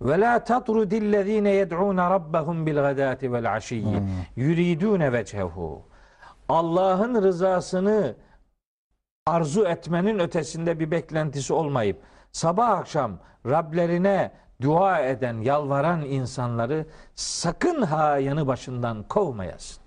ve 0.00 0.20
la 0.20 0.44
tatrudillezine 0.44 1.50
yed'un 1.50 1.96
rabbahum 1.96 2.66
bil 2.66 2.74
gadati 2.74 3.32
vel 3.32 3.54
aşiyyi 3.54 4.02
yuridun 4.36 5.00
vechehu. 5.12 5.82
Allah'ın 6.48 7.22
rızasını 7.22 8.14
arzu 9.26 9.64
etmenin 9.64 10.18
ötesinde 10.18 10.80
bir 10.80 10.90
beklentisi 10.90 11.52
olmayıp 11.52 12.00
sabah 12.32 12.68
akşam 12.68 13.18
Rablerine 13.46 14.32
dua 14.62 15.00
eden, 15.00 15.34
yalvaran 15.34 16.02
insanları 16.02 16.86
sakın 17.14 17.82
ha 17.82 18.18
yanı 18.18 18.46
başından 18.46 19.02
kovmayasın. 19.02 19.82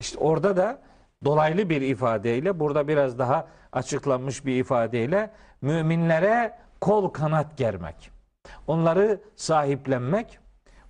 İşte 0.00 0.18
orada 0.18 0.56
da 0.56 0.78
dolaylı 1.24 1.68
bir 1.68 1.80
ifadeyle, 1.80 2.60
burada 2.60 2.88
biraz 2.88 3.18
daha 3.18 3.46
açıklanmış 3.72 4.46
bir 4.46 4.56
ifadeyle 4.56 5.30
müminlere 5.60 6.58
kol 6.80 7.08
kanat 7.08 7.56
germek. 7.56 8.10
Onları 8.66 9.20
sahiplenmek, 9.36 10.38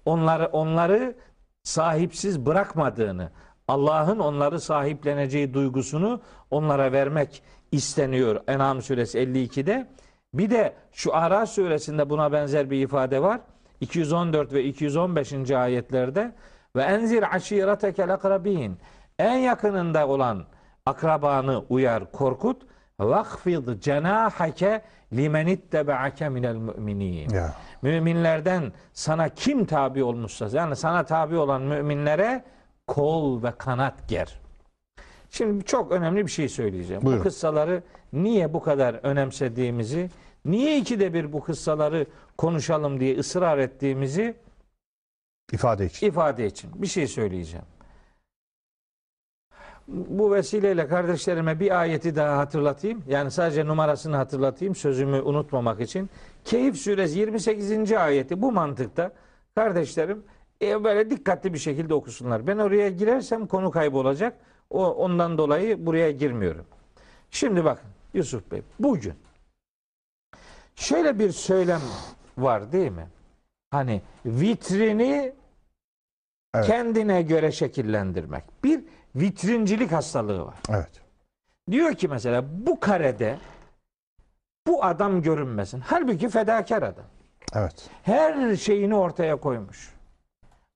onları 0.04 0.46
onları 0.46 1.16
sahipsiz 1.62 2.46
bırakmadığını, 2.46 3.30
Allah'ın 3.68 4.18
onları 4.18 4.60
sahipleneceği 4.60 5.54
duygusunu 5.54 6.20
onlara 6.50 6.92
vermek 6.92 7.42
isteniyor. 7.72 8.40
En'am 8.48 8.82
suresi 8.82 9.18
52'de. 9.18 9.88
Bir 10.34 10.50
de 10.50 10.72
şu 10.92 11.14
Ara 11.14 11.46
suresinde 11.46 12.10
buna 12.10 12.32
benzer 12.32 12.70
bir 12.70 12.82
ifade 12.82 13.22
var. 13.22 13.40
214 13.80 14.52
ve 14.52 14.64
215. 14.64 15.50
ayetlerde 15.50 16.32
ve 16.76 16.82
enzir 16.82 17.34
aşiretekel 17.34 18.14
akrabin 18.14 18.78
en 19.18 19.36
yakınında 19.36 20.08
olan 20.08 20.44
akrabanı 20.86 21.64
uyar, 21.68 22.12
korkut. 22.12 22.62
Vakfid 23.00 23.80
cenahake 23.80 24.82
limen 25.12 25.46
ittebe'ake 25.46 26.28
minel 26.28 26.56
müminin. 26.56 27.30
Ya. 27.30 27.54
Müminlerden 27.82 28.72
sana 28.92 29.28
kim 29.28 29.64
tabi 29.64 30.04
olmuşsa 30.04 30.48
yani 30.52 30.76
sana 30.76 31.04
tabi 31.04 31.36
olan 31.36 31.62
müminlere 31.62 32.44
kol 32.86 33.42
ve 33.42 33.52
kanat 33.58 34.08
ger. 34.08 34.41
Şimdi 35.32 35.64
çok 35.64 35.92
önemli 35.92 36.26
bir 36.26 36.30
şey 36.30 36.48
söyleyeceğim. 36.48 37.02
Buyurun. 37.02 37.20
Bu 37.20 37.24
kıssaları 37.24 37.82
niye 38.12 38.54
bu 38.54 38.62
kadar 38.62 38.94
önemsediğimizi, 39.02 40.10
niye 40.44 40.78
ikide 40.78 41.14
bir 41.14 41.32
bu 41.32 41.40
kıssaları 41.40 42.06
konuşalım 42.38 43.00
diye 43.00 43.18
ısrar 43.18 43.58
ettiğimizi 43.58 44.34
ifade 45.52 45.86
için. 45.86 46.06
ifade 46.06 46.46
için 46.46 46.70
bir 46.74 46.86
şey 46.86 47.06
söyleyeceğim. 47.06 47.66
Bu 49.88 50.32
vesileyle 50.32 50.88
kardeşlerime 50.88 51.60
bir 51.60 51.80
ayeti 51.80 52.16
daha 52.16 52.38
hatırlatayım. 52.38 53.04
Yani 53.08 53.30
sadece 53.30 53.66
numarasını 53.66 54.16
hatırlatayım 54.16 54.74
sözümü 54.74 55.20
unutmamak 55.20 55.80
için. 55.80 56.10
Keyif 56.44 56.76
suresi 56.76 57.18
28. 57.18 57.92
ayeti 57.92 58.42
bu 58.42 58.52
mantıkta 58.52 59.12
kardeşlerim 59.54 60.24
e, 60.62 60.84
böyle 60.84 61.10
dikkatli 61.10 61.52
bir 61.52 61.58
şekilde 61.58 61.94
okusunlar. 61.94 62.46
Ben 62.46 62.58
oraya 62.58 62.88
girersem 62.90 63.46
konu 63.46 63.70
kaybolacak. 63.70 64.51
O 64.70 64.86
ondan 64.94 65.38
dolayı 65.38 65.86
buraya 65.86 66.10
girmiyorum. 66.10 66.66
Şimdi 67.30 67.64
bakın 67.64 67.90
Yusuf 68.14 68.50
Bey 68.50 68.62
bugün 68.78 69.14
şöyle 70.74 71.18
bir 71.18 71.30
söylem 71.32 71.80
var 72.38 72.72
değil 72.72 72.90
mi? 72.92 73.08
Hani 73.70 74.02
vitrini 74.26 75.34
Evet. 76.54 76.66
kendine 76.66 77.22
göre 77.22 77.52
şekillendirmek. 77.52 78.44
Bir 78.64 78.84
vitrincilik 79.16 79.92
hastalığı 79.92 80.46
var. 80.46 80.54
Evet. 80.68 81.00
Diyor 81.70 81.94
ki 81.94 82.08
mesela 82.08 82.44
bu 82.66 82.80
karede 82.80 83.38
bu 84.66 84.84
adam 84.84 85.22
görünmesin. 85.22 85.80
Halbuki 85.80 86.28
fedakar 86.28 86.82
adam. 86.82 87.04
Evet. 87.54 87.90
Her 88.02 88.56
şeyini 88.56 88.94
ortaya 88.94 89.36
koymuş. 89.36 89.94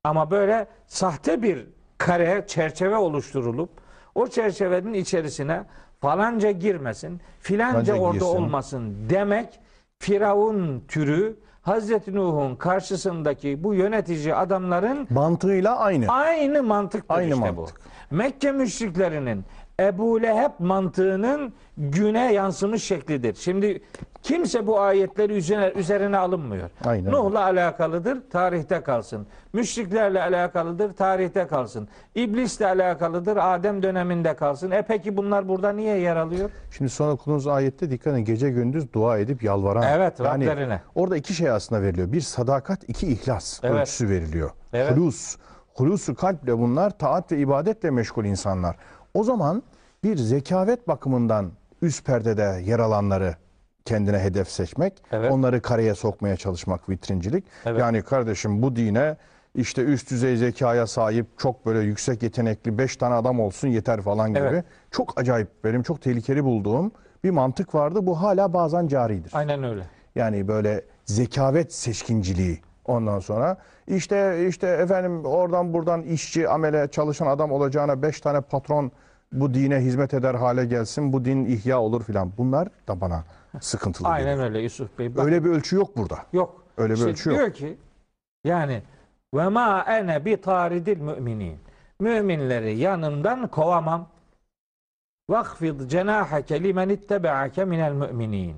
Ama 0.05 0.31
böyle 0.31 0.68
sahte 0.87 1.42
bir 1.42 1.66
kare, 1.98 2.44
çerçeve 2.46 2.96
oluşturulup 2.96 3.70
o 4.14 4.26
çerçevenin 4.26 4.92
içerisine 4.92 5.62
falanca 6.00 6.50
girmesin, 6.50 7.20
filanca 7.40 7.72
Falanca 7.72 7.94
orada 7.94 8.12
girsin. 8.18 8.26
olmasın 8.26 8.96
demek 9.11 9.61
Firavun 9.98 10.85
türü 10.88 11.37
Hazreti 11.62 12.14
Nuh'un 12.14 12.56
karşısındaki 12.56 13.64
bu 13.64 13.74
yönetici 13.74 14.35
adamların 14.35 15.06
Mantığıyla 15.11 15.76
aynı. 15.76 16.09
Aynı 16.09 16.62
mantıktır 16.62 17.14
Aynı 17.14 17.35
işte 17.35 17.50
mantık. 17.50 17.80
bu. 18.11 18.16
Mekke 18.16 18.52
müşriklerinin 18.52 19.44
Ebu 19.81 20.23
Leheb 20.23 20.51
mantığının 20.59 21.53
güne 21.79 22.33
yansımış 22.33 22.85
şeklidir. 22.85 23.35
Şimdi 23.35 23.83
kimse 24.23 24.67
bu 24.67 24.81
ayetleri 24.81 25.33
üzerine, 25.33 25.73
üzerine 25.77 26.17
alınmıyor. 26.19 26.71
Aynen. 26.85 27.12
Nuh'la 27.12 27.43
alakalıdır, 27.45 28.31
tarihte 28.31 28.81
kalsın. 28.83 29.27
Müşriklerle 29.53 30.23
alakalıdır, 30.23 30.93
tarihte 30.93 31.47
kalsın. 31.47 31.89
İblisle 32.15 32.67
alakalıdır, 32.67 33.39
Adem 33.41 33.83
döneminde 33.83 34.37
kalsın. 34.37 34.71
E 34.71 34.83
peki 34.83 35.17
bunlar 35.17 35.49
burada 35.49 35.73
niye 35.73 35.99
yer 35.99 36.17
alıyor? 36.17 36.51
Şimdi 36.71 36.91
son 36.91 37.11
okuduğunuz 37.11 37.47
ayette 37.47 37.91
dikkat 37.91 38.12
edin 38.15 38.25
gece 38.25 38.51
gündüz 38.51 38.93
dua 38.93 39.19
edip 39.19 39.43
yalvaran. 39.43 39.83
Evet, 39.83 40.21
Rablerine. 40.21 40.81
Orada 40.95 41.17
iki 41.17 41.35
şey 41.35 41.51
aslında 41.51 41.83
veriliyor. 41.83 42.12
Bir 42.12 42.21
sadakat, 42.21 42.89
iki 42.89 43.07
ihlas 43.07 43.61
Evet. 43.62 43.81
ölçüsü 43.81 44.09
veriliyor. 44.09 44.51
Evet. 44.73 44.97
Hulus. 44.97 45.37
Hulusu 45.75 46.15
kalple 46.15 46.59
bunlar 46.59 46.99
taat 46.99 47.33
ve 47.33 47.39
ibadetle 47.39 47.91
meşgul 47.91 48.25
insanlar. 48.25 48.77
O 49.16 49.24
zaman 49.24 49.62
bir 50.05 50.16
zekavet 50.16 50.88
bakımından 50.88 51.52
üst 51.83 52.07
perdede 52.07 52.62
yer 52.64 52.79
alanları 52.79 53.35
kendine 53.85 54.18
hedef 54.18 54.48
seçmek, 54.48 55.02
Evet. 55.12 55.33
onları 55.33 55.62
kareye 55.62 55.94
sokmaya 55.94 56.37
çalışmak 56.37 56.88
vitrincilik. 56.88 57.44
Evet. 57.64 57.81
Yani 57.81 58.02
kardeşim 58.02 58.62
bu 58.62 58.76
dine 58.76 59.16
işte 59.55 59.83
üst 59.83 60.11
düzey 60.11 60.37
zekaya 60.37 60.87
sahip 60.87 61.26
çok 61.38 61.66
böyle 61.66 61.79
yüksek 61.79 62.22
yetenekli 62.22 62.79
beş 62.79 62.96
tane 62.96 63.14
adam 63.14 63.40
olsun 63.40 63.68
yeter 63.68 64.00
falan 64.00 64.29
gibi. 64.29 64.38
Evet. 64.38 64.64
Çok 64.90 65.20
acayip 65.20 65.48
benim 65.64 65.83
çok 65.83 66.02
tehlikeli 66.02 66.44
bulduğum 66.44 66.92
bir 67.24 67.31
mantık 67.31 67.74
vardı. 67.74 68.07
Bu 68.07 68.22
hala 68.22 68.52
bazen 68.52 68.88
caridir. 68.88 69.33
Aynen 69.35 69.64
öyle. 69.64 69.83
Yani 70.14 70.48
böyle 70.48 70.83
zekavet 71.05 71.72
seçkinciliği 71.74 72.61
ondan 72.85 73.18
sonra 73.18 73.57
işte 73.87 74.46
işte 74.48 74.66
efendim 74.66 75.24
oradan 75.24 75.72
buradan 75.72 76.02
işçi 76.02 76.48
amele 76.48 76.88
çalışan 76.88 77.26
adam 77.26 77.52
olacağına 77.52 78.02
beş 78.02 78.20
tane 78.20 78.40
patron 78.40 78.92
bu 79.40 79.55
dine 79.55 79.77
hizmet 79.79 80.14
eder 80.14 80.35
hale 80.35 80.64
gelsin 80.64 81.12
bu 81.12 81.25
din 81.25 81.44
ihya 81.44 81.81
olur 81.81 82.03
filan 82.05 82.33
bunlar 82.38 82.68
da 82.88 83.01
bana 83.01 83.25
sıkıntılı 83.61 84.09
Aynen 84.09 84.31
geliyor. 84.31 84.44
öyle 84.49 84.59
Yusuf 84.61 84.99
Bey. 84.99 85.16
Bak- 85.16 85.25
Öyle 85.25 85.44
bir 85.44 85.51
ölçü 85.51 85.77
yok 85.77 85.96
burada. 85.96 86.18
Yok. 86.33 86.62
Öyle 86.77 86.92
bir 86.92 86.99
İşte 86.99 87.11
ölçü 87.11 87.29
yok. 87.31 87.38
diyor 87.38 87.53
ki 87.53 87.79
yani 88.44 88.83
ve 89.35 89.49
ma 89.49 89.85
ene 89.88 90.25
bi 90.25 90.40
taridil 90.40 91.01
müminin. 91.01 91.59
Müminleri 92.01 92.77
yanımdan 92.79 93.46
kovamam. 93.49 94.09
Vakfid 95.31 95.81
cenahake 95.88 96.62
limen 96.62 96.88
ittebe'ake 96.88 97.64
minel 97.64 97.92
müminin. 97.92 98.57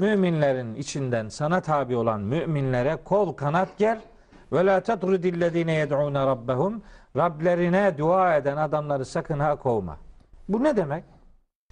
Müminlerin 0.00 0.74
içinden 0.74 1.28
sana 1.28 1.60
tabi 1.60 1.96
olan 1.96 2.20
müminlere 2.20 2.98
kol 3.04 3.32
kanat 3.32 3.78
ger. 3.78 3.98
Ve 4.52 4.66
la 4.66 4.80
tetrudillezine 4.80 5.72
yed'une 5.72 6.26
rabbehum. 6.26 6.82
Rablerine 7.16 7.98
dua 7.98 8.36
eden 8.36 8.56
adamları 8.56 9.04
sakın 9.04 9.38
ha 9.38 9.56
kovma. 9.56 9.96
Bu 10.48 10.64
ne 10.64 10.76
demek? 10.76 11.04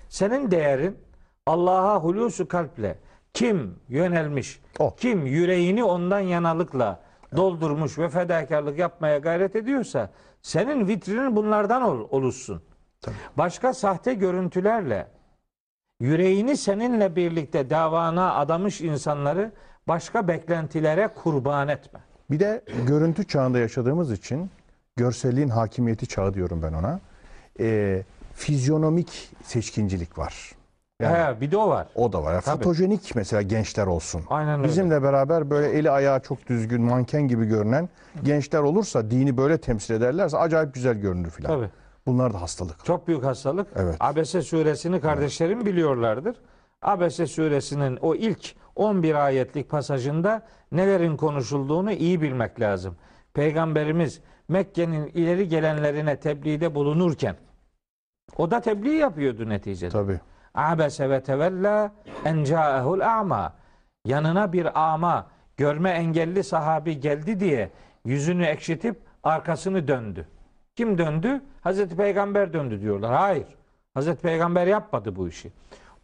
Senin 0.09 0.51
değerin 0.51 0.99
Allah'a 1.47 1.99
hulusu 2.03 2.49
kalple 2.49 2.99
kim 3.35 3.75
yönelmiş, 3.89 4.61
O. 4.79 4.95
kim 4.97 5.27
yüreğini 5.27 5.85
ondan 5.85 6.21
yanalıkla 6.21 7.01
doldurmuş 7.37 7.99
ve 7.99 8.09
fedakarlık 8.09 8.79
yapmaya 8.79 9.19
gayret 9.19 9.57
ediyorsa 9.57 10.11
senin 10.43 10.89
vitrinin 10.89 11.37
bunlardan 11.37 11.83
ol, 11.83 12.09
oluşsun. 12.11 12.63
Tabii. 13.01 13.15
Başka 13.39 13.75
sahte 13.75 14.15
görüntülerle 14.15 15.07
yüreğini 16.01 16.57
seninle 16.57 17.17
birlikte 17.17 17.71
davana 17.71 18.35
adamış 18.35 18.81
insanları 18.81 19.53
başka 19.89 20.29
beklentilere 20.29 21.09
kurban 21.09 21.69
etme. 21.69 22.01
Bir 22.31 22.41
de 22.41 22.65
görüntü 22.87 23.27
çağında 23.27 23.59
yaşadığımız 23.59 24.13
için 24.13 24.51
görselliğin 24.97 25.49
hakimiyeti 25.49 26.07
çağı 26.07 26.35
diyorum 26.35 26.63
ben 26.63 26.73
ona. 26.73 27.01
Ee, 27.61 28.03
fizyonomik 28.37 29.31
seçkincilik 29.43 30.19
var. 30.19 30.53
Yani 31.01 31.17
He, 31.37 31.41
bir 31.41 31.51
de 31.51 31.57
o 31.57 31.69
var. 31.69 31.87
o 31.95 32.13
da 32.13 32.23
var. 32.23 32.33
Yani 32.33 32.43
Tabii. 32.43 32.65
fotojenik 32.65 33.13
mesela 33.15 33.43
gençler 33.43 33.87
olsun. 33.87 34.23
Aynen 34.31 34.59
öyle. 34.59 34.69
Bizimle 34.69 35.03
beraber 35.03 35.51
böyle 35.51 35.69
eli 35.79 35.91
ayağı 35.91 36.21
çok 36.21 36.47
düzgün, 36.49 36.83
manken 36.83 37.29
gibi 37.29 37.45
görünen 37.45 37.89
gençler 38.23 38.61
olursa, 38.61 39.11
dini 39.11 39.37
böyle 39.37 39.59
temsil 39.59 39.95
ederlerse 39.95 40.39
acayip 40.39 40.75
güzel 40.75 40.95
görünür 40.95 41.31
filan. 41.31 41.49
Tabii. 41.49 41.71
Bunlar 42.07 42.35
da 42.35 42.41
hastalık. 42.43 42.85
Çok 42.85 43.09
büyük 43.09 43.25
hastalık. 43.25 43.67
Evet. 43.77 43.97
Abese 44.01 44.43
suresini 44.43 45.01
kardeşlerim 45.01 45.67
biliyorlardır. 45.67 46.37
Abese 46.83 47.27
suresinin 47.27 47.97
o 47.97 48.15
ilk 48.15 48.55
11 48.77 49.15
ayetlik 49.15 49.71
pasajında 49.71 50.43
nelerin 50.73 51.17
konuşulduğunu 51.17 51.93
iyi 51.93 52.23
bilmek 52.23 52.61
lazım. 52.61 52.97
Peygamberimiz 53.35 54.21
Mekke'nin 54.49 55.07
ileri 55.07 55.49
gelenlerine 55.49 56.17
tebliğde 56.21 56.75
bulunurken 56.75 57.37
o 58.39 58.51
da 58.51 58.61
tebliğ 58.61 58.95
yapıyordu 58.95 59.49
neticede. 59.49 59.91
Tabii. 59.91 60.21
Abese 60.55 61.11
ve 61.11 61.23
tevella 61.23 61.93
en 62.25 62.45
ca'ehul 62.45 63.01
a'ma. 63.01 63.53
Yanına 64.05 64.53
bir 64.53 64.93
ama, 64.93 65.27
görme 65.57 65.91
engelli 65.91 66.45
sahabi 66.45 67.01
geldi 67.01 67.41
diye 67.41 67.71
yüzünü 68.05 68.45
ekşitip 68.45 68.97
arkasını 69.23 69.89
döndü. 69.89 70.27
Kim 70.77 70.99
döndü? 70.99 71.41
Hazreti 71.61 71.97
Peygamber 71.97 72.53
döndü 72.53 72.81
diyorlar. 72.81 73.15
Hayır. 73.15 73.47
Hazreti 73.95 74.23
Peygamber 74.23 74.67
yapmadı 74.67 75.17
bu 75.17 75.29
işi. 75.29 75.53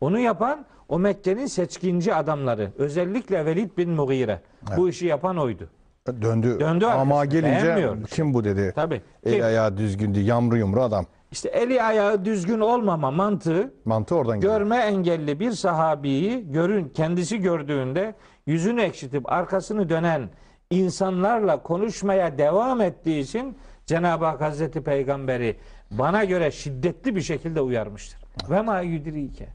Onu 0.01 0.19
yapan 0.19 0.65
o 0.89 0.99
Mekke'nin 0.99 1.47
seçkinci 1.47 2.15
adamları. 2.15 2.71
Özellikle 2.79 3.47
Velid 3.47 3.77
bin 3.79 3.91
Mughire. 3.91 4.41
Bu 4.77 4.89
işi 4.89 5.07
yapan 5.07 5.39
oydu. 5.39 5.69
Döndü. 6.07 6.61
Döndü 6.61 6.87
Ama 6.87 7.25
gelince 7.25 7.63
beğenmiyor. 7.65 8.03
kim 8.05 8.35
bu 8.35 8.45
dedi. 8.45 8.73
Tabii. 8.75 9.03
El 9.25 9.33
Kim? 9.33 9.45
ayağı 9.45 9.77
düzgündü, 9.77 10.21
yamru 10.21 10.57
yumru 10.57 10.83
adam. 10.83 11.07
İşte 11.33 11.49
eli 11.49 11.83
ayağı 11.83 12.25
düzgün 12.25 12.61
olmama 12.61 13.11
mantığı 13.11 13.75
Mantığı 13.85 14.17
oradan 14.17 14.41
geliyor. 14.41 14.59
Görme 14.59 14.77
engelli 14.77 15.41
bir 15.41 15.51
sahabiyi 15.51 16.53
görün 16.53 16.89
kendisi 16.89 17.39
gördüğünde 17.39 18.15
yüzünü 18.47 18.83
ekşitip 18.83 19.33
arkasını 19.33 19.89
dönen 19.89 20.31
insanlarla 20.71 21.63
konuşmaya 21.63 22.39
devam 22.39 22.81
ettiği 22.81 23.21
için 23.21 23.57
Cenab-ı 23.87 24.25
Hak 24.25 24.41
Hazreti 24.41 24.83
Peygamberi 24.85 25.57
bana 25.91 26.25
göre 26.25 26.51
şiddetli 26.51 27.17
bir 27.17 27.21
şekilde 27.21 27.61
uyarmıştır. 27.61 28.21
Ve 28.51 28.63
ma 28.63 28.81
yudrike. 28.81 29.49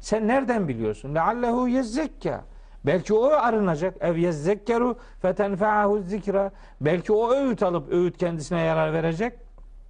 Sen 0.00 0.28
nereden 0.28 0.68
biliyorsun? 0.68 1.14
Leallehu 1.14 1.68
yezzekka. 1.68 2.44
Belki 2.86 3.14
o 3.14 3.24
arınacak. 3.24 3.96
Ev 4.00 4.16
yezzekkeru 4.16 4.96
fetenfeahu 5.22 6.02
zikra. 6.02 6.52
Belki 6.80 7.12
o 7.12 7.32
öğüt 7.32 7.62
alıp 7.62 7.92
öğüt 7.92 8.18
kendisine 8.18 8.60
yarar 8.60 8.92
verecek. 8.92 9.43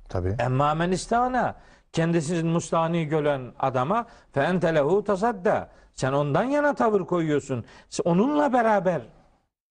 Tabii. 0.09 0.37
Emma 0.39 0.75
men 0.75 0.91
istana 0.91 1.55
kendisinin 1.93 2.47
mustani 2.47 3.05
gören 3.05 3.53
adama 3.59 4.07
fe 4.33 4.41
ente 4.41 4.75
lehu 4.75 5.05
tasadda. 5.05 5.69
Sen 5.95 6.13
ondan 6.13 6.45
yana 6.45 6.75
tavır 6.75 7.01
koyuyorsun. 7.01 7.65
Sen 7.91 8.11
Onunla 8.11 8.53
beraber 8.53 9.03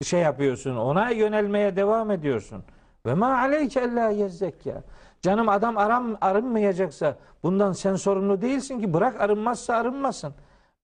şey 0.03 0.19
yapıyorsun. 0.19 0.75
Ona 0.75 1.09
yönelmeye 1.09 1.75
devam 1.75 2.11
ediyorsun. 2.11 2.63
Ve 3.05 3.13
ma 3.13 3.37
aleyke 3.37 3.79
ella 3.79 4.09
yezzekya. 4.09 4.83
Canım 5.21 5.49
adam 5.49 5.77
aram 5.77 6.17
arınmayacaksa 6.21 7.15
bundan 7.43 7.71
sen 7.71 7.95
sorumlu 7.95 8.41
değilsin 8.41 8.79
ki 8.79 8.93
bırak 8.93 9.21
arınmazsa 9.21 9.75
arınmasın. 9.75 10.33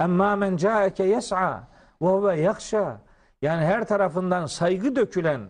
Emma 0.01 0.35
men 0.35 0.57
caeke 0.57 1.03
yes'a 1.03 1.63
ve 2.01 2.07
huve 2.07 2.41
yakşa. 2.41 3.01
Yani 3.41 3.65
her 3.65 3.87
tarafından 3.87 4.45
saygı 4.45 4.95
dökülen, 4.95 5.41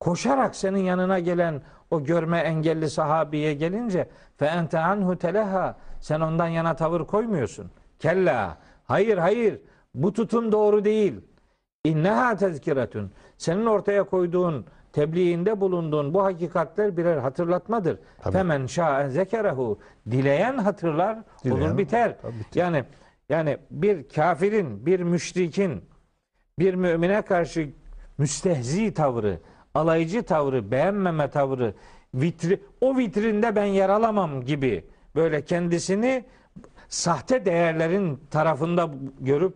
koşarak 0.00 0.56
senin 0.56 0.78
yanına 0.78 1.18
gelen 1.18 1.62
o 1.90 2.04
görme 2.04 2.38
engelli 2.38 2.90
sahabiye 2.90 3.54
gelince 3.54 4.08
fe 4.36 4.46
ente 4.46 4.78
anhu 4.78 5.18
teleha 5.18 5.76
sen 6.00 6.20
ondan 6.20 6.48
yana 6.48 6.76
tavır 6.76 7.00
koymuyorsun. 7.06 7.70
Kella. 7.98 8.58
Hayır 8.84 9.18
hayır. 9.18 9.60
Bu 9.94 10.12
tutum 10.12 10.52
doğru 10.52 10.84
değil. 10.84 11.20
İnneha 11.84 12.36
tezkiretun. 12.36 13.12
Senin 13.38 13.66
ortaya 13.66 14.02
koyduğun 14.04 14.66
tebliğinde 14.92 15.60
bulunduğun 15.60 16.14
bu 16.14 16.24
hakikatler 16.24 16.96
birer 16.96 17.16
hatırlatmadır. 17.16 17.98
Tabii. 18.22 18.32
Femen 18.32 18.66
şa'e 18.66 19.08
zekerehu. 19.08 19.78
Dileyen 20.10 20.58
hatırlar, 20.58 21.18
Dileyen- 21.44 21.52
olur 21.68 21.78
biter. 21.78 22.16
Tabii 22.22 22.32
biter. 22.38 22.62
Yani 22.62 22.84
yani 23.28 23.58
bir 23.70 24.08
kafirin, 24.08 24.86
bir 24.86 25.00
müşrikin 25.00 25.84
bir 26.58 26.74
mümine 26.74 27.22
karşı 27.22 27.70
müstehzi 28.18 28.94
tavrı, 28.94 29.38
alaycı 29.74 30.22
tavrı, 30.22 30.70
beğenmeme 30.70 31.30
tavrı, 31.30 31.74
vitri, 32.14 32.62
o 32.80 32.96
vitrinde 32.96 33.56
ben 33.56 33.64
yer 33.64 33.88
alamam 33.88 34.40
gibi 34.40 34.84
böyle 35.16 35.44
kendisini 35.44 36.24
sahte 36.88 37.44
değerlerin 37.44 38.20
tarafında 38.30 38.90
görüp 39.20 39.54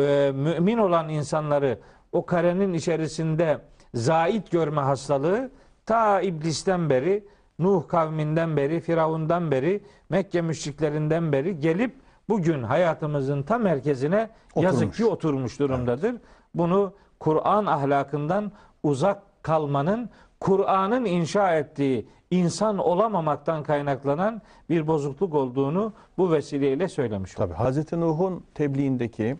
e, 0.00 0.32
mümin 0.34 0.78
olan 0.78 1.08
insanları 1.08 1.78
o 2.12 2.26
karenin 2.26 2.72
içerisinde 2.72 3.58
zait 3.94 4.50
görme 4.50 4.80
hastalığı 4.80 5.50
ta 5.86 6.20
iblisten 6.20 6.90
beri, 6.90 7.24
Nuh 7.58 7.88
kavminden 7.88 8.56
beri, 8.56 8.80
Firavundan 8.80 9.50
beri, 9.50 9.82
Mekke 10.08 10.40
müşriklerinden 10.40 11.32
beri 11.32 11.60
gelip 11.60 11.94
bugün 12.28 12.62
hayatımızın 12.62 13.42
tam 13.42 13.62
merkezine 13.62 14.30
yazık 14.56 14.78
Oturmuş. 14.78 14.96
ki 14.96 15.04
oturmuş 15.06 15.58
durumdadır. 15.58 16.14
Bunu 16.54 16.92
Kur'an 17.18 17.66
ahlakından 17.66 18.52
uzak 18.82 19.22
kalmanın 19.42 20.10
Kur'an'ın 20.40 21.04
inşa 21.04 21.56
ettiği 21.56 22.06
insan 22.30 22.78
olamamaktan 22.78 23.62
kaynaklanan 23.62 24.42
bir 24.70 24.86
bozukluk 24.86 25.34
olduğunu 25.34 25.92
bu 26.18 26.32
vesileyle 26.32 26.88
söylemiş. 26.88 27.34
Tabii 27.34 27.54
Hazreti 27.54 28.00
Nuh'un 28.00 28.44
tebliğindeki 28.54 29.36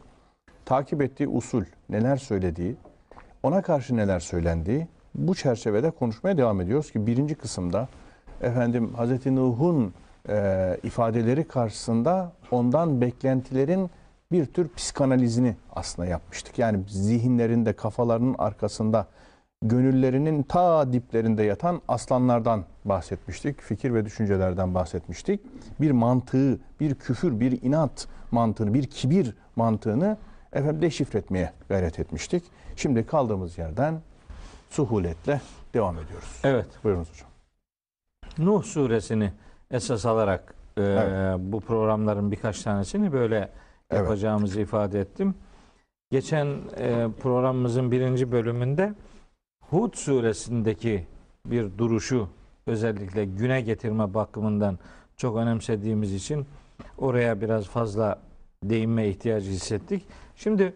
takip 0.64 1.02
ettiği 1.02 1.28
usul, 1.28 1.64
neler 1.88 2.16
söylediği, 2.16 2.76
ona 3.42 3.62
karşı 3.62 3.96
neler 3.96 4.20
söylendiği 4.20 4.86
bu 5.14 5.34
çerçevede 5.34 5.90
konuşmaya 5.90 6.36
devam 6.36 6.60
ediyoruz 6.60 6.92
ki 6.92 7.06
birinci 7.06 7.34
kısımda 7.34 7.88
efendim 8.40 8.94
Hazreti 8.94 9.36
Nuh'un 9.36 9.94
e, 10.28 10.76
ifadeleri 10.82 11.48
karşısında 11.48 12.32
ondan 12.50 13.00
beklentilerin 13.00 13.90
bir 14.32 14.46
tür 14.46 14.68
psikanalizini 14.68 15.56
aslında 15.72 16.08
yapmıştık. 16.08 16.58
Yani 16.58 16.84
zihinlerinde, 16.88 17.72
kafalarının 17.72 18.34
arkasında, 18.38 19.06
gönüllerinin 19.62 20.42
ta 20.42 20.92
diplerinde 20.92 21.42
yatan 21.42 21.80
aslanlardan 21.88 22.64
bahsetmiştik. 22.84 23.60
Fikir 23.60 23.94
ve 23.94 24.04
düşüncelerden 24.04 24.74
bahsetmiştik. 24.74 25.40
Bir 25.80 25.90
mantığı, 25.90 26.58
bir 26.80 26.94
küfür, 26.94 27.40
bir 27.40 27.62
inat 27.62 28.08
mantığını, 28.30 28.74
bir 28.74 28.86
kibir 28.86 29.34
mantığını 29.56 30.16
efendim 30.52 30.82
deşifre 30.82 31.18
etmeye 31.18 31.52
gayret 31.68 31.98
etmiştik. 31.98 32.44
Şimdi 32.76 33.06
kaldığımız 33.06 33.58
yerden 33.58 34.00
suhuletle 34.70 35.40
devam 35.74 35.98
ediyoruz. 35.98 36.40
Evet. 36.44 36.66
Buyurunuz 36.84 37.08
hocam. 37.10 37.28
Nuh 38.38 38.62
suresini 38.62 39.32
esas 39.70 40.06
alarak 40.06 40.54
e, 40.76 40.82
Evet. 40.82 41.40
bu 41.40 41.60
programların 41.60 42.30
birkaç 42.32 42.62
tanesini 42.62 43.12
böyle 43.12 43.36
Evet. 43.90 44.02
yapacağımızı 44.02 44.60
ifade 44.60 45.00
ettim. 45.00 45.34
Geçen 46.10 46.46
e, 46.78 47.08
programımızın 47.22 47.90
birinci 47.90 48.32
bölümünde 48.32 48.94
Hud 49.70 49.94
suresindeki 49.94 51.06
bir 51.46 51.78
duruşu 51.78 52.28
özellikle 52.66 53.24
güne 53.24 53.60
getirme 53.60 54.14
bakımından 54.14 54.78
çok 55.16 55.36
önemsediğimiz 55.36 56.14
için 56.14 56.46
oraya 56.98 57.40
biraz 57.40 57.68
fazla 57.68 58.22
değinme 58.64 59.08
ihtiyacı 59.08 59.50
hissettik. 59.50 60.06
Şimdi 60.36 60.74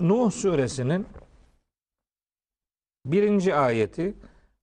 Nuh 0.00 0.30
suresinin 0.30 1.06
birinci 3.06 3.54
ayeti 3.54 4.14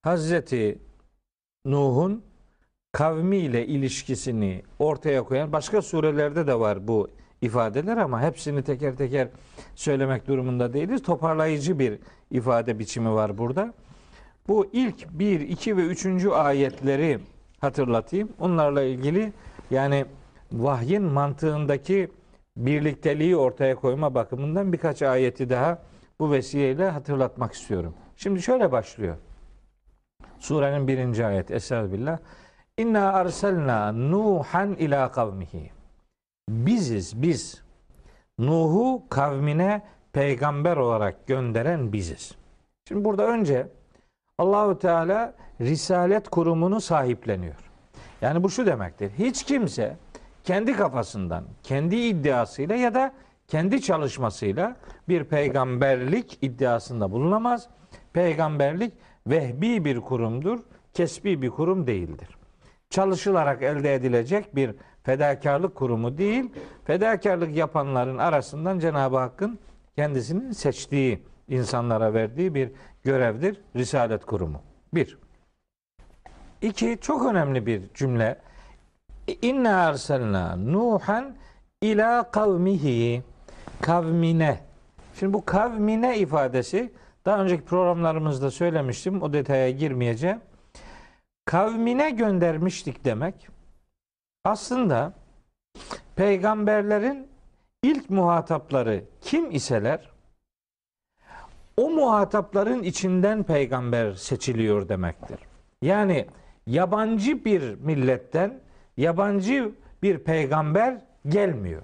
Hazreti 0.01 0.79
Nuh'un 1.65 2.23
kavmiyle 2.91 3.67
ilişkisini 3.67 4.63
ortaya 4.79 5.23
koyan 5.23 5.51
başka 5.51 5.81
surelerde 5.81 6.47
de 6.47 6.59
var 6.59 6.87
bu 6.87 7.09
ifadeler 7.41 7.97
ama 7.97 8.21
hepsini 8.21 8.63
teker 8.63 8.95
teker 8.95 9.27
söylemek 9.75 10.27
durumunda 10.27 10.73
değiliz. 10.73 11.03
Toparlayıcı 11.03 11.79
bir 11.79 11.99
ifade 12.33 12.79
biçimi 12.79 13.13
var 13.13 13.37
burada. 13.37 13.73
Bu 14.47 14.69
ilk 14.73 15.09
1, 15.11 15.39
2 15.39 15.77
ve 15.77 15.81
3. 15.81 16.25
ayetleri 16.25 17.19
hatırlatayım. 17.61 18.29
Onlarla 18.39 18.83
ilgili 18.83 19.33
yani 19.71 20.05
vahyin 20.51 21.03
mantığındaki 21.03 22.11
birlikteliği 22.57 23.35
ortaya 23.37 23.75
koyma 23.75 24.15
bakımından 24.15 24.73
birkaç 24.73 25.01
ayeti 25.01 25.49
daha 25.49 25.79
bu 26.19 26.31
vesileyle 26.31 26.89
hatırlatmak 26.89 27.53
istiyorum. 27.53 27.93
Şimdi 28.15 28.41
şöyle 28.41 28.71
başlıyor. 28.71 29.17
Surenin 30.39 30.87
birinci 30.87 31.25
ayet. 31.25 31.51
Estağfirullah. 31.51 32.17
İnna 32.77 33.13
arsalna 33.13 33.91
Nuhan 33.91 34.73
ila 34.73 35.11
kavmihi. 35.11 35.71
Biziz 36.49 37.21
biz. 37.21 37.63
Nuh'u 38.39 39.03
kavmine 39.09 39.81
peygamber 40.13 40.77
olarak 40.77 41.27
gönderen 41.27 41.93
biziz. 41.93 42.31
Şimdi 42.87 43.05
burada 43.05 43.27
önce 43.27 43.67
Allahu 44.37 44.79
Teala 44.79 45.33
risalet 45.61 46.29
kurumunu 46.29 46.81
sahipleniyor. 46.81 47.55
Yani 48.21 48.43
bu 48.43 48.49
şu 48.49 48.65
demektir. 48.65 49.11
Hiç 49.17 49.43
kimse 49.43 49.97
kendi 50.43 50.73
kafasından, 50.73 51.43
kendi 51.63 51.95
iddiasıyla 51.95 52.75
ya 52.75 52.93
da 52.93 53.13
kendi 53.47 53.81
çalışmasıyla 53.81 54.75
bir 55.09 55.23
peygamberlik 55.23 56.37
iddiasında 56.41 57.11
bulunamaz. 57.11 57.67
Peygamberlik 58.13 58.93
vehbi 59.27 59.85
bir 59.85 60.01
kurumdur, 60.01 60.59
kesbi 60.93 61.41
bir 61.41 61.49
kurum 61.49 61.87
değildir. 61.87 62.27
Çalışılarak 62.89 63.63
elde 63.63 63.95
edilecek 63.95 64.55
bir 64.55 64.75
fedakarlık 65.03 65.75
kurumu 65.75 66.17
değil, 66.17 66.51
fedakarlık 66.85 67.55
yapanların 67.55 68.17
arasından 68.17 68.79
Cenab-ı 68.79 69.17
Hakk'ın 69.17 69.59
kendisinin 69.95 70.51
seçtiği 70.51 71.23
insanlara 71.47 72.13
verdiği 72.13 72.55
bir 72.55 72.71
görevdir 73.03 73.61
Risalet 73.75 74.25
Kurumu. 74.25 74.61
Bir. 74.93 75.17
İki, 76.61 76.97
çok 77.01 77.25
önemli 77.25 77.65
bir 77.65 77.81
cümle. 77.93 78.39
İnna 79.41 79.85
arsalna 79.85 80.55
Nuhan 80.55 81.35
ila 81.81 82.31
kavmihi 82.31 83.23
kavmine. 83.81 84.59
Şimdi 85.19 85.33
bu 85.33 85.45
kavmine 85.45 86.17
ifadesi 86.17 86.93
daha 87.25 87.43
önceki 87.43 87.63
programlarımızda 87.65 88.51
söylemiştim. 88.51 89.21
O 89.21 89.33
detaya 89.33 89.69
girmeyeceğim. 89.71 90.39
Kavmine 91.45 92.09
göndermiştik 92.09 93.05
demek. 93.05 93.47
Aslında 94.43 95.13
peygamberlerin 96.15 97.27
ilk 97.83 98.09
muhatapları 98.09 99.03
kim 99.21 99.51
iseler 99.51 100.13
o 101.77 101.89
muhatapların 101.89 102.83
içinden 102.83 103.43
peygamber 103.43 104.13
seçiliyor 104.13 104.89
demektir. 104.89 105.39
Yani 105.81 106.25
yabancı 106.67 107.45
bir 107.45 107.75
milletten 107.75 108.59
yabancı 108.97 109.71
bir 110.03 110.17
peygamber 110.17 111.01
gelmiyor. 111.27 111.81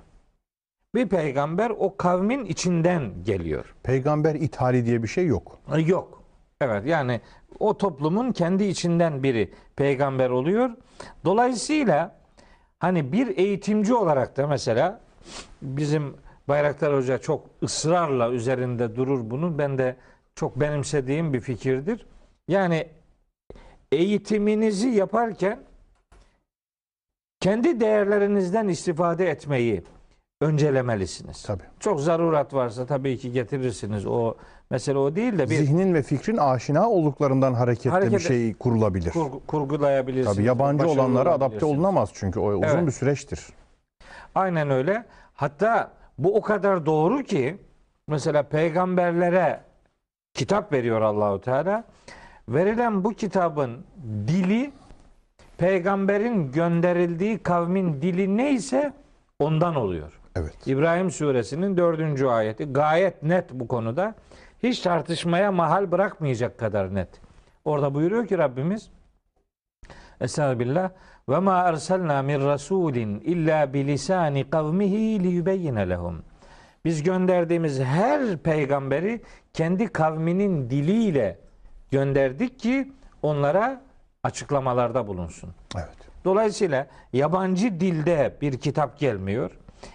Bir 0.95 1.09
peygamber 1.09 1.69
o 1.69 1.97
kavmin 1.97 2.45
içinden 2.45 3.11
geliyor. 3.23 3.75
Peygamber 3.83 4.35
ithali 4.35 4.85
diye 4.85 5.03
bir 5.03 5.07
şey 5.07 5.27
yok. 5.27 5.59
Yok. 5.85 6.23
Evet 6.61 6.85
yani 6.85 7.21
o 7.59 7.77
toplumun 7.77 8.31
kendi 8.31 8.63
içinden 8.63 9.23
biri 9.23 9.53
peygamber 9.75 10.29
oluyor. 10.29 10.69
Dolayısıyla 11.25 12.15
hani 12.79 13.11
bir 13.11 13.37
eğitimci 13.37 13.93
olarak 13.93 14.37
da 14.37 14.47
mesela 14.47 15.01
bizim 15.61 16.13
Bayraktar 16.47 16.95
Hoca 16.95 17.17
çok 17.17 17.45
ısrarla 17.63 18.29
üzerinde 18.31 18.95
durur 18.95 19.19
bunun. 19.29 19.57
Ben 19.57 19.77
de 19.77 19.95
çok 20.35 20.59
benimsediğim 20.59 21.33
bir 21.33 21.39
fikirdir. 21.39 22.05
Yani 22.47 22.87
eğitiminizi 23.91 24.87
yaparken 24.89 25.59
kendi 27.39 27.79
değerlerinizden 27.79 28.67
istifade 28.67 29.29
etmeyi 29.29 29.83
öncelemelisiniz. 30.41 31.43
Tabii. 31.43 31.63
Çok 31.79 32.01
zarurat 32.01 32.53
varsa 32.53 32.85
tabii 32.85 33.17
ki 33.17 33.31
getirirsiniz. 33.31 34.05
O 34.05 34.35
mesele 34.69 34.97
o 34.97 35.15
değil 35.15 35.37
de 35.37 35.49
bir 35.49 35.55
Zihnin 35.55 35.93
ve 35.93 36.03
fikrin 36.03 36.37
aşina 36.37 36.89
olduklarından 36.89 37.53
hareketle 37.53 37.89
Hareket- 37.89 38.13
bir 38.13 38.19
şey 38.19 38.53
kurulabilir. 38.53 39.11
kur- 39.11 39.39
kurgulayabilirsiniz. 39.47 40.35
Tabii 40.35 40.45
yabancı 40.47 40.87
olanlara 40.87 41.33
adapte 41.33 41.65
olunamaz 41.65 42.09
çünkü 42.13 42.39
o 42.39 42.47
uzun 42.51 42.63
Evet. 42.63 42.87
bir 42.87 42.91
süreçtir. 42.91 43.47
Aynen 44.35 44.69
öyle. 44.69 45.05
Hatta 45.33 45.91
bu 46.17 46.35
o 46.35 46.41
kadar 46.41 46.85
doğru 46.85 47.23
ki 47.23 47.57
mesela 48.07 48.43
peygamberlere 48.43 49.59
kitap 50.33 50.73
veriyor 50.73 51.01
Allahu 51.01 51.41
Teala. 51.41 51.83
Verilen 52.49 53.03
bu 53.03 53.13
kitabın 53.13 53.85
dili 54.27 54.71
peygamberin 55.57 56.51
gönderildiği 56.51 57.37
kavmin 57.43 58.01
dili 58.01 58.37
neyse 58.37 58.93
ondan 59.39 59.75
oluyor. 59.75 60.19
Evet. 60.35 60.67
İbrahim 60.67 61.11
suresinin 61.11 61.77
dördüncü 61.77 62.27
ayeti 62.27 62.65
gayet 62.65 63.23
net 63.23 63.53
bu 63.53 63.67
konuda. 63.67 64.15
Hiç 64.63 64.79
tartışmaya 64.79 65.51
mahal 65.51 65.91
bırakmayacak 65.91 66.57
kadar 66.57 66.95
net. 66.95 67.09
Orada 67.65 67.93
buyuruyor 67.93 68.27
ki 68.27 68.37
Rabbimiz 68.37 68.89
Estağfirullah 70.21 70.89
ve 71.29 71.39
ma 71.39 71.57
erselna 71.57 72.21
min 72.21 72.45
rasulin 72.45 73.19
illa 73.19 73.73
bilisani 73.73 74.49
kavmihi 74.49 75.23
liyubeyyine 75.23 75.89
lehum. 75.89 76.23
Biz 76.85 77.03
gönderdiğimiz 77.03 77.79
her 77.79 78.37
peygamberi 78.37 79.21
kendi 79.53 79.87
kavminin 79.87 80.69
diliyle 80.69 81.39
gönderdik 81.91 82.59
ki 82.59 82.91
onlara 83.21 83.81
açıklamalarda 84.23 85.07
bulunsun. 85.07 85.49
Evet. 85.75 85.97
Dolayısıyla 86.25 86.87
yabancı 87.13 87.79
dilde 87.79 88.35
bir 88.41 88.57
kitap 88.57 88.99
gelmiyor. 88.99 89.51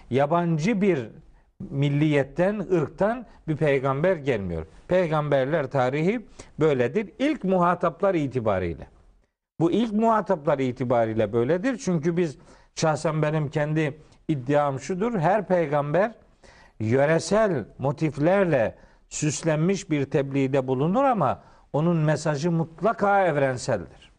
Yabancı 0.09 0.81
bir 0.81 1.09
milliyetten, 1.59 2.59
ırktan 2.59 3.25
bir 3.47 3.57
peygamber 3.57 4.15
gelmiyor. 4.15 4.65
Peygamberler 4.87 5.67
tarihi 5.71 6.25
böyledir. 6.59 7.11
İlk 7.19 7.43
muhataplar 7.43 8.15
itibariyle. 8.15 8.87
Bu 9.59 9.71
ilk 9.71 9.93
muhataplar 9.93 10.59
itibariyle 10.59 11.33
böyledir. 11.33 11.77
Çünkü 11.77 12.17
biz 12.17 12.37
şahsen 12.75 13.21
benim 13.21 13.49
kendi 13.49 13.99
iddiam 14.27 14.79
şudur. 14.79 15.19
Her 15.19 15.47
peygamber 15.47 16.11
yöresel 16.79 17.65
motiflerle 17.77 18.75
süslenmiş 19.09 19.89
bir 19.89 20.05
tebliğde 20.05 20.67
bulunur 20.67 21.03
ama 21.03 21.43
onun 21.73 21.97
mesajı 21.97 22.51
mutlaka 22.51 23.25
evrenseldir. 23.25 24.11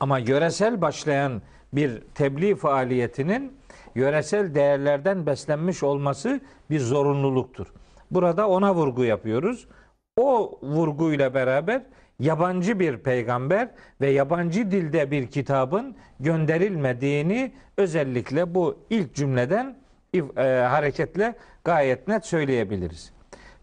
Ama 0.00 0.18
yöresel 0.18 0.80
başlayan 0.80 1.42
bir 1.72 2.00
tebliğ 2.14 2.54
faaliyetinin 2.54 3.56
yöresel 3.94 4.54
değerlerden 4.54 5.26
beslenmiş 5.26 5.82
olması 5.82 6.40
bir 6.70 6.80
zorunluluktur. 6.80 7.66
Burada 8.10 8.48
ona 8.48 8.74
vurgu 8.74 9.04
yapıyoruz. 9.04 9.68
O 10.16 10.58
vurguyla 10.62 11.34
beraber 11.34 11.82
yabancı 12.22 12.80
bir 12.80 12.96
peygamber 12.96 13.68
ve 14.00 14.10
yabancı 14.10 14.70
dilde 14.70 15.10
bir 15.10 15.26
kitabın 15.26 15.96
gönderilmediğini 16.20 17.52
özellikle 17.76 18.54
bu 18.54 18.78
ilk 18.90 19.14
cümleden 19.14 19.76
e, 20.14 20.20
hareketle 20.44 21.34
gayet 21.64 22.08
net 22.08 22.26
söyleyebiliriz. 22.26 23.12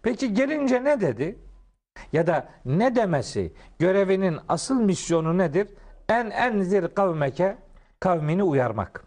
Peki 0.01 0.33
gelince 0.33 0.83
ne 0.83 1.01
dedi? 1.01 1.35
Ya 2.13 2.27
da 2.27 2.49
ne 2.65 2.95
demesi? 2.95 3.53
Görevinin 3.79 4.37
asıl 4.47 4.81
misyonu 4.81 5.37
nedir? 5.37 5.67
En 6.09 6.29
enzir 6.29 6.87
kavmeke 6.87 7.57
kavmini 7.99 8.43
uyarmak. 8.43 9.03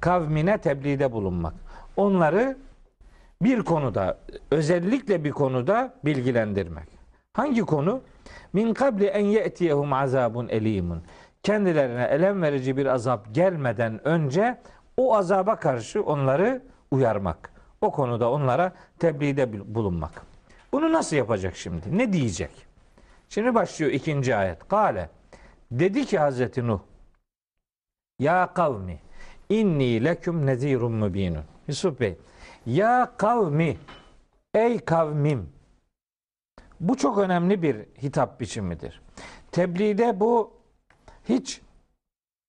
Kavmine 0.00 0.58
tebliğde 0.58 1.12
bulunmak. 1.12 1.54
Onları 1.96 2.56
bir 3.42 3.62
konuda, 3.62 4.18
özellikle 4.50 5.24
bir 5.24 5.30
konuda 5.30 5.94
bilgilendirmek. 6.04 6.88
Hangi 7.32 7.60
konu? 7.60 8.02
Min 8.56 8.74
kabli 8.74 9.06
en 9.06 9.24
ye'tiyehum 9.24 9.92
azabun 9.92 10.48
elimun. 10.48 11.02
Kendilerine 11.42 12.04
elem 12.04 12.42
verici 12.42 12.76
bir 12.76 12.86
azap 12.86 13.34
gelmeden 13.34 14.08
önce 14.08 14.58
o 14.96 15.16
azaba 15.16 15.56
karşı 15.56 16.02
onları 16.02 16.62
uyarmak. 16.90 17.52
O 17.80 17.92
konuda 17.92 18.30
onlara 18.30 18.72
tebliğde 18.98 19.74
bulunmak. 19.74 20.22
Bunu 20.72 20.92
nasıl 20.92 21.16
yapacak 21.16 21.56
şimdi? 21.56 21.98
Ne 21.98 22.12
diyecek? 22.12 22.50
Şimdi 23.28 23.54
başlıyor 23.54 23.92
ikinci 23.92 24.36
ayet. 24.36 24.68
Kale. 24.68 25.10
Dedi 25.70 26.06
ki 26.06 26.18
Hazreti 26.18 26.66
Nuh. 26.66 26.80
Ya 28.18 28.50
kavmi 28.54 28.98
inni 29.48 30.04
leküm 30.04 30.46
nezirun 30.46 30.92
mübinun. 30.92 31.44
Yusuf 31.68 32.00
Bey. 32.00 32.16
Ya 32.66 33.12
kavmi 33.16 33.76
ey 34.54 34.78
kavmim. 34.78 35.55
Bu 36.80 36.96
çok 36.96 37.18
önemli 37.18 37.62
bir 37.62 37.76
hitap 38.02 38.40
biçimidir. 38.40 39.02
tebliğde 39.52 40.20
bu 40.20 40.52
hiç 41.28 41.60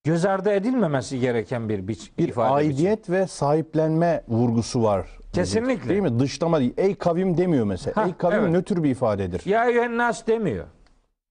göz 0.04 0.24
ardı 0.24 0.50
edilmemesi 0.50 1.20
gereken 1.20 1.68
bir 1.68 1.88
biç, 1.88 2.12
Bir 2.18 2.28
ifade 2.28 2.48
aidiyet 2.48 3.10
ve 3.10 3.26
sahiplenme 3.26 4.24
vurgusu 4.28 4.82
var. 4.82 5.06
Kesinlikle. 5.32 5.88
Değil 5.88 6.02
mi? 6.02 6.18
Dışlama 6.18 6.60
değil. 6.60 6.74
Ey 6.76 6.94
kavim 6.94 7.38
demiyor 7.38 7.64
mesela. 7.66 7.96
Ha, 7.96 8.06
Ey 8.06 8.14
kavim 8.16 8.38
evet. 8.38 8.50
nötr 8.50 8.82
bir 8.82 8.90
ifadedir. 8.90 9.46
Ya 9.46 9.68
eyyühennas 9.68 10.26
demiyor. 10.26 10.66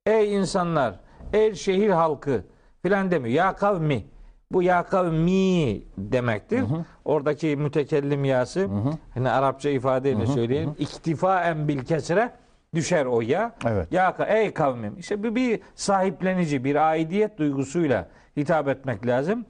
Ey 0.06 0.36
insanlar, 0.36 1.00
ey 1.34 1.56
şehir 1.56 1.90
halkı 1.90 2.44
filan 2.82 3.12
demiyor. 3.12 3.36
Ya 3.36 3.56
kavmi. 3.56 4.04
Bu 4.52 4.64
ya 4.64 4.84
kavmi 4.84 5.82
demektir. 5.98 6.64
Oradaki 7.06 7.56
mütekellim 7.56 8.26
yası 8.26 8.70
hani 9.14 9.30
Arapça 9.30 9.70
ifadeyle 9.70 10.28
söyleyelim. 10.28 10.76
İktifaen 10.80 11.68
bil 11.68 11.80
kesre 11.80 12.32
düşer 12.76 13.06
o 13.06 13.22
ya. 13.22 13.56
Evet. 13.66 13.92
Ya 13.92 14.16
ey 14.28 14.54
kavmim. 14.54 14.98
İşte 14.98 15.24
bir, 15.24 15.36
bir 15.36 15.60
sahiplenici, 15.76 16.64
bir 16.64 16.76
aidiyet 16.76 17.38
duygusuyla 17.38 18.08
hitap 18.38 18.68
etmek 18.68 19.08
lazım. 19.08 19.46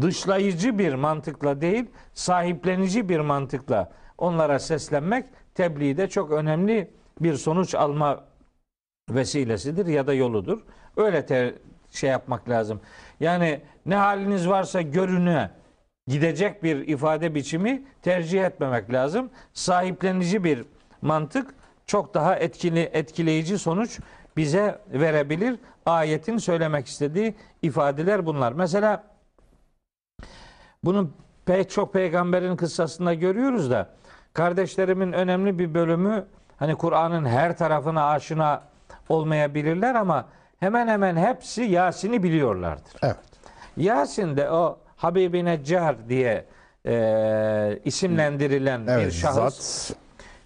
Dışlayıcı 0.00 0.78
bir 0.78 0.94
mantıkla 0.94 1.60
değil, 1.60 1.84
sahiplenici 2.14 3.08
bir 3.08 3.20
mantıkla 3.20 3.90
onlara 4.18 4.58
seslenmek 4.58 5.24
tebliğde 5.54 6.08
çok 6.08 6.32
önemli 6.32 6.90
bir 7.20 7.34
sonuç 7.34 7.74
alma 7.74 8.24
vesilesidir 9.10 9.86
ya 9.86 10.06
da 10.06 10.14
yoludur. 10.14 10.60
Öyle 10.96 11.26
te- 11.26 11.54
şey 11.90 12.10
yapmak 12.10 12.48
lazım. 12.48 12.80
Yani 13.20 13.60
ne 13.86 13.96
haliniz 13.96 14.48
varsa 14.48 14.82
görüne 14.82 15.50
gidecek 16.06 16.62
bir 16.62 16.88
ifade 16.88 17.34
biçimi 17.34 17.82
tercih 18.02 18.44
etmemek 18.44 18.92
lazım. 18.92 19.30
Sahiplenici 19.52 20.44
bir 20.44 20.64
mantık 21.02 21.54
çok 21.86 22.14
daha 22.14 22.36
etkili 22.36 22.80
etkileyici 22.80 23.58
sonuç 23.58 24.00
bize 24.36 24.78
verebilir. 24.92 25.58
Ayetin 25.86 26.38
söylemek 26.38 26.86
istediği 26.86 27.34
ifadeler 27.62 28.26
bunlar. 28.26 28.52
Mesela 28.52 29.04
bunu 30.84 31.10
pek 31.46 31.70
çok 31.70 31.92
peygamberin 31.92 32.56
kıssasında 32.56 33.14
görüyoruz 33.14 33.70
da 33.70 33.88
kardeşlerimin 34.34 35.12
önemli 35.12 35.58
bir 35.58 35.74
bölümü 35.74 36.26
hani 36.56 36.74
Kur'an'ın 36.74 37.24
her 37.24 37.58
tarafına 37.58 38.10
aşina 38.10 38.62
olmayabilirler 39.08 39.94
ama 39.94 40.28
hemen 40.60 40.88
hemen 40.88 41.16
hepsi 41.16 41.62
Yasin'i 41.62 42.22
biliyorlardır. 42.22 42.92
Evet. 43.02 43.16
Yasin'de 43.76 44.50
o 44.50 44.78
Habibi 44.96 45.44
Neccar 45.44 46.08
diye 46.08 46.44
e, 46.86 47.78
isimlendirilen 47.84 48.86
bir 48.86 48.92
Evet. 48.92 49.12
şahıs 49.12 49.54
Zat 49.88 49.96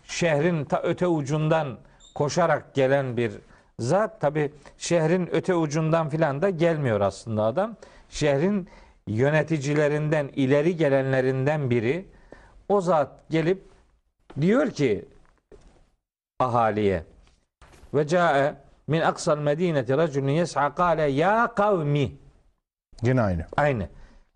şehrin 0.07 0.65
ta 0.65 0.83
öte 0.83 1.07
ucundan 1.07 1.79
koşarak 2.15 2.75
gelen 2.75 3.17
bir 3.17 3.33
zat. 3.79 4.21
Tabi 4.21 4.53
şehrin 4.79 5.29
öte 5.33 5.55
ucundan 5.55 6.09
filan 6.09 6.43
da 6.43 6.51
gelmiyor 6.51 7.01
aslında 7.01 7.43
adam. 7.43 7.77
Şehrin 8.09 8.69
yöneticilerinden, 9.07 10.31
ileri 10.37 10.77
gelenlerinden 10.77 11.71
biri. 11.71 12.07
O 12.69 12.81
zat 12.81 13.11
gelip 13.31 13.65
diyor 14.41 14.71
ki 14.71 15.05
ahaliye 16.41 17.05
ve 17.95 18.07
cae 18.07 18.55
min 18.87 19.01
aksal 19.01 19.39
medineti 19.39 19.97
raculun 19.97 20.29
yes'a 20.29 20.75
kale 20.75 21.03
ya 21.03 21.55
kavmi 21.57 22.13
yine 23.03 23.23
aynı. 23.23 23.47
Aynı. 23.57 23.89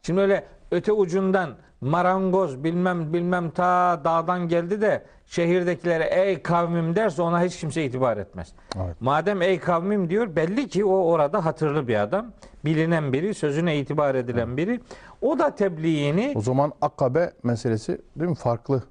Şimdi 0.02 0.20
öyle 0.20 0.44
öte 0.70 0.92
ucundan 0.92 1.56
marangoz 1.80 2.64
bilmem 2.64 3.12
bilmem 3.12 3.50
ta 3.50 4.00
dağdan 4.04 4.48
geldi 4.48 4.80
de 4.80 5.04
şehirdekilere 5.26 6.04
ey 6.04 6.42
kavmim 6.42 6.96
derse 6.96 7.22
ona 7.22 7.42
hiç 7.42 7.60
kimse 7.60 7.84
itibar 7.84 8.16
etmez. 8.16 8.52
Evet. 8.76 8.96
Madem 9.00 9.42
ey 9.42 9.60
kavmim 9.60 10.10
diyor 10.10 10.36
belli 10.36 10.68
ki 10.68 10.84
o 10.84 11.04
orada 11.04 11.44
hatırlı 11.44 11.88
bir 11.88 12.00
adam. 12.00 12.26
Bilinen 12.64 13.12
biri, 13.12 13.34
sözüne 13.34 13.78
itibar 13.78 14.14
edilen 14.14 14.56
biri. 14.56 14.80
O 15.20 15.38
da 15.38 15.54
tebliğini 15.54 16.32
O 16.36 16.40
zaman 16.40 16.72
akabe 16.80 17.32
meselesi 17.42 18.00
değil 18.16 18.30
mi? 18.30 18.36
Farklı 18.36 18.82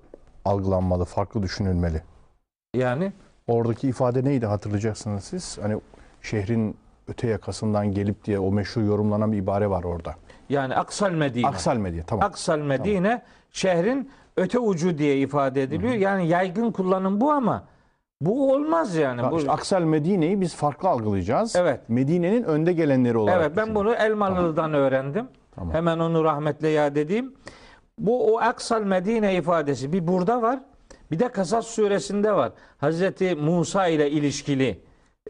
algılanmalı, 0.45 1.05
farklı 1.05 1.43
düşünülmeli. 1.43 2.01
yani 2.73 3.13
Oradaki 3.47 3.87
ifade 3.87 4.23
neydi 4.23 4.45
hatırlayacaksınız 4.45 5.23
siz? 5.23 5.57
Hani 5.61 5.81
şehrin 6.21 6.77
öte 7.09 7.27
yakasından 7.27 7.91
gelip 7.91 8.25
diye 8.25 8.39
o 8.39 8.51
meşhur 8.51 8.81
yorumlanan 8.81 9.31
bir 9.31 9.37
ibare 9.37 9.69
var 9.69 9.83
orada. 9.83 10.15
yani 10.49 10.75
Aksal 10.75 11.11
Medine. 11.11 11.47
Aksal 11.47 11.77
medya 11.77 12.03
tamam. 12.03 12.25
Aksal 12.25 12.59
Medine 12.59 13.21
şehrin 13.51 14.11
öte 14.37 14.59
ucu 14.59 14.97
diye 14.97 15.17
ifade 15.17 15.63
ediliyor. 15.63 15.93
Yani 15.93 16.27
yaygın 16.27 16.71
kullanım 16.71 17.21
bu 17.21 17.31
ama 17.31 17.63
bu 18.21 18.53
olmaz 18.53 18.95
yani. 18.95 19.21
Ha, 19.21 19.31
bu, 19.31 19.37
işte 19.37 19.51
Aksal 19.51 19.81
Medine'yi 19.81 20.41
biz 20.41 20.55
farklı 20.55 20.89
algılayacağız. 20.89 21.55
Evet. 21.55 21.79
Medine'nin 21.89 22.43
önde 22.43 22.73
gelenleri 22.73 23.17
olarak. 23.17 23.41
Evet 23.41 23.51
ben 23.57 23.63
düşünün. 23.63 23.75
bunu 23.75 23.93
Elmalı'dan 23.93 24.73
öğrendim. 24.73 25.27
Tamam. 25.55 25.73
Hemen 25.73 25.99
onu 25.99 26.23
rahmetle 26.23 26.67
yad 26.69 26.95
edeyim. 26.95 27.33
Bu 27.97 28.33
o 28.33 28.39
Aksal 28.39 28.83
Medine 28.83 29.35
ifadesi 29.35 29.93
bir 29.93 30.07
burada 30.07 30.41
var. 30.41 30.59
Bir 31.11 31.19
de 31.19 31.27
Kasas 31.27 31.67
suresinde 31.67 32.35
var. 32.35 32.51
Hazreti 32.77 33.35
Musa 33.35 33.87
ile 33.87 34.11
ilişkili 34.11 34.79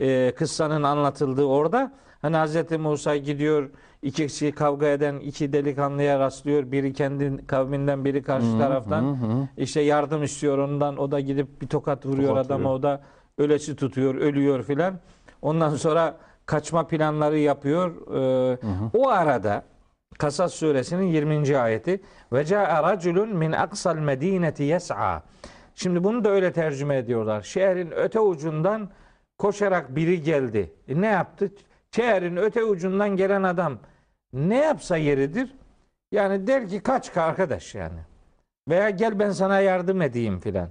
e, 0.02 0.32
kıssanın 0.36 0.84
anlatıldığı 0.84 1.46
orada. 1.46 1.92
Hani 2.22 2.36
Hazreti 2.38 2.78
Musa 2.78 3.16
gidiyor 3.16 3.70
iki 4.02 4.28
kişi 4.28 4.52
kavga 4.52 4.88
eden 4.88 5.16
iki 5.20 5.54
delikanlıya 5.54 6.20
rastlıyor. 6.20 6.72
Biri 6.72 6.94
kendi 6.94 7.48
kavminden 7.48 8.06
biri 8.06 8.24
karşı 8.24 8.58
taraftan. 8.58 9.18
İşte 9.58 9.82
yardım 9.82 10.24
istiyor 10.24 10.58
ondan. 10.58 10.98
O 10.98 11.12
da 11.12 11.20
gidip 11.20 11.62
bir 11.62 11.68
tokat 11.68 12.06
vuruyor 12.06 12.30
Tokat 12.30 12.46
adama. 12.46 12.60
vuruyor. 12.70 12.80
O 12.80 12.84
da 12.84 13.02
ölesi 13.38 13.76
tutuyor, 13.76 14.16
ölüyor 14.16 14.64
filan. 14.64 15.00
Ondan 15.42 15.76
sonra 15.76 16.18
kaçma 16.46 16.88
planları 16.88 17.38
yapıyor. 17.40 17.92
Ee, 18.54 18.58
O 18.94 19.10
arada 19.10 19.64
Kasas 20.18 20.54
suresinin 20.54 21.04
20. 21.06 21.58
ayeti 21.58 22.02
ve 22.34 22.46
caa 22.46 22.84
raculun 22.92 23.30
min 23.30 23.52
aksal 23.52 23.96
medineti 23.96 24.64
yes'a. 24.64 25.24
Şimdi 25.76 26.04
bunu 26.04 26.24
da 26.24 26.30
öyle 26.30 26.54
tercüme 26.54 26.98
ediyorlar. 26.98 27.42
Şehrin 27.42 27.92
öte 27.96 28.20
ucundan 28.20 28.90
koşarak 29.40 29.96
biri 29.96 30.24
geldi. 30.24 30.74
E 30.88 31.02
ne 31.02 31.08
yaptı? 31.08 31.52
Şehrin 31.96 32.38
öte 32.38 32.64
ucundan 32.64 33.10
gelen 33.10 33.44
adam 33.44 33.80
ne 34.34 34.58
yapsa 34.58 34.98
yeridir? 34.98 35.56
Yani 36.12 36.48
der 36.48 36.68
ki 36.68 36.80
kaç 36.80 37.18
arkadaş 37.18 37.76
yani. 37.76 38.00
Veya 38.70 38.90
gel 38.90 39.20
ben 39.20 39.32
sana 39.32 39.60
yardım 39.60 40.02
edeyim 40.02 40.40
filan. 40.40 40.70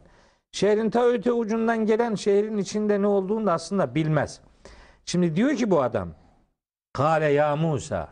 Şehrin 0.52 0.90
ta 0.90 1.06
öte 1.06 1.32
ucundan 1.32 1.86
gelen 1.86 2.14
şehrin 2.14 2.58
içinde 2.58 3.02
ne 3.02 3.06
olduğunu 3.06 3.46
da 3.46 3.52
aslında 3.52 3.94
bilmez. 3.94 4.40
Şimdi 5.04 5.36
diyor 5.36 5.56
ki 5.56 5.70
bu 5.70 5.82
adam 5.82 6.08
Kale 6.92 7.26
ya 7.26 7.56
Musa 7.56 8.08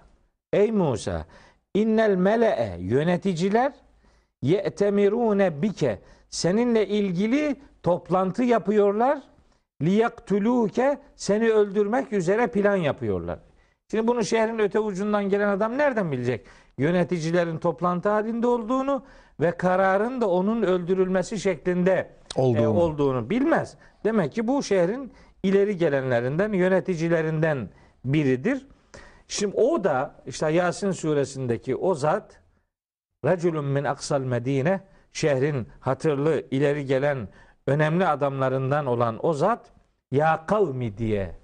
Ey 0.52 0.72
Musa 0.72 1.26
innel 1.74 2.14
mele'e 2.14 2.76
yöneticiler 2.80 3.72
ye'temirune 4.42 5.62
bike 5.62 5.98
seninle 6.30 6.86
ilgili 6.86 7.57
toplantı 7.82 8.42
yapıyorlar 8.42 9.22
liyaktuluke 9.82 10.98
seni 11.16 11.50
öldürmek 11.50 12.12
üzere 12.12 12.46
plan 12.46 12.76
yapıyorlar. 12.76 13.38
Şimdi 13.90 14.06
bunu 14.06 14.24
şehrin 14.24 14.58
öte 14.58 14.80
ucundan 14.80 15.28
gelen 15.28 15.48
adam 15.48 15.78
nereden 15.78 16.12
bilecek? 16.12 16.46
Yöneticilerin 16.78 17.58
toplantı 17.58 18.08
halinde 18.08 18.46
olduğunu 18.46 19.02
ve 19.40 19.50
kararın 19.50 20.20
da 20.20 20.30
onun 20.30 20.62
öldürülmesi 20.62 21.40
şeklinde 21.40 22.10
Olduğunu. 22.36 22.62
e, 22.62 22.66
olduğunu 22.66 23.30
bilmez. 23.30 23.76
Demek 24.04 24.32
ki 24.32 24.46
bu 24.46 24.62
şehrin 24.62 25.12
ileri 25.42 25.76
gelenlerinden, 25.76 26.52
yöneticilerinden 26.52 27.68
biridir. 28.04 28.66
Şimdi 29.28 29.56
o 29.56 29.84
da 29.84 30.14
işte 30.26 30.50
Yasin 30.50 30.90
suresindeki 30.90 31.76
o 31.76 31.94
zat 31.94 32.40
Reculun 33.24 33.64
min 33.64 33.84
aksal 33.84 34.20
medine 34.20 34.80
şehrin 35.12 35.66
hatırlı 35.80 36.42
ileri 36.50 36.86
gelen 36.86 37.28
önemli 37.66 38.06
adamlarından 38.06 38.86
olan 38.86 39.26
o 39.26 39.32
zat 39.32 39.72
ya 40.10 40.46
kavmi 40.46 40.98
diye 40.98 41.34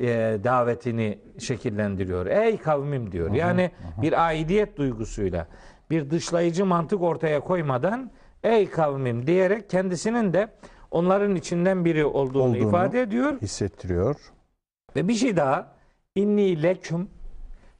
e, 0.00 0.06
davetini 0.44 1.18
şekillendiriyor. 1.38 2.26
Ey 2.26 2.58
kavmim 2.58 3.12
diyor. 3.12 3.34
Yani 3.34 3.70
bir 4.02 4.26
aidiyet 4.26 4.76
duygusuyla 4.76 5.46
bir 5.90 6.10
dışlayıcı 6.10 6.66
mantık 6.66 7.02
ortaya 7.02 7.40
koymadan 7.40 8.10
ey 8.42 8.70
kavmim 8.70 9.26
diyerek 9.26 9.70
kendisinin 9.70 10.32
de 10.32 10.48
onların 10.90 11.36
içinden 11.36 11.84
biri 11.84 12.04
olduğunu, 12.04 12.42
Olduğunu. 12.42 12.68
ifade 12.68 13.00
ediyor. 13.02 13.40
hissettiriyor. 13.40 14.16
Ve 14.96 15.08
bir 15.08 15.14
şey 15.14 15.36
daha 15.36 15.72
inni 16.14 16.62
leküm 16.62 17.08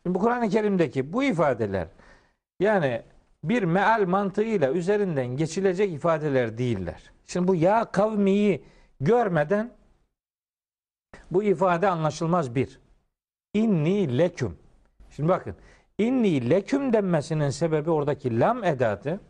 Şimdi 0.07 0.15
bu 0.15 0.19
Kur'an-ı 0.19 0.49
Kerim'deki 0.49 1.13
bu 1.13 1.25
ifadeler 1.25 1.89
yani 2.61 3.03
bir 3.45 3.63
meal 3.63 4.07
mantığıyla 4.07 4.73
üzerinden 4.73 5.27
geçilecek 5.27 5.93
ifadeler 5.93 6.59
değiller. 6.59 7.13
Şimdi 7.27 7.49
bu 7.49 7.55
ya 7.55 7.85
kavmiyi 7.85 8.65
görmeden 9.01 9.71
bu 11.31 11.43
ifade 11.43 11.89
anlaşılmaz 11.89 12.55
bir. 12.55 12.81
İnni 13.55 14.19
leküm. 14.19 14.59
Şimdi 15.11 15.29
bakın 15.29 15.55
inni 15.99 16.51
leküm 16.51 16.93
denmesinin 16.93 17.51
sebebi 17.51 17.91
oradaki 17.91 18.41
lam 18.41 18.65
edatı 18.65 19.21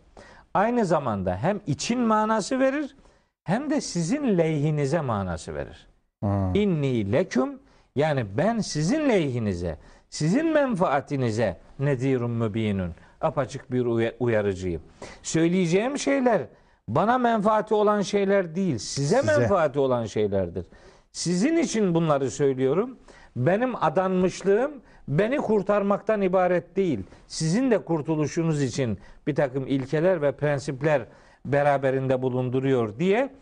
aynı 0.55 0.85
zamanda 0.85 1.37
hem 1.37 1.61
için 1.67 2.01
manası 2.01 2.61
verir 2.61 2.97
hem 3.45 3.71
de 3.71 3.81
sizin 3.81 4.39
lehinize 4.39 5.01
manası 5.01 5.55
verir. 5.55 5.87
Hmm. 6.21 6.55
İnni 6.55 7.13
leküm 7.13 7.59
Yani 7.97 8.27
ben 8.37 8.59
sizin 8.59 9.09
lehinize, 9.09 9.79
sizin 10.11 10.47
menfaatinize 10.47 11.61
nedirun 11.79 12.31
mübinun. 12.31 12.95
Apaçık 13.21 13.73
bir 13.73 13.87
uya- 13.87 14.15
uyarıcıyım. 14.21 14.83
Söyleyeceğim 15.23 15.99
şeyler 15.99 16.43
bana 16.89 17.18
menfaati 17.18 17.74
olan 17.74 18.01
şeyler 18.01 18.55
değil, 18.55 18.78
size, 18.78 19.20
Size. 19.20 19.39
menfaati 19.39 19.78
olan 19.78 20.05
şeylerdir. 20.05 20.66
Sizin 21.12 21.57
için 21.57 21.95
bunları 21.95 22.30
söylüyorum. 22.30 22.99
Benim 23.37 23.84
adanmışlığım 23.84 24.72
beni 25.09 25.37
kurtarmaktan 25.37 26.22
ibaret 26.22 26.76
değil. 26.76 27.01
Sizin 27.26 27.70
de 27.70 27.84
kurtuluşunuz 27.84 28.62
için 28.62 28.99
bir 29.26 29.34
takım 29.34 29.66
ilkeler 29.66 30.22
ve 30.22 30.32
prensipler 30.32 31.03
beraberinde 31.45 32.22
bulunduruyor 32.22 32.99
diye 32.99 33.34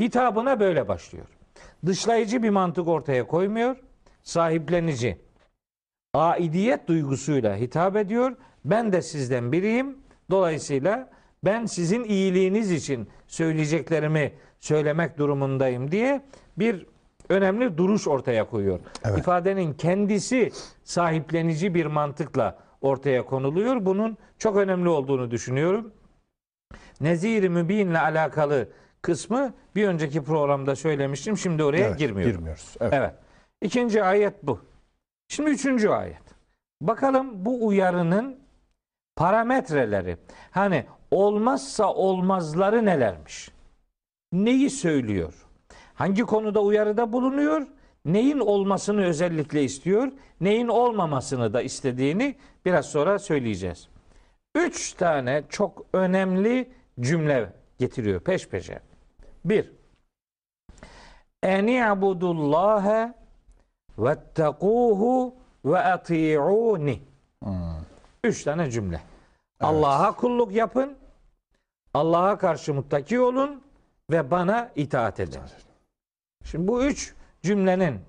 hitabına 0.00 0.60
böyle 0.60 0.88
başlıyor. 0.88 1.26
Dışlayıcı 1.86 2.42
bir 2.42 2.50
mantık 2.50 2.88
ortaya 2.88 3.26
koymuyor. 3.26 3.76
Sahiplenici, 4.22 5.18
aidiyet 6.14 6.88
duygusuyla 6.88 7.56
hitap 7.56 7.96
ediyor. 7.96 8.36
Ben 8.64 8.92
de 8.92 9.02
sizden 9.02 9.52
biriyim. 9.52 9.98
Dolayısıyla 10.30 11.10
ben 11.44 11.66
sizin 11.66 12.04
iyiliğiniz 12.04 12.70
için 12.70 13.08
söyleyeceklerimi 13.26 14.32
söylemek 14.60 15.18
durumundayım 15.18 15.90
diye 15.90 16.22
bir 16.58 16.86
önemli 17.28 17.78
duruş 17.78 18.08
ortaya 18.08 18.44
koyuyor. 18.44 18.80
Evet. 19.04 19.18
İfadenin 19.18 19.72
kendisi 19.72 20.52
sahiplenici 20.84 21.74
bir 21.74 21.86
mantıkla 21.86 22.58
ortaya 22.80 23.24
konuluyor. 23.24 23.84
Bunun 23.86 24.16
çok 24.38 24.56
önemli 24.56 24.88
olduğunu 24.88 25.30
düşünüyorum. 25.30 25.92
Nezir-i 27.00 27.48
Mübin'le 27.48 27.94
alakalı 27.94 28.68
kısmı 29.02 29.54
bir 29.76 29.88
önceki 29.88 30.24
programda 30.24 30.76
söylemiştim. 30.76 31.36
Şimdi 31.36 31.64
oraya 31.64 31.86
Evet, 31.86 31.98
girmiyorum. 31.98 32.36
Girmiyoruz. 32.36 32.74
Evet. 32.80 32.92
Evet. 32.96 33.14
İkinci 33.62 34.02
ayet 34.04 34.42
bu. 34.42 34.60
Şimdi 35.28 35.50
üçüncü 35.50 35.88
ayet. 35.88 36.22
Bakalım 36.80 37.44
bu 37.44 37.66
uyarının 37.66 38.38
parametreleri. 39.16 40.16
Hani 40.50 40.84
olmazsa 41.14 41.94
olmazları 41.94 42.84
nelermiş? 42.84 43.50
Neyi 44.32 44.70
söylüyor? 44.70 45.34
Hangi 45.94 46.22
konuda 46.22 46.62
uyarıda 46.62 47.12
bulunuyor? 47.12 47.66
Neyin 48.04 48.38
olmasını 48.38 49.04
özellikle 49.04 49.62
istiyor? 49.62 50.12
Neyin 50.40 50.68
olmamasını 50.68 51.52
da 51.52 51.62
istediğini 51.62 52.36
biraz 52.64 52.86
sonra 52.86 53.18
söyleyeceğiz. 53.18 53.88
Üç 54.54 54.92
tane 54.92 55.44
çok 55.48 55.86
önemli 55.92 56.72
cümle 57.00 57.52
getiriyor 57.78 58.20
peş 58.20 58.48
peşe. 58.48 58.80
Bir, 59.44 59.72
en 61.42 61.66
i'budullâhe 61.66 63.14
vettekûhu 63.98 65.34
ve 65.64 65.78
ati'ûni. 65.78 67.00
Üç 68.24 68.44
tane 68.44 68.70
cümle. 68.70 69.00
Allah'a 69.60 70.12
kulluk 70.16 70.52
yapın, 70.52 70.96
Allah'a 71.94 72.38
karşı 72.38 72.74
muttaki 72.74 73.20
olun 73.20 73.62
ve 74.10 74.30
bana 74.30 74.70
itaat 74.76 75.20
edin. 75.20 75.40
Şimdi 76.44 76.68
bu 76.68 76.84
üç 76.84 77.14
cümlenin 77.42 78.00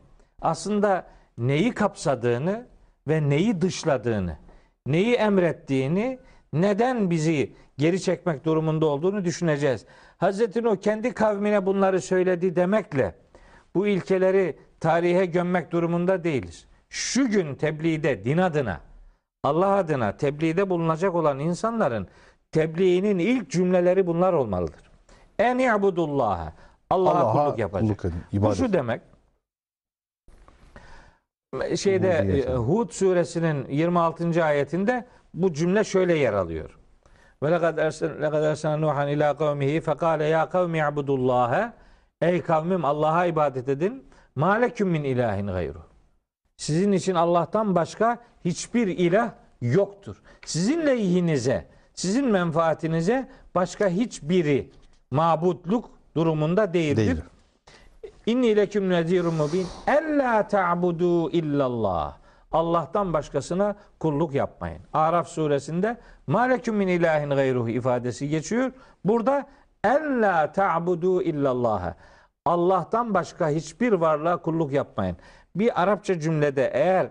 aslında 0.41 1.07
neyi 1.37 1.73
kapsadığını 1.73 2.67
ve 3.07 3.29
neyi 3.29 3.61
dışladığını, 3.61 4.37
neyi 4.87 5.15
emrettiğini, 5.15 6.19
neden 6.53 7.09
bizi 7.09 7.53
geri 7.77 8.01
çekmek 8.01 8.45
durumunda 8.45 8.85
olduğunu 8.85 9.25
düşüneceğiz. 9.25 9.85
Hazreti 10.17 10.63
Nuh 10.63 10.81
kendi 10.81 11.13
kavmine 11.13 11.65
bunları 11.65 12.01
söyledi 12.01 12.55
demekle 12.55 13.15
bu 13.75 13.87
ilkeleri 13.87 14.59
tarihe 14.79 15.25
gömmek 15.25 15.71
durumunda 15.71 16.23
değiliz. 16.23 16.65
Şu 16.89 17.27
gün 17.27 17.55
tebliğde 17.55 18.25
din 18.25 18.37
adına, 18.37 18.81
Allah 19.43 19.75
adına 19.75 20.17
tebliğde 20.17 20.69
bulunacak 20.69 21.15
olan 21.15 21.39
insanların 21.39 22.07
tebliğinin 22.55 23.19
ilk 23.19 23.49
cümleleri 23.49 24.07
bunlar 24.07 24.33
olmalıdır. 24.33 24.91
En 25.39 25.59
i'budullaha. 25.59 26.53
Allah'a 26.89 27.19
Allah'a 27.19 27.45
kulluk 27.45 27.59
yapacak. 27.59 27.99
kulluk 27.99 28.05
edin, 28.05 28.43
Bu 28.45 28.55
şu 28.55 28.73
demek. 28.73 29.01
Şeyde 31.75 32.21
Ubudiyet. 32.23 32.49
e, 32.49 32.53
Hud 32.53 32.89
suresinin 32.91 33.67
26. 33.69 34.43
ayetinde 34.45 35.05
bu 35.33 35.53
cümle 35.53 35.83
şöyle 35.83 36.17
yer 36.17 36.33
alıyor. 36.33 36.77
Ve 37.43 37.51
lekad 37.51 38.43
ersen 38.43 38.81
Nuhan 38.81 39.07
ila 39.07 39.37
kavmihi 39.37 39.81
fekale 39.81 40.25
ya 40.25 40.49
kavmi 40.49 40.77
ibudullaha 40.91 41.73
Ey 42.21 42.41
kavmim 42.41 42.85
Allah'a 42.85 43.25
ibadet 43.25 43.69
edin. 43.69 44.03
Maleküm 44.35 44.89
min 44.89 45.03
ilahin 45.03 45.47
gayru. 45.47 45.81
Sizin 46.57 46.91
için 46.91 47.15
Allah'tan 47.15 47.75
başka 47.75 48.19
hiçbir 48.45 48.87
ilah 48.87 49.31
yoktur. 49.61 50.21
Sizin 50.45 50.85
lehinize, 50.85 51.67
sizin 51.95 52.27
menfaatinize 52.27 53.29
başka 53.55 53.87
hiçbiri 53.87 54.69
mabutluk 55.11 55.89
durumunda 56.15 56.73
değildir. 56.73 56.97
Değildir. 56.97 57.23
İnni 58.25 58.55
leküm 58.55 58.89
nezirun 58.89 59.33
mubin. 59.33 59.67
Ella 59.87 60.47
ta'budu 60.47 61.31
illallah. 61.31 62.17
Allah'tan 62.51 63.13
başkasına 63.13 63.75
kulluk 63.99 64.33
yapmayın. 64.33 64.81
Araf 64.93 65.27
suresinde 65.27 65.97
maleküm 66.27 66.75
min 66.75 66.87
ilahin 66.87 67.29
gayruhu 67.29 67.69
ifadesi 67.69 68.29
geçiyor. 68.29 68.71
Burada 69.05 69.45
ella 69.83 70.51
ta'budu 70.51 71.21
illallah. 71.21 71.93
Allah'tan 72.45 73.13
başka 73.13 73.49
hiçbir 73.49 73.93
varlığa 73.93 74.37
kulluk 74.37 74.71
yapmayın. 74.71 75.17
Bir 75.55 75.81
Arapça 75.81 76.19
cümlede 76.19 76.71
eğer 76.73 77.09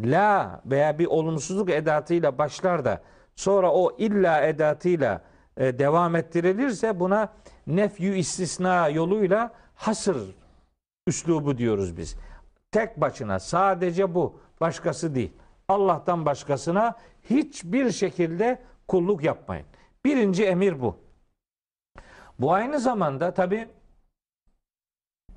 la 0.00 0.60
veya 0.66 0.98
bir 0.98 1.06
olumsuzluk 1.06 1.70
edatıyla 1.70 2.38
başlar 2.38 2.84
da 2.84 3.00
sonra 3.36 3.72
o 3.72 3.96
illa 3.98 4.46
edatıyla 4.46 5.22
e, 5.56 5.78
devam 5.78 6.16
ettirilirse 6.16 7.00
buna 7.00 7.32
nefyü 7.66 8.16
istisna 8.16 8.88
yoluyla 8.88 9.52
hasır 9.74 10.34
üslubu 11.06 11.58
diyoruz 11.58 11.96
biz. 11.96 12.16
Tek 12.72 13.00
başına 13.00 13.38
sadece 13.38 14.14
bu, 14.14 14.40
başkası 14.60 15.14
değil. 15.14 15.32
Allah'tan 15.68 16.26
başkasına 16.26 16.94
hiçbir 17.30 17.90
şekilde 17.90 18.62
kulluk 18.88 19.24
yapmayın. 19.24 19.66
Birinci 20.04 20.44
emir 20.44 20.80
bu. 20.80 20.96
Bu 22.38 22.52
aynı 22.52 22.80
zamanda 22.80 23.34
tabi 23.34 23.68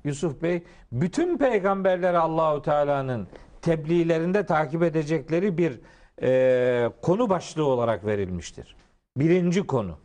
Yusuf 0.04 0.42
Bey 0.42 0.64
bütün 0.92 1.38
peygamberlere 1.38 2.18
Allahu 2.18 2.62
Teala'nın 2.62 3.28
tebliğlerinde 3.62 4.46
takip 4.46 4.82
edecekleri 4.82 5.58
bir 5.58 5.80
e, 6.22 6.90
konu 7.02 7.30
başlığı 7.30 7.64
olarak 7.66 8.06
verilmiştir. 8.06 8.76
Birinci 9.16 9.66
konu. 9.66 9.98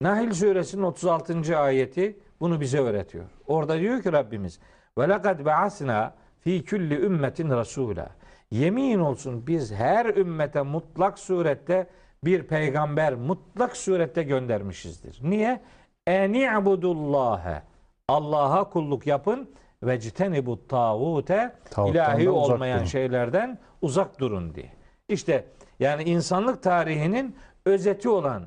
Nahil 0.00 0.32
suresinin 0.32 0.82
36. 0.82 1.58
ayeti 1.58 2.18
bunu 2.40 2.60
bize 2.60 2.78
öğretiyor. 2.78 3.24
Orada 3.46 3.78
diyor 3.78 4.02
ki 4.02 4.12
Rabbimiz 4.12 4.60
ve 4.98 5.08
lekad 5.08 5.44
ba'asna 5.44 6.14
fi 6.40 6.64
kulli 6.64 6.94
ümmetin 6.94 7.50
rasula. 7.50 8.08
Yemin 8.50 8.98
olsun 8.98 9.46
biz 9.46 9.72
her 9.72 10.06
ümmete 10.06 10.62
mutlak 10.62 11.18
surette 11.18 11.86
bir 12.24 12.42
peygamber 12.42 13.14
mutlak 13.14 13.76
surette 13.76 14.22
göndermişizdir. 14.22 15.18
Niye? 15.22 15.60
En 16.06 16.32
i'budullâhe. 16.32 17.62
Allah'a 18.08 18.70
kulluk 18.70 19.06
yapın 19.06 19.50
ve 19.82 20.00
citenibut 20.00 20.68
tağute 20.68 21.52
ilahi 21.86 22.30
olmayan 22.30 22.78
durun. 22.78 22.86
şeylerden 22.86 23.58
uzak 23.82 24.20
durun 24.20 24.54
diye. 24.54 24.79
İşte 25.10 25.44
yani 25.80 26.02
insanlık 26.02 26.62
tarihinin 26.62 27.36
özeti 27.66 28.08
olan 28.08 28.42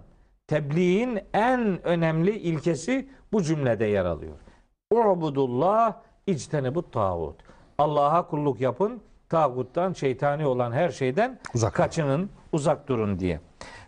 tebliğin 0.47 1.19
en 1.33 1.87
önemli 1.87 2.31
ilkesi 2.37 3.09
bu 3.33 3.43
cümlede 3.43 3.85
yer 3.85 4.05
alıyor. 4.05 4.33
Ubudullah 4.91 6.01
ictenibut 6.27 6.93
tağut. 6.93 7.35
Allah'a 7.77 8.27
kulluk 8.27 8.61
yapın, 8.61 9.01
tağuttan, 9.29 9.93
şeytani 9.93 10.45
olan 10.45 10.71
her 10.71 10.89
şeyden 10.89 11.39
Uzak. 11.53 11.73
kaçının, 11.73 12.29
uzak 12.51 12.87
durun 12.87 13.19
diye. 13.19 13.39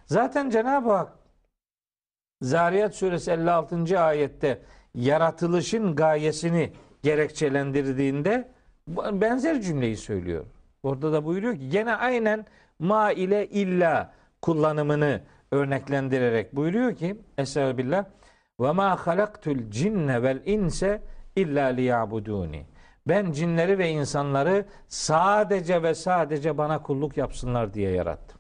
Zaten 0.06 0.50
Cenab-ı 0.50 0.92
Hak 0.92 1.12
Zariyat 2.42 2.96
suresi 2.96 3.32
56. 3.32 4.00
ayette 4.00 4.62
yaratılışın 4.96 5.96
gayesini 5.96 6.72
gerekçelendirdiğinde 7.04 8.52
bu- 8.88 9.22
benzer 9.22 9.62
cümleyi 9.62 9.98
söylüyor. 9.98 10.46
Orada 10.84 11.14
da 11.14 11.26
buyuruyor 11.26 11.56
ki 11.56 11.70
gene 11.70 11.96
aynen 11.96 12.46
ma 12.80 13.12
ile 13.12 13.48
illa 13.48 14.14
kullanımını 14.42 15.22
örneklendirerek 15.52 16.56
buyuruyor 16.56 16.96
ki 16.96 17.18
Estağfirullah 17.38 18.06
ve 18.60 18.72
ma 18.72 19.08
halaktul 19.08 19.72
cinne 19.72 20.24
vel 20.24 20.42
inse 20.46 21.02
illa 21.36 21.66
liyabuduni. 21.66 22.66
Ben 23.08 23.32
cinleri 23.32 23.78
ve 23.78 23.90
insanları 23.90 24.66
sadece 24.88 25.84
ve 25.84 25.96
sadece 25.96 26.58
bana 26.58 26.82
kulluk 26.82 27.18
yapsınlar 27.18 27.74
diye 27.74 27.92
yarattım. 27.92 28.40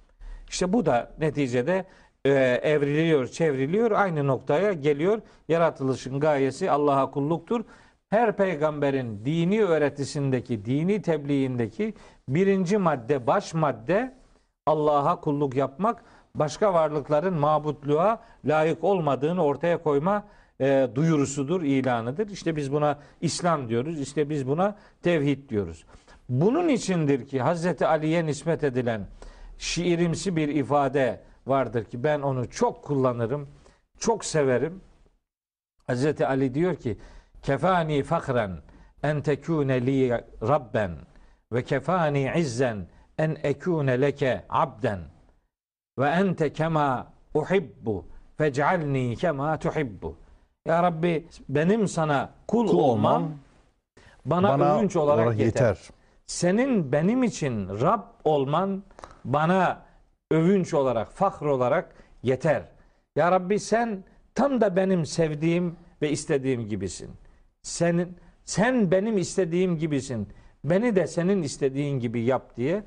İşte 0.50 0.74
bu 0.74 0.86
da 0.86 1.12
neticede 1.20 1.86
e, 2.26 2.32
evriliyor, 2.64 3.28
çevriliyor, 3.28 3.92
aynı 3.92 4.28
noktaya 4.28 4.74
geliyor. 4.74 5.22
Yaratılışın 5.48 6.20
gayesi 6.20 6.72
Allah'a 6.72 7.12
kulluktur. 7.12 7.64
her 8.10 8.38
peygamberin 8.38 9.26
dini 9.26 9.64
öğretisindeki, 9.64 10.66
dini 10.66 11.02
tebliğindeki 11.02 11.94
birinci 12.28 12.78
madde, 12.78 13.28
baş 13.28 13.54
madde 13.54 14.14
Allah'a 14.66 15.20
kulluk 15.20 15.56
yapmak, 15.56 16.04
başka 16.36 16.74
varlıkların 16.74 17.34
mabutluğa 17.34 18.22
layık 18.46 18.84
olmadığını 18.84 19.44
ortaya 19.44 19.84
koyma 19.84 20.24
e, 20.60 20.90
duyurusudur, 20.96 21.62
ilanıdır. 21.62 22.30
İşte 22.30 22.56
biz 22.56 22.72
buna 22.72 23.00
İslam 23.22 23.70
diyoruz, 23.70 24.00
işte 24.00 24.30
biz 24.30 24.48
buna 24.48 24.76
tevhid 25.02 25.50
diyoruz. 25.50 25.86
Bunun 26.30 26.68
içindir 26.68 27.28
ki 27.28 27.42
Hazreti 27.42 27.88
Ali'ye 27.88 28.26
nispet 28.26 28.64
edilen 28.64 29.08
şiirimsi 29.58 30.36
bir 30.36 30.48
ifade 30.48 31.22
vardır 31.48 31.84
ki 31.84 32.04
ben 32.04 32.22
onu 32.22 32.50
çok 32.50 32.84
kullanırım, 32.84 33.50
çok 34.00 34.26
severim. 34.26 34.82
Hazreti 35.88 36.28
Ali 36.28 36.54
diyor 36.54 36.76
ki 36.76 36.98
kefani 37.42 38.04
fakran 38.04 38.60
en 39.04 39.22
tekune 39.22 39.86
li 39.86 40.24
rabben 40.42 40.92
ve 41.52 41.64
kefani 41.64 42.32
izzen 42.38 42.88
en 43.18 43.38
ekune 43.44 44.02
leke 44.02 44.44
abden 44.50 45.00
ve 46.00 46.10
ente 46.10 46.54
kema 46.54 47.08
uhibbu 47.34 48.06
fec'alni 48.38 49.16
kema 49.16 49.60
tuhibbu. 49.60 50.16
Ya 50.66 50.84
Rabbi 50.84 51.28
benim 51.50 51.88
sana 51.88 52.30
kul, 52.48 52.68
Kul 52.68 52.80
olmam, 52.80 53.14
olmam 53.14 53.32
bana, 54.26 54.78
övünç 54.78 54.96
olarak, 54.96 55.40
yeter. 55.40 55.78
Senin 56.26 56.92
benim 56.92 57.24
için 57.24 57.70
Rab 57.82 58.02
olman 58.24 58.84
bana 59.26 59.82
övünç 60.32 60.74
olarak, 60.74 61.12
fahr 61.12 61.46
olarak 61.46 61.96
yeter. 62.24 62.64
Ya 63.16 63.32
Rabbi 63.32 63.60
sen 63.60 64.04
tam 64.36 64.62
da 64.62 64.76
benim 64.76 65.06
sevdiğim 65.06 65.76
ve 66.02 66.12
istediğim 66.12 66.68
gibisin. 66.68 67.12
Senin 67.62 68.18
sen 68.44 68.92
benim 68.92 69.18
istediğim 69.18 69.78
gibisin. 69.78 70.30
Beni 70.70 70.96
de 70.96 71.08
senin 71.08 71.42
istediğin 71.42 72.00
gibi 72.00 72.22
yap 72.22 72.58
diye 72.58 72.84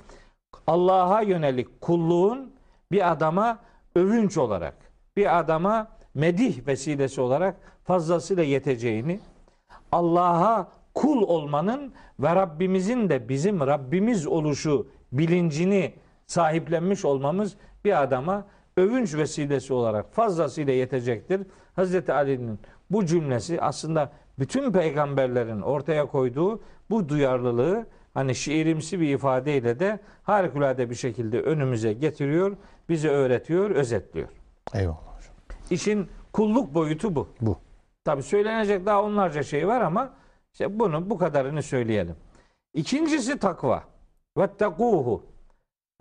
Allah'a 0.66 1.22
yönelik 1.22 1.80
kulluğun 1.80 2.52
bir 2.92 3.12
adama 3.12 3.58
övünç 3.94 4.38
olarak, 4.38 4.74
bir 5.16 5.38
adama 5.38 5.88
medih 6.14 6.66
vesilesi 6.66 7.20
olarak 7.20 7.56
fazlasıyla 7.84 8.42
yeteceğini, 8.42 9.20
Allah'a 9.92 10.68
kul 10.94 11.22
olmanın 11.22 11.92
ve 12.20 12.34
Rabbimizin 12.34 13.08
de 13.08 13.28
bizim 13.28 13.60
Rabbimiz 13.60 14.26
oluşu 14.26 14.88
bilincini 15.12 15.94
sahiplenmiş 16.26 17.04
olmamız 17.04 17.56
bir 17.84 18.02
adama 18.02 18.46
övünç 18.76 19.14
vesilesi 19.14 19.72
olarak 19.72 20.14
fazlasıyla 20.14 20.72
yetecektir. 20.72 21.46
Hazreti 21.76 22.12
Ali'nin 22.12 22.58
bu 22.90 23.06
cümlesi 23.06 23.60
aslında 23.60 24.12
bütün 24.38 24.72
peygamberlerin 24.72 25.60
ortaya 25.60 26.06
koyduğu 26.06 26.60
bu 26.90 27.08
duyarlılığı 27.08 27.86
hani 28.14 28.34
şiirimsi 28.34 29.00
bir 29.00 29.14
ifadeyle 29.14 29.78
de 29.78 30.00
harikulade 30.22 30.90
bir 30.90 30.94
şekilde 30.94 31.40
önümüze 31.42 31.92
getiriyor, 31.92 32.56
bize 32.88 33.08
öğretiyor, 33.08 33.70
özetliyor. 33.70 34.28
Eyvallah 34.74 35.16
hocam. 35.16 35.34
İşin 35.70 36.08
kulluk 36.32 36.74
boyutu 36.74 37.14
bu. 37.14 37.28
Bu. 37.40 37.58
Tabi 38.04 38.22
söylenecek 38.22 38.86
daha 38.86 39.02
onlarca 39.02 39.42
şey 39.42 39.68
var 39.68 39.80
ama 39.80 40.10
işte 40.52 40.78
bunu 40.78 41.10
bu 41.10 41.18
kadarını 41.18 41.62
söyleyelim. 41.62 42.16
İkincisi 42.74 43.38
takva. 43.38 43.84
Vettekuhu. 44.38 45.22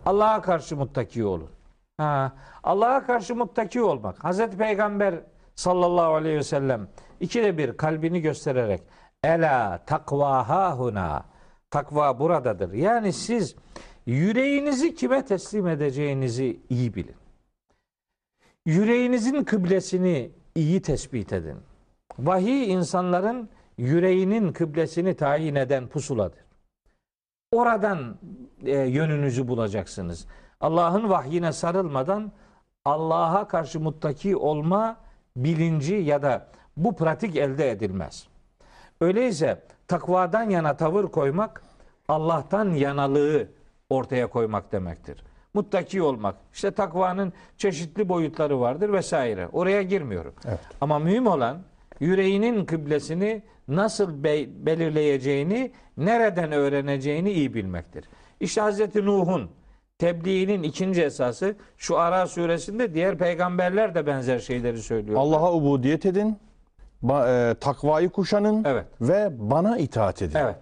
Allah'a 0.05 0.41
karşı 0.41 0.77
muttaki 0.77 1.25
olun. 1.25 1.49
Ha, 1.97 2.33
Allah'a 2.63 3.05
karşı 3.05 3.35
muttaki 3.35 3.81
olmak. 3.81 4.23
Hazreti 4.23 4.57
Peygamber 4.57 5.15
sallallahu 5.55 6.13
aleyhi 6.13 6.37
ve 6.37 6.43
sellem 6.43 6.87
ikide 7.19 7.57
bir 7.57 7.77
kalbini 7.77 8.21
göstererek 8.21 8.81
Ela 9.23 9.83
takva 9.85 10.77
huna. 10.79 11.25
Takva 11.71 12.19
buradadır. 12.19 12.73
Yani 12.73 13.13
siz 13.13 13.55
yüreğinizi 14.05 14.95
kime 14.95 15.25
teslim 15.25 15.67
edeceğinizi 15.67 16.59
iyi 16.69 16.95
bilin. 16.95 17.15
Yüreğinizin 18.65 19.43
kıblesini 19.43 20.31
iyi 20.55 20.81
tespit 20.81 21.33
edin. 21.33 21.57
Vahiy 22.19 22.73
insanların 22.73 23.49
yüreğinin 23.77 24.53
kıblesini 24.53 25.15
tayin 25.15 25.55
eden 25.55 25.87
pusuladır. 25.87 26.39
Oradan 27.51 28.17
e, 28.65 28.77
yönünüzü 28.77 29.47
bulacaksınız. 29.47 30.27
Allah'ın 30.59 31.09
vahyine 31.09 31.53
sarılmadan 31.53 32.31
Allah'a 32.85 33.47
karşı 33.47 33.79
muttaki 33.79 34.35
olma 34.35 34.97
bilinci 35.35 35.95
ya 35.95 36.21
da 36.21 36.47
bu 36.77 36.95
pratik 36.95 37.35
elde 37.35 37.71
edilmez. 37.71 38.27
Öyleyse 39.01 39.61
takvadan 39.87 40.49
yana 40.49 40.77
tavır 40.77 41.03
koymak 41.05 41.63
Allah'tan 42.07 42.71
yanalığı 42.71 43.47
ortaya 43.89 44.27
koymak 44.27 44.71
demektir. 44.71 45.23
Muttaki 45.53 46.01
olmak. 46.01 46.35
İşte 46.53 46.71
takvanın 46.71 47.33
çeşitli 47.57 48.09
boyutları 48.09 48.59
vardır 48.59 48.93
vesaire. 48.93 49.47
Oraya 49.47 49.81
girmiyorum. 49.81 50.33
Evet. 50.47 50.59
Ama 50.81 50.99
mühim 50.99 51.27
olan 51.27 51.57
yüreğinin 51.99 52.65
kıblesini 52.65 53.43
nasıl 53.67 54.23
be- 54.23 54.65
belirleyeceğini, 54.65 55.71
nereden 55.97 56.51
öğreneceğini 56.51 57.31
iyi 57.31 57.53
bilmektir. 57.53 58.05
İşte 58.39 58.61
Hazreti 58.61 59.05
Nuh'un 59.05 59.49
tebliğinin 59.99 60.63
ikinci 60.63 61.03
esası 61.03 61.55
şu 61.77 61.97
Ara 61.97 62.27
suresinde 62.27 62.93
diğer 62.93 63.17
peygamberler 63.17 63.95
de 63.95 64.07
benzer 64.07 64.39
şeyleri 64.39 64.81
söylüyor. 64.81 65.19
Allah'a 65.19 65.53
ubudiyet 65.53 66.05
edin. 66.05 66.37
Ba- 67.03 67.51
e, 67.51 67.53
takvayı 67.55 68.09
kuşanın 68.09 68.63
Evet. 68.65 68.85
ve 69.01 69.29
bana 69.39 69.77
itaat 69.77 70.21
edin. 70.21 70.37
Evet. 70.39 70.55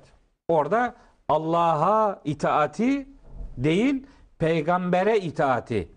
Orada 0.47 0.93
Allah'a 1.29 2.21
itaati 2.25 3.07
değil, 3.57 4.05
peygambere 4.39 5.19
itaati 5.19 5.88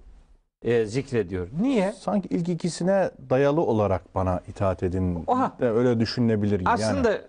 e, 0.63 0.85
zikrediyor. 0.85 1.49
Niye? 1.61 1.93
Sanki 1.93 2.29
ilk 2.29 2.49
ikisine 2.49 3.11
dayalı 3.31 3.61
olarak 3.61 4.15
bana 4.15 4.41
itaat 4.49 4.83
edin. 4.83 5.25
Oha. 5.27 5.53
de 5.61 5.71
öyle 5.71 6.01
düşünülebilir. 6.01 6.63
Aslında 6.67 7.11
Yani 7.11 7.21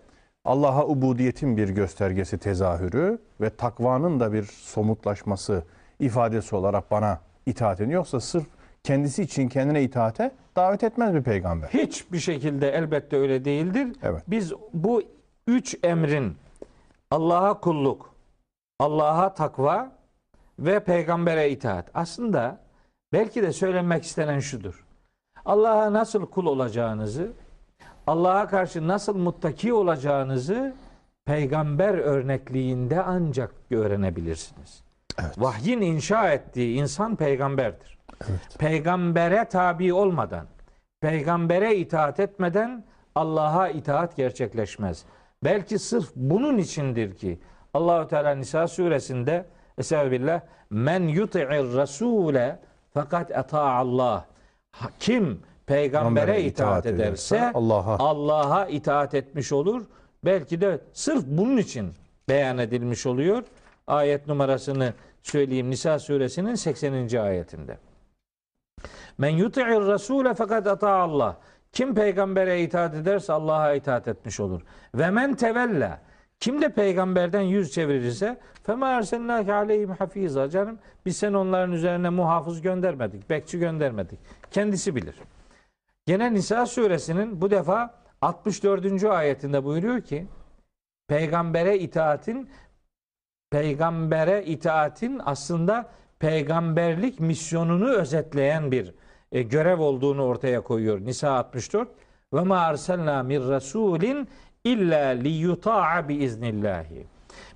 Allah'a 0.45 0.85
ubudiyetin 0.87 1.57
bir 1.57 1.69
göstergesi 1.69 2.37
tezahürü 2.37 3.19
ve 3.41 3.49
takvanın 3.49 4.19
da 4.19 4.33
bir 4.33 4.43
somutlaşması 4.43 5.63
ifadesi 5.99 6.55
olarak 6.55 6.91
bana 6.91 7.19
itaat 7.45 7.81
edin. 7.81 7.91
Yoksa 7.91 8.19
sırf 8.19 8.45
kendisi 8.83 9.23
için 9.23 9.47
kendine 9.49 9.83
itaate 9.83 10.31
davet 10.59 10.83
etmez 10.83 11.13
bir 11.13 11.23
peygamber. 11.23 11.67
hiçbir 11.67 12.19
şekilde 12.19 12.69
elbette 12.71 13.17
öyle 13.17 13.45
değildir. 13.45 13.87
Evet. 14.03 14.23
Biz 14.27 14.53
bu 14.73 15.03
üç 15.47 15.77
emrin 15.83 16.37
Allah'a 17.11 17.59
kulluk, 17.59 18.13
Allah'a 18.79 19.33
takva 19.33 19.91
ve 20.59 20.79
peygambere 20.79 21.49
itaat. 21.49 21.91
Aslında 21.93 22.59
belki 23.13 23.41
de 23.41 23.53
söylenmek 23.53 24.03
istenen 24.03 24.39
şudur. 24.39 24.85
Allah'a 25.45 25.93
nasıl 25.93 26.25
kul 26.25 26.45
olacağınızı, 26.45 27.31
Allah'a 28.07 28.47
karşı 28.47 28.87
nasıl 28.87 29.17
muttaki 29.17 29.73
olacağınızı 29.73 30.73
peygamber 31.25 31.93
örnekliğinde 31.93 33.01
ancak 33.01 33.53
öğrenebilirsiniz. 33.71 34.83
Evet. 35.19 35.33
Vahyin 35.37 35.81
inşa 35.81 36.31
ettiği 36.31 36.75
insan 36.75 37.15
peygamberdir. 37.15 37.98
Peygambere 38.59 39.45
tabi 39.49 39.93
olmadan, 39.93 40.47
peygambere 41.01 41.75
itaat 41.75 42.19
etmeden 42.19 42.83
Allah'a 43.15 43.69
itaat 43.69 44.15
gerçekleşmez. 44.15 45.05
Belki 45.43 45.79
sırf 45.79 46.11
bunun 46.15 46.57
içindir 46.57 47.15
ki 47.15 47.39
Allahu 47.73 48.07
Teala 48.07 48.35
Nisa 48.35 48.67
suresinde 48.67 49.45
Estağfirullah 49.77 50.41
men 50.69 51.07
yuti'ir 51.07 51.73
rasule 51.75 52.59
fakat 52.93 53.37
ata 53.37 53.61
Allah. 53.61 54.25
Kim 54.99 55.41
peygambere 55.65 56.41
itaat 56.41 56.85
itaat 56.85 56.85
ederse 56.85 57.35
ederse 57.35 57.51
Allah'a. 57.53 57.97
Allah'a 57.97 58.67
itaat 58.67 59.13
etmiş 59.13 59.51
olur. 59.51 59.85
Belki 60.25 60.61
de 60.61 60.81
sırf 60.93 61.23
bunun 61.25 61.57
için 61.57 61.93
beyan 62.29 62.57
edilmiş 62.57 63.05
oluyor. 63.05 63.43
Ayet 63.87 64.27
numarasını 64.27 64.93
söyleyeyim 65.23 65.69
Nisa 65.69 65.99
suresinin 65.99 66.55
80. 66.55 67.17
ayetinde. 67.17 67.77
Men 69.19 69.29
yuti'ir 69.29 69.87
rasule 69.87 70.33
fakat 70.33 70.67
ata 70.67 70.89
Allah. 70.89 71.37
Kim 71.71 71.95
peygambere 71.95 72.61
itaat 72.61 72.95
ederse 72.95 73.33
Allah'a 73.33 73.73
itaat 73.73 74.07
etmiş 74.07 74.39
olur. 74.39 74.61
Ve 74.95 75.09
men 75.09 75.35
tevella. 75.35 75.99
Kim 76.39 76.61
de 76.61 76.69
peygamberden 76.69 77.41
yüz 77.41 77.71
çevirirse 77.71 78.37
fema 78.63 78.89
ersennâke 78.89 79.53
aleyhim 79.53 79.89
hafiza. 79.89 80.49
Canım 80.49 80.79
biz 81.05 81.17
sen 81.17 81.33
onların 81.33 81.71
üzerine 81.71 82.09
muhafız 82.09 82.61
göndermedik, 82.61 83.29
bekçi 83.29 83.59
göndermedik. 83.59 84.19
Kendisi 84.51 84.95
bilir. 84.95 85.15
Gene 86.05 86.33
Nisa 86.33 86.65
suresinin 86.65 87.41
bu 87.41 87.51
defa 87.51 87.93
64. 88.21 89.03
ayetinde 89.03 89.63
buyuruyor 89.63 90.01
ki 90.01 90.27
peygambere 91.07 91.79
itaatin 91.79 92.49
peygambere 93.51 94.45
itaatin 94.45 95.21
aslında 95.25 95.89
peygamberlik 96.19 97.19
misyonunu 97.19 97.89
özetleyen 97.89 98.71
bir 98.71 98.93
e, 99.31 99.41
görev 99.41 99.79
olduğunu 99.79 100.23
ortaya 100.23 100.61
koyuyor. 100.61 101.01
Nisa 101.01 101.31
64 101.31 101.87
ve 102.33 102.41
ma 102.41 102.57
arsalna 102.59 103.23
mir 103.23 103.41
rasulin 103.41 104.27
illa 104.63 105.07
liyuta'a 105.07 106.09
bi 106.09 106.15
iznillahi. 106.15 107.05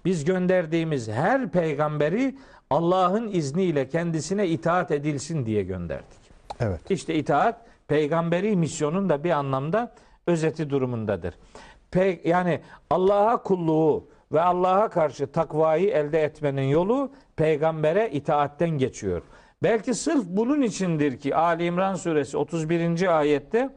Biz 0.06 0.26
gönderdiğimiz 0.26 1.10
her 1.10 1.52
peygamberi 1.52 2.36
Allah'ın 2.70 3.28
izniyle 3.32 3.90
kendisine 3.90 4.48
itaat 4.48 4.92
edilsin 4.92 5.46
diye 5.46 5.64
gönderdik. 5.64 6.20
Evet. 6.60 6.92
İşte 6.92 7.16
itaat 7.16 7.62
peygamberi 7.88 8.56
misyonun 8.56 9.10
da 9.10 9.24
bir 9.24 9.32
anlamda 9.32 9.94
özeti 10.28 10.70
durumundadır. 10.70 11.34
Pe- 11.92 12.28
yani 12.28 12.62
Allah'a 12.90 13.44
kulluğu 13.44 14.08
ve 14.32 14.42
Allah'a 14.42 14.90
karşı 14.90 15.28
takvayı 15.28 15.90
elde 15.90 16.24
etmenin 16.24 16.62
yolu 16.68 17.12
peygambere 17.36 18.10
itaatten 18.10 18.70
geçiyor. 18.70 19.22
Belki 19.64 19.94
sırf 19.94 20.26
bunun 20.26 20.62
içindir 20.62 21.18
ki 21.18 21.36
Ali 21.36 21.66
İmran 21.66 21.96
suresi 21.96 22.38
31. 22.38 23.20
ayette 23.20 23.70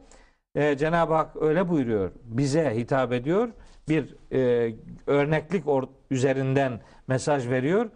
e, 0.55 0.77
Cenab-ı 0.77 1.13
Hak 1.13 1.41
öyle 1.41 1.69
buyuruyor. 1.69 2.11
Bize 2.23 2.75
hitap 2.75 3.13
ediyor. 3.13 3.49
Bir 3.89 4.15
e, 4.31 4.75
örneklik 5.07 5.65
or- 5.65 5.89
üzerinden 6.11 6.81
mesaj 7.07 7.49
veriyor. 7.49 7.89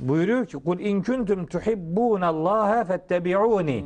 Buyuruyor 0.00 0.46
ki 0.46 0.56
kul 0.56 0.78
in 0.78 1.02
kuntum 1.02 1.46
tuhibbunallaha 1.46 2.84
fettebi'uni. 2.84 3.84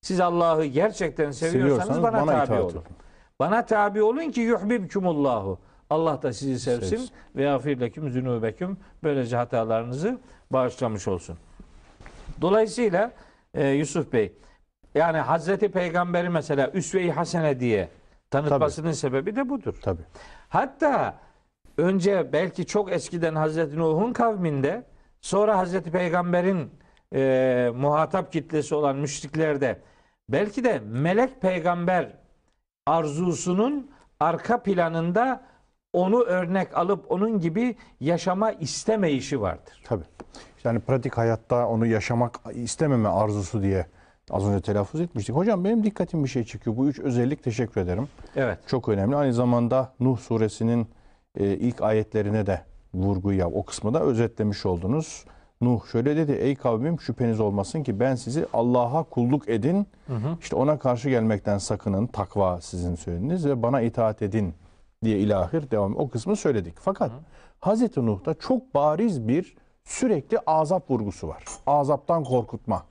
Siz 0.00 0.20
Allah'ı 0.20 0.64
gerçekten 0.64 1.30
seviyorsanız, 1.30 1.86
Seviyorsanız 1.86 2.02
bana, 2.02 2.26
bana 2.26 2.44
tabi 2.44 2.60
olun. 2.60 2.82
Bana 3.38 3.66
tabi 3.66 4.02
olun 4.02 4.30
ki 4.30 4.40
yuhibbukumullahu. 4.40 5.58
Allah 5.90 6.22
da 6.22 6.32
sizi 6.32 6.60
sevsin 6.60 7.08
ve 7.36 7.42
yafir 7.42 7.80
leküm 7.80 8.10
zünubeküm. 8.10 8.76
Böylece 9.02 9.36
hatalarınızı 9.36 10.18
bağışlamış 10.52 11.08
olsun. 11.08 11.38
Dolayısıyla 12.40 13.12
e, 13.54 13.68
Yusuf 13.68 14.12
Bey 14.12 14.32
yani 14.94 15.18
Hazreti 15.18 15.70
Peygamberi 15.70 16.28
mesela 16.28 16.70
üsve-i 16.70 17.10
hasene 17.12 17.60
diye 17.60 17.88
tanıtmasının 18.30 18.92
sebebi 18.92 19.36
de 19.36 19.48
budur. 19.48 19.74
Tabii. 19.82 20.02
Hatta 20.48 21.18
önce 21.78 22.32
belki 22.32 22.66
çok 22.66 22.92
eskiden 22.92 23.34
Hazreti 23.34 23.78
Nuh'un 23.78 24.12
kavminde 24.12 24.84
sonra 25.20 25.58
Hazreti 25.58 25.90
Peygamber'in 25.90 26.70
e, 27.14 27.70
muhatap 27.74 28.32
kitlesi 28.32 28.74
olan 28.74 28.96
müşriklerde 28.96 29.78
belki 30.28 30.64
de 30.64 30.78
melek 30.84 31.42
peygamber 31.42 32.12
arzusunun 32.86 33.90
arka 34.20 34.62
planında 34.62 35.42
onu 35.92 36.22
örnek 36.22 36.76
alıp 36.76 37.10
onun 37.10 37.40
gibi 37.40 37.76
yaşama 38.00 38.52
istemeyişi 38.52 39.40
vardır. 39.40 39.82
Tabii. 39.84 40.04
Yani 40.64 40.80
pratik 40.80 41.18
hayatta 41.18 41.68
onu 41.68 41.86
yaşamak 41.86 42.40
istememe 42.54 43.08
arzusu 43.08 43.62
diye 43.62 43.86
az 44.30 44.46
önce 44.46 44.60
telaffuz 44.60 45.00
etmiştik. 45.00 45.36
Hocam 45.36 45.64
benim 45.64 45.84
dikkatim 45.84 46.24
bir 46.24 46.28
şey 46.28 46.44
çekiyor. 46.44 46.76
Bu 46.76 46.88
üç 46.88 46.98
özellik 46.98 47.42
teşekkür 47.42 47.80
ederim. 47.80 48.08
Evet. 48.36 48.58
Çok 48.66 48.88
önemli. 48.88 49.16
Aynı 49.16 49.34
zamanda 49.34 49.92
Nuh 50.00 50.18
suresinin 50.18 50.86
e, 51.36 51.46
ilk 51.46 51.82
ayetlerine 51.82 52.46
de 52.46 52.60
vurgu 52.94 53.32
yap. 53.32 53.52
O 53.54 53.64
kısmı 53.64 53.94
da 53.94 54.00
özetlemiş 54.00 54.66
oldunuz. 54.66 55.24
Nuh 55.60 55.86
şöyle 55.92 56.16
dedi. 56.16 56.32
Ey 56.32 56.54
kavmim 56.54 57.00
şüpheniz 57.00 57.40
olmasın 57.40 57.82
ki 57.82 58.00
ben 58.00 58.14
sizi 58.14 58.46
Allah'a 58.52 59.02
kulluk 59.02 59.48
edin. 59.48 59.86
İşte 60.40 60.56
ona 60.56 60.78
karşı 60.78 61.08
gelmekten 61.08 61.58
sakının. 61.58 62.06
Takva 62.06 62.60
sizin 62.60 62.94
söylediğiniz 62.94 63.46
ve 63.46 63.62
bana 63.62 63.80
itaat 63.80 64.22
edin 64.22 64.54
diye 65.04 65.18
ilahir 65.18 65.70
devam. 65.70 65.96
O 65.96 66.08
kısmı 66.08 66.36
söyledik. 66.36 66.74
Fakat 66.80 67.10
Hazreti 67.60 68.06
Nuh'ta 68.06 68.34
çok 68.34 68.74
bariz 68.74 69.28
bir 69.28 69.56
sürekli 69.84 70.38
azap 70.46 70.90
vurgusu 70.90 71.28
var. 71.28 71.44
Azaptan 71.66 72.24
korkutma. 72.24 72.82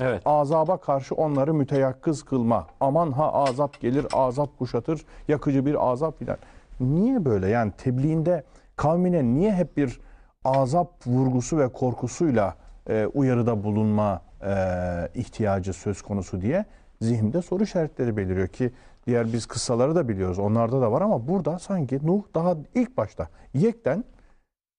Evet. 0.00 0.22
Azaba 0.24 0.76
karşı 0.76 1.14
onları 1.14 1.54
müteyakkız 1.54 2.22
kılma. 2.22 2.66
Aman 2.80 3.12
ha 3.12 3.32
azap 3.32 3.80
gelir, 3.80 4.06
azap 4.12 4.58
kuşatır, 4.58 5.04
yakıcı 5.28 5.66
bir 5.66 5.90
azap 5.90 6.18
filan. 6.18 6.36
Niye 6.80 7.24
böyle? 7.24 7.48
Yani 7.48 7.72
tebliğinde 7.78 8.44
kavmine 8.76 9.24
niye 9.24 9.52
hep 9.52 9.76
bir 9.76 10.00
azap 10.44 11.06
vurgusu 11.06 11.58
ve 11.58 11.68
korkusuyla 11.68 12.54
e, 12.88 13.06
uyarıda 13.06 13.64
bulunma 13.64 14.22
e, 14.42 14.52
ihtiyacı 15.14 15.72
söz 15.72 16.02
konusu 16.02 16.40
diye 16.40 16.64
zihnimde 17.00 17.42
soru 17.42 17.62
işaretleri 17.62 18.16
beliriyor 18.16 18.48
ki 18.48 18.72
diğer 19.06 19.32
biz 19.32 19.46
kıssaları 19.46 19.94
da 19.94 20.08
biliyoruz. 20.08 20.38
Onlarda 20.38 20.80
da 20.80 20.92
var 20.92 21.02
ama 21.02 21.28
burada 21.28 21.58
sanki 21.58 22.06
Nuh 22.06 22.22
daha 22.34 22.56
ilk 22.74 22.96
başta 22.96 23.28
yekten 23.54 24.04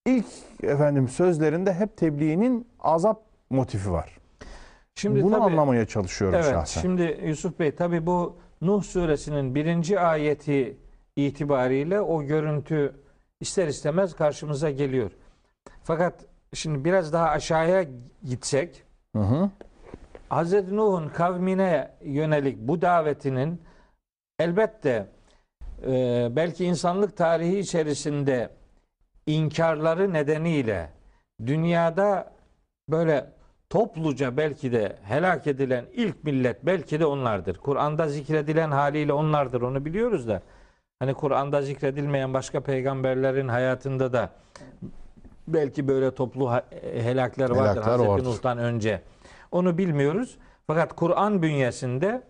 ilk 0.05 0.25
efendim 0.63 1.07
sözlerinde 1.07 1.73
hep 1.73 1.97
tebliğinin 1.97 2.67
azap 2.79 3.21
motifi 3.49 3.91
var. 3.91 4.17
Şimdi 4.95 5.23
Bunu 5.23 5.31
tabii- 5.33 5.43
anlamaya 5.43 5.85
çalışıyorum 5.85 6.35
Evet. 6.43 6.49
şahsen. 6.51 6.81
Şimdi 6.81 7.19
Yusuf 7.25 7.59
Bey 7.59 7.75
tabi 7.75 8.05
bu 8.05 8.37
Nuh 8.61 8.83
suresinin 8.83 9.55
birinci 9.55 9.99
ayeti 9.99 10.77
itibariyle 11.15 12.01
o 12.01 12.23
görüntü 12.23 12.95
ister 13.39 13.67
istemez 13.67 14.15
karşımıza 14.15 14.71
geliyor. 14.71 15.11
Fakat 15.83 16.13
şimdi 16.53 16.85
biraz 16.85 17.13
daha 17.13 17.29
aşağıya 17.29 17.85
gitsek 18.23 18.83
Hı 19.15 19.21
hı. 19.21 19.49
Hazreti 20.29 20.75
Nuh'un 20.75 21.09
kavmine 21.09 21.91
yönelik 22.03 22.57
bu 22.59 22.81
davetinin 22.81 23.61
elbette 24.39 25.07
e, 25.87 26.27
belki 26.35 26.65
insanlık 26.65 27.17
tarihi 27.17 27.59
içerisinde 27.59 28.49
inkarları 29.35 30.13
nedeniyle 30.13 30.89
dünyada 31.45 32.31
böyle 32.89 33.25
topluca 33.69 34.37
belki 34.37 34.71
de 34.71 34.95
helak 35.03 35.47
edilen 35.47 35.85
ilk 35.93 36.23
millet 36.23 36.65
belki 36.65 36.99
de 36.99 37.05
onlardır. 37.05 37.57
Kur'an'da 37.57 38.07
zikredilen 38.07 38.71
haliyle 38.71 39.13
onlardır 39.13 39.61
onu 39.61 39.85
biliyoruz 39.85 40.27
da. 40.27 40.41
Hani 40.99 41.13
Kur'an'da 41.13 41.61
zikredilmeyen 41.61 42.33
başka 42.33 42.61
peygamberlerin 42.61 43.47
hayatında 43.47 44.13
da 44.13 44.29
belki 45.47 45.87
böyle 45.87 46.15
toplu 46.15 46.51
helakler 46.81 47.49
vardır 47.49 47.81
Helakler 47.81 47.81
Hazreti 47.81 48.09
vardır. 48.09 48.25
Nuh'tan 48.25 48.57
önce. 48.57 49.01
Onu 49.51 49.77
bilmiyoruz. 49.77 50.37
Fakat 50.67 50.95
Kur'an 50.95 51.41
bünyesinde 51.41 52.21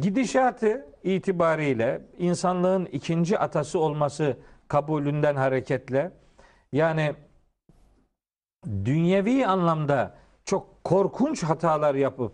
gidişatı 0.00 0.86
itibariyle 1.02 2.02
insanlığın 2.18 2.84
ikinci 2.84 3.38
atası 3.38 3.78
olması 3.78 4.36
kabulünden 4.72 5.36
hareketle. 5.36 6.12
Yani 6.72 7.14
dünyevi 8.84 9.46
anlamda 9.46 10.14
çok 10.44 10.84
korkunç 10.84 11.42
hatalar 11.42 11.94
yapıp 11.94 12.32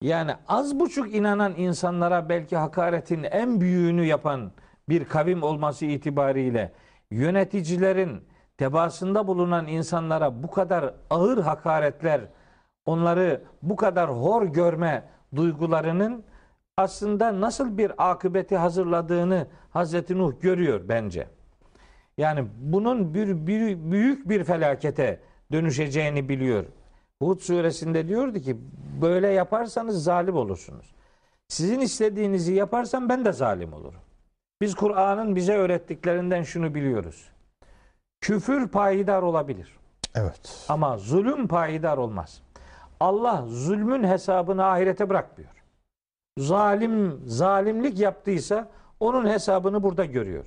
yani 0.00 0.34
az 0.48 0.80
buçuk 0.80 1.14
inanan 1.14 1.54
insanlara 1.56 2.28
belki 2.28 2.56
hakaretin 2.56 3.22
en 3.22 3.60
büyüğünü 3.60 4.04
yapan 4.04 4.52
bir 4.88 5.04
kavim 5.04 5.42
olması 5.42 5.86
itibariyle 5.86 6.72
yöneticilerin 7.10 8.24
tebaasında 8.56 9.26
bulunan 9.26 9.66
insanlara 9.66 10.42
bu 10.42 10.50
kadar 10.50 10.94
ağır 11.10 11.38
hakaretler, 11.38 12.20
onları 12.86 13.44
bu 13.62 13.76
kadar 13.76 14.10
hor 14.10 14.42
görme 14.42 15.08
duygularının 15.36 16.24
aslında 16.78 17.40
nasıl 17.40 17.78
bir 17.78 18.10
akıbeti 18.10 18.56
hazırladığını 18.56 19.46
Hazreti 19.70 20.18
Nuh 20.18 20.32
görüyor 20.40 20.80
bence. 20.88 21.26
Yani 22.18 22.46
bunun 22.60 23.14
bir, 23.14 23.46
bir- 23.46 23.90
büyük 23.90 24.28
bir 24.28 24.44
felakete 24.44 25.20
dönüşeceğini 25.52 26.28
biliyor. 26.28 26.64
Hud 27.22 27.40
suresinde 27.40 28.08
diyordu 28.08 28.38
ki 28.38 28.56
böyle 29.02 29.28
yaparsanız 29.28 30.04
zalim 30.04 30.36
olursunuz. 30.36 30.94
Sizin 31.48 31.80
istediğinizi 31.80 32.54
yaparsam 32.54 33.08
ben 33.08 33.24
de 33.24 33.32
zalim 33.32 33.72
olurum. 33.72 34.00
Biz 34.60 34.74
Kur'an'ın 34.74 35.36
bize 35.36 35.54
öğrettiklerinden 35.56 36.42
şunu 36.42 36.74
biliyoruz. 36.74 37.28
Küfür 38.20 38.68
payidar 38.68 39.22
olabilir 39.22 39.76
Evet. 40.14 40.66
ama 40.68 40.98
zulüm 40.98 41.48
payidar 41.48 41.98
olmaz. 41.98 42.42
Allah 43.00 43.44
zulmün 43.48 44.04
hesabını 44.04 44.64
ahirete 44.64 45.08
bırakmıyor. 45.08 45.50
Zalim 46.38 47.20
zalimlik 47.26 47.98
yaptıysa 47.98 48.68
onun 49.00 49.28
hesabını 49.28 49.82
burada 49.82 50.04
görüyor. 50.04 50.44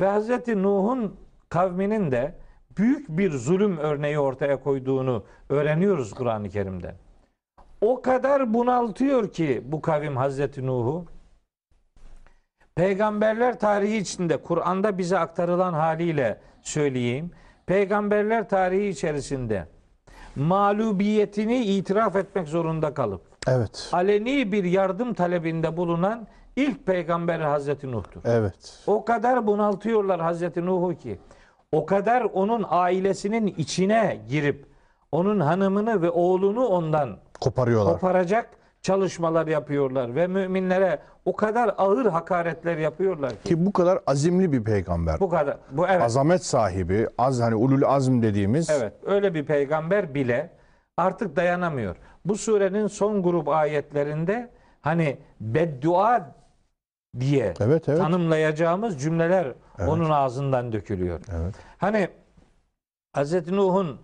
Ve 0.00 0.06
Hazreti 0.06 0.62
Nuh'un 0.62 1.16
kavminin 1.48 2.10
de 2.10 2.34
büyük 2.78 3.08
bir 3.08 3.30
zulüm 3.30 3.76
örneği 3.76 4.18
ortaya 4.18 4.62
koyduğunu 4.62 5.24
öğreniyoruz 5.48 6.14
Kur'an-ı 6.14 6.48
Kerim'den. 6.48 6.94
O 7.80 8.02
kadar 8.02 8.54
bunaltıyor 8.54 9.32
ki 9.32 9.62
bu 9.64 9.80
kavim 9.80 10.16
Hazreti 10.16 10.66
Nuh'u. 10.66 11.06
Peygamberler 12.74 13.58
tarihi 13.58 13.96
içinde 13.96 14.36
Kur'an'da 14.36 14.98
bize 14.98 15.18
aktarılan 15.18 15.72
haliyle 15.72 16.40
söyleyeyim. 16.62 17.30
Peygamberler 17.66 18.48
tarihi 18.48 18.88
içerisinde 18.88 19.66
mağlubiyetini 20.36 21.64
itiraf 21.64 22.16
etmek 22.16 22.48
zorunda 22.48 22.94
kalıp 22.94 23.31
Evet. 23.48 23.90
aleni 23.92 24.52
bir 24.52 24.64
yardım 24.64 25.14
talebinde 25.14 25.76
bulunan 25.76 26.26
ilk 26.56 26.86
peygamber 26.86 27.40
Hazreti 27.40 27.92
Nuh'tur. 27.92 28.20
Evet. 28.24 28.78
O 28.86 29.04
kadar 29.04 29.46
bunaltıyorlar 29.46 30.20
Hazreti 30.20 30.66
Nuh'u 30.66 30.98
ki 30.98 31.18
o 31.72 31.86
kadar 31.86 32.20
onun 32.22 32.66
ailesinin 32.68 33.46
içine 33.46 34.20
girip 34.28 34.66
onun 35.12 35.40
hanımını 35.40 36.02
ve 36.02 36.10
oğlunu 36.10 36.66
ondan 36.66 37.16
Koparıyorlar. 37.40 37.94
koparacak 37.94 38.50
çalışmalar 38.82 39.46
yapıyorlar 39.46 40.14
ve 40.14 40.26
müminlere 40.26 40.98
o 41.24 41.36
kadar 41.36 41.74
ağır 41.78 42.06
hakaretler 42.06 42.76
yapıyorlar 42.76 43.30
ki. 43.30 43.42
Ki 43.44 43.66
bu 43.66 43.72
kadar 43.72 43.98
azimli 44.06 44.52
bir 44.52 44.64
peygamber. 44.64 45.20
Bu 45.20 45.28
kadar. 45.28 45.56
Bu 45.70 45.86
evet. 45.88 46.02
Azamet 46.02 46.44
sahibi, 46.44 47.06
az 47.18 47.40
hani 47.40 47.54
ulul 47.54 47.82
azm 47.82 48.22
dediğimiz. 48.22 48.70
Evet, 48.70 48.92
öyle 49.06 49.34
bir 49.34 49.44
peygamber 49.44 50.14
bile 50.14 50.50
artık 51.02 51.36
dayanamıyor. 51.36 51.96
Bu 52.24 52.36
surenin 52.36 52.86
son 52.86 53.22
grup 53.22 53.48
ayetlerinde 53.48 54.50
hani 54.80 55.18
beddua 55.40 56.34
diye 57.20 57.54
Evet, 57.60 57.88
evet. 57.88 57.98
tanımlayacağımız 57.98 59.02
cümleler 59.02 59.54
onun 59.86 60.10
ağzından 60.10 60.72
dökülüyor. 60.72 61.20
Evet. 61.32 61.54
Hani 61.78 62.08
Hz. 63.16 63.48
Nuh'un 63.52 64.00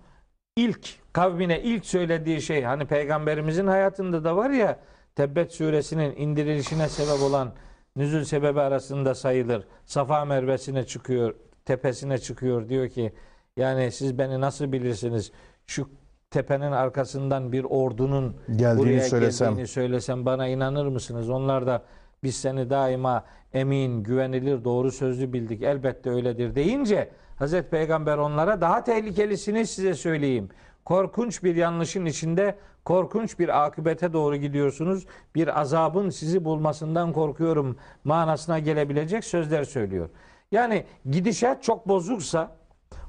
ilk 0.56 1.12
kavmine 1.12 1.62
ilk 1.62 1.86
söylediği 1.86 2.42
şey 2.42 2.62
hani 2.62 2.86
peygamberimizin 2.86 3.66
hayatında 3.66 4.24
da 4.24 4.36
var 4.36 4.50
ya 4.50 4.78
Tebbet 5.18 5.52
suresinin 5.52 6.16
indirilişine 6.16 6.88
sebep 6.88 7.22
olan 7.22 7.52
nüzül 7.96 8.24
sebebi 8.24 8.60
arasında 8.60 9.14
sayılır. 9.14 9.66
Safa 9.86 10.24
mervesine 10.24 10.86
çıkıyor, 10.86 11.34
tepesine 11.64 12.18
çıkıyor 12.18 12.68
diyor 12.68 12.88
ki 12.88 13.12
yani 13.56 13.92
siz 13.92 14.18
beni 14.18 14.40
nasıl 14.40 14.72
bilirsiniz? 14.72 15.32
Şu 15.66 15.90
tepenin 16.30 16.72
arkasından 16.72 17.52
bir 17.52 17.64
ordunun 17.64 18.36
Geldiğini 18.56 18.78
buraya 18.78 19.00
söylesem. 19.00 19.48
geldiğini 19.48 19.66
söylesem 19.66 20.26
bana 20.26 20.46
inanır 20.46 20.86
mısınız? 20.86 21.30
Onlar 21.30 21.66
da 21.66 21.82
biz 22.22 22.36
seni 22.36 22.70
daima 22.70 23.24
emin, 23.52 24.02
güvenilir, 24.02 24.64
doğru 24.64 24.92
sözlü 24.92 25.32
bildik. 25.32 25.62
Elbette 25.62 26.10
öyledir 26.10 26.54
deyince 26.54 27.10
Hazreti 27.36 27.70
Peygamber 27.70 28.18
onlara 28.18 28.60
daha 28.60 28.84
tehlikelisini 28.84 29.66
size 29.66 29.94
söyleyeyim. 29.94 30.48
Korkunç 30.84 31.44
bir 31.44 31.56
yanlışın 31.56 32.04
içinde 32.06 32.54
korkunç 32.84 33.38
bir 33.38 33.64
akıbete 33.66 34.12
doğru 34.12 34.36
gidiyorsunuz. 34.36 35.06
Bir 35.34 35.60
azabın 35.60 36.10
sizi 36.10 36.44
bulmasından 36.44 37.12
korkuyorum 37.12 37.76
manasına 38.04 38.58
gelebilecek 38.58 39.24
sözler 39.24 39.64
söylüyor. 39.64 40.08
Yani 40.52 40.84
gidişat 41.10 41.62
çok 41.62 41.88
bozuksa 41.88 42.50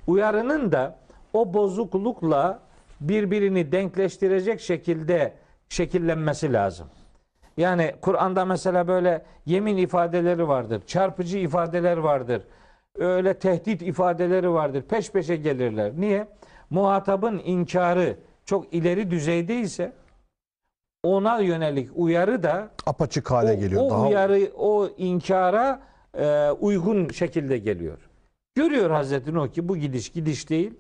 uyarının 0.08 0.72
da 0.72 1.00
o 1.34 1.54
bozuklukla 1.54 2.69
birbirini 3.02 3.72
denkleştirecek 3.72 4.62
şekilde 4.62 5.34
şekillenmesi 5.70 6.54
lazım. 6.54 6.88
Yani 7.58 7.96
Kur'an'da 8.02 8.46
mesela 8.46 8.88
böyle 8.88 9.26
yemin 9.46 9.78
ifadeleri 9.78 10.48
vardır, 10.48 10.82
çarpıcı 10.88 11.38
ifadeler 11.38 11.98
vardır. 11.98 12.44
Öyle 12.96 13.34
tehdit 13.34 13.82
ifadeleri 13.82 14.52
vardır. 14.52 14.82
Peş 14.82 15.12
peşe 15.12 15.36
gelirler. 15.36 15.92
Niye? 15.98 16.28
Muhatabın 16.70 17.42
inkarı 17.46 18.18
çok 18.46 18.74
ileri 18.74 19.12
düzeydeyse 19.12 19.94
ona 21.04 21.40
yönelik 21.40 21.90
uyarı 21.96 22.44
da 22.44 22.72
Apaçık 22.86 23.32
hale 23.32 23.52
o, 23.52 23.60
geliyor. 23.60 23.82
o 23.82 23.90
Daha 23.90 24.08
uyarı, 24.08 24.52
o 24.58 24.90
inkara 24.98 25.82
e, 26.14 26.50
uygun 26.52 27.10
şekilde 27.10 27.58
geliyor. 27.58 27.98
Görüyor 28.56 28.90
Hazreti 28.90 29.34
Nuh 29.34 29.54
ki 29.54 29.70
bu 29.70 29.78
gidiş 29.78 30.10
gidiş 30.10 30.50
değil. 30.50 30.74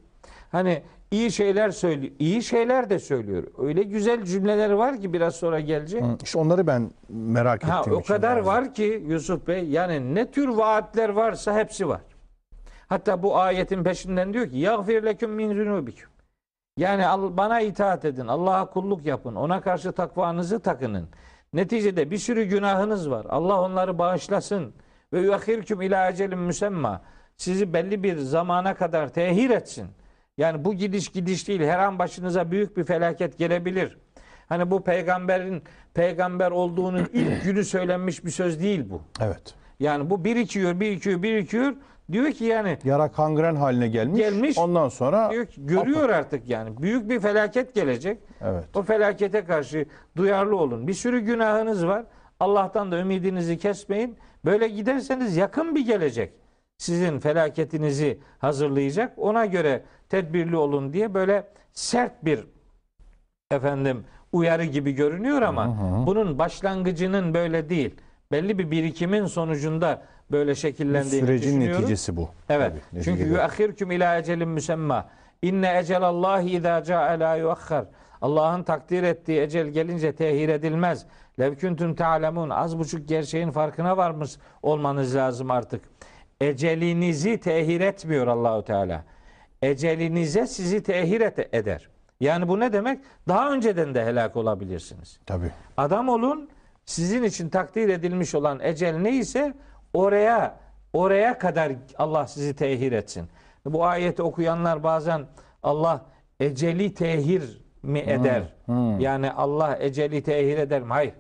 Hani 0.52 0.84
iyi 1.12 1.32
şeyler 1.32 1.70
söylüyor. 1.72 2.14
iyi 2.20 2.44
şeyler 2.44 2.90
de 2.90 3.00
söylüyor. 3.00 3.44
Öyle 3.58 3.84
güzel 3.84 4.24
cümleler 4.26 4.70
var 4.70 5.02
ki 5.02 5.14
biraz 5.14 5.36
sonra 5.36 5.60
gelecek. 5.60 6.04
Hı, 6.04 6.18
işte 6.24 6.40
onları 6.40 6.68
ben 6.68 6.92
merak 7.10 7.64
ettim. 7.64 7.74
Ha, 7.74 7.84
o 7.92 8.04
kadar 8.04 8.38
var 8.38 8.74
ki 8.74 9.04
Yusuf 9.08 9.48
Bey 9.48 9.64
yani 9.64 10.16
ne 10.16 10.32
tür 10.32 10.48
vaatler 10.48 11.10
varsa 11.10 11.56
hepsi 11.56 11.88
var. 11.88 12.02
Hatta 12.88 13.24
bu 13.24 13.38
ayetin 13.38 13.84
peşinden 13.84 14.34
diyor 14.34 14.50
ki 14.50 14.58
yagfir 14.58 15.04
leküm 15.04 15.32
min 15.32 15.54
zunubiküm. 15.54 16.10
Yani 16.78 17.04
bana 17.38 17.62
itaat 17.62 18.06
edin, 18.06 18.28
Allah'a 18.28 18.70
kulluk 18.70 19.06
yapın, 19.06 19.36
ona 19.36 19.62
karşı 19.62 19.92
takvanızı 19.92 20.60
takının. 20.60 21.10
Neticede 21.54 22.12
bir 22.12 22.18
sürü 22.18 22.44
günahınız 22.44 23.10
var. 23.10 23.26
Allah 23.30 23.62
onları 23.62 24.00
bağışlasın 24.00 24.74
ve 25.14 25.20
yuakhirküm 25.20 25.82
ila 25.82 26.10
ecelin 26.10 26.40
müsemma. 26.40 27.02
Sizi 27.38 27.74
belli 27.74 28.04
bir 28.04 28.18
zamana 28.18 28.74
kadar 28.76 29.10
tehir 29.10 29.50
etsin. 29.50 29.88
Yani 30.40 30.66
bu 30.66 30.74
gidiş 30.74 31.10
gidiş 31.10 31.48
değil. 31.48 31.62
Her 31.62 31.80
an 31.80 32.00
başınıza 32.00 32.52
büyük 32.52 32.78
bir 32.78 32.84
felaket 32.84 33.38
gelebilir. 33.38 33.98
Hani 34.50 34.72
bu 34.72 34.84
peygamberin 34.84 35.64
peygamber 35.94 36.52
olduğunun 36.52 37.08
ilk 37.14 37.44
günü 37.44 37.66
söylenmiş 37.66 38.26
bir 38.26 38.32
söz 38.32 38.62
değil 38.62 38.90
bu. 38.90 39.02
Evet. 39.22 39.54
Yani 39.80 40.10
bu 40.10 40.26
birikiyor, 40.26 40.80
birikiyor, 40.80 41.24
birikiyor. 41.24 41.74
Diyor 42.12 42.32
ki 42.32 42.46
yani 42.46 42.78
Yara 42.84 43.12
kangren 43.12 43.56
haline 43.56 43.88
gelmiş. 43.88 44.20
Gelmiş. 44.20 44.58
Ondan 44.58 44.90
sonra 44.90 45.32
diyor 45.32 45.46
ki, 45.46 45.66
görüyor 45.66 46.10
artık 46.10 46.50
yani. 46.50 46.82
Büyük 46.82 47.10
bir 47.10 47.20
felaket 47.20 47.76
gelecek. 47.76 48.20
evet. 48.42 48.66
O 48.76 48.82
felakete 48.84 49.46
karşı 49.46 49.86
duyarlı 50.18 50.56
olun. 50.56 50.88
Bir 50.88 50.94
sürü 50.94 51.20
günahınız 51.20 51.88
var. 51.88 52.04
Allah'tan 52.40 52.92
da 52.92 53.00
ümidinizi 53.00 53.58
kesmeyin. 53.58 54.18
Böyle 54.46 54.68
giderseniz 54.68 55.38
yakın 55.38 55.76
bir 55.76 55.86
gelecek 55.86 56.34
sizin 56.80 57.20
felaketinizi 57.20 58.20
hazırlayacak. 58.40 59.14
Ona 59.18 59.46
göre 59.46 59.84
tedbirli 60.10 60.58
olun 60.58 60.94
diye 60.94 61.14
böyle 61.14 61.48
sert 61.74 62.26
bir 62.26 62.46
efendim 63.52 64.06
uyarı 64.32 64.64
gibi 64.66 64.92
görünüyor 64.92 65.42
ama 65.42 65.78
bunun 66.08 66.40
başlangıcının 66.40 67.34
böyle 67.34 67.70
değil. 67.70 67.96
Belli 68.32 68.58
bir 68.60 68.72
birikimin 68.72 69.26
sonucunda 69.26 70.02
böyle 70.32 70.56
şekillendiğini 70.56 71.26
sürecin 71.26 71.60
neticesi 71.60 72.18
bu. 72.18 72.30
Evet. 72.50 72.72
Tabii, 72.72 73.04
Çünkü 73.04 73.12
neticede. 73.12 73.36
yuakhirkum 73.36 73.92
ila 73.92 74.18
ecelin 74.18 74.48
müsemma. 74.50 75.10
İnne 75.42 75.80
ecelallahi 75.80 76.50
izâ 76.50 76.84
câe 76.84 77.20
lâ 77.20 77.36
yuakhar. 77.36 77.86
Allah'ın 78.22 78.64
takdir 78.64 79.04
ettiği 79.04 79.42
ecel 79.42 79.68
gelince 79.68 80.16
tehir 80.16 80.50
edilmez. 80.50 81.06
Lev 81.40 81.56
kuntum 81.56 81.96
ta'lemun. 81.96 82.50
Az 82.50 82.80
buçuk 82.80 83.08
gerçeğin 83.08 83.52
farkına 83.52 83.98
varmış 83.98 84.32
olmanız 84.64 85.16
lazım 85.16 85.52
artık. 85.52 85.82
Ecelinizi 86.42 87.40
tehir 87.40 87.82
etmiyor 87.82 88.28
Allahu 88.28 88.64
Teala. 88.64 89.04
Ecelinize 89.62 90.48
sizi 90.48 90.84
tehir 90.84 91.22
eder. 91.54 91.90
Yani 92.20 92.48
bu 92.48 92.60
ne 92.60 92.74
demek? 92.74 93.00
Daha 93.28 93.54
önceden 93.54 93.96
de 93.96 94.06
helak 94.06 94.36
olabilirsiniz. 94.36 95.20
Tabii. 95.26 95.52
Adam 95.78 96.10
olun 96.10 96.50
sizin 96.86 97.24
için 97.24 97.50
takdir 97.50 97.90
edilmiş 97.90 98.36
olan 98.36 98.60
ecel 98.60 98.98
neyse 98.98 99.54
oraya 99.94 100.60
oraya 100.94 101.38
kadar 101.38 101.72
Allah 101.98 102.28
sizi 102.28 102.56
tehir 102.56 102.92
etsin. 102.92 103.30
Bu 103.66 103.86
ayeti 103.86 104.24
okuyanlar 104.24 104.84
bazen 104.84 105.26
Allah 105.64 106.06
eceli 106.40 106.94
tehir 106.94 107.62
mi 107.84 108.00
eder? 108.00 108.44
Yani 109.00 109.32
Allah 109.32 109.78
eceli 109.82 110.24
tehir 110.24 110.58
eder 110.58 110.82
mi? 110.82 110.90
Hayır. 110.90 111.14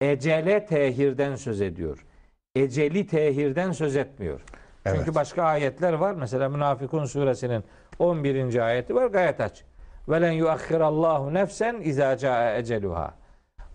Ecele 0.00 0.66
tehirden 0.66 1.36
söz 1.36 1.60
ediyor. 1.60 2.06
Eceli 2.54 3.06
tehirden 3.06 3.72
söz 3.72 3.96
etmiyor. 3.96 4.40
Çünkü 4.86 4.98
Evet. 5.04 5.14
başka 5.14 5.42
ayetler 5.42 5.92
var. 5.92 6.14
Mesela 6.14 6.48
Münafıkun 6.48 7.04
suresinin 7.04 7.64
11. 7.98 8.66
ayeti 8.66 8.94
var 8.94 9.06
gayet 9.06 9.40
aç. 9.40 9.64
Velen 10.08 10.32
yuakhirallahu 10.32 11.34
nefsen 11.34 11.80
izâ 11.82 12.16
câe 12.16 12.58
eceluha 12.58 13.14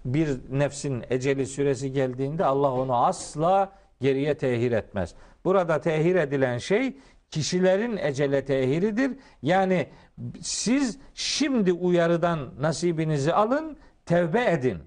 bir 0.06 0.38
nefsin 0.52 1.04
eceli 1.10 1.46
süresi 1.46 1.92
geldiğinde 1.92 2.46
Allah 2.46 2.72
onu 2.74 3.06
asla 3.06 3.72
geriye 4.02 4.38
tehir 4.38 4.72
etmez. 4.72 5.16
Burada 5.46 5.82
tehir 5.82 6.16
edilen 6.16 6.58
şey 6.58 6.98
kişilerin 7.32 7.98
ecele 7.98 8.46
tehiridir. 8.46 9.12
Yani 9.42 9.88
siz 10.42 11.00
şimdi 11.14 11.74
uyarıdan 11.74 12.40
nasibinizi 12.60 13.34
alın, 13.34 13.78
tevbe 14.06 14.46
edin. 14.52 14.78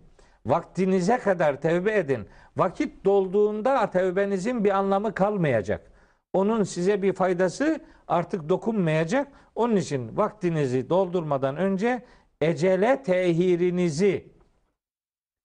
Vaktinize 0.46 1.18
kadar 1.18 1.60
tevbe 1.60 1.94
edin. 1.98 2.28
Vakit 2.56 3.04
dolduğunda 3.04 3.90
tevbenizin 3.90 4.64
bir 4.64 4.70
anlamı 4.70 5.14
kalmayacak. 5.14 5.92
Onun 6.32 6.62
size 6.62 7.02
bir 7.02 7.12
faydası 7.12 7.80
artık 8.08 8.48
dokunmayacak. 8.48 9.28
Onun 9.54 9.76
için 9.76 10.16
vaktinizi 10.16 10.90
doldurmadan 10.90 11.56
önce 11.56 12.02
ecele 12.40 13.02
tehirinizi 13.02 14.32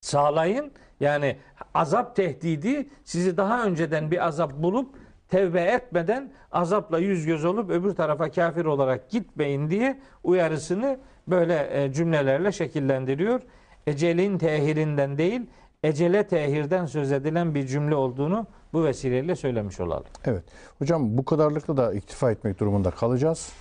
sağlayın. 0.01 0.72
Yani 0.99 1.38
azap 1.74 2.16
tehdidi 2.16 2.89
sizi 3.03 3.38
daha 3.38 3.66
önceden 3.66 4.12
bir 4.12 4.26
azap 4.26 4.53
bulup 4.53 4.95
tevbe 5.30 5.62
etmeden 5.62 6.32
azapla 6.51 6.99
yüz 6.99 7.26
göz 7.26 7.45
olup 7.45 7.70
öbür 7.70 7.95
tarafa 7.95 8.32
kafir 8.32 8.66
olarak 8.66 9.10
gitmeyin 9.10 9.70
diye 9.70 9.99
uyarısını 10.24 10.99
böyle 11.28 11.70
e, 11.72 11.93
cümlelerle 11.93 12.51
şekillendiriyor. 12.51 13.41
Ecelin 13.88 14.38
tehirinden 14.38 15.18
değil, 15.18 15.41
ecele 15.84 16.28
tehirden 16.28 16.86
söz 16.86 17.11
edilen 17.11 17.55
bir 17.55 17.67
cümle 17.67 17.95
olduğunu 17.95 18.47
bu 18.73 18.84
vesileyle 18.84 19.36
söylemiş 19.36 19.80
olalım. 19.80 20.05
Evet. 20.25 20.43
Hocam 20.80 21.17
bu 21.17 21.25
kadarlıkla 21.25 21.78
da 21.78 21.93
iktifa 21.93 22.32
etmek 22.32 22.59
durumunda 22.59 22.91
kalacağız. 22.91 23.51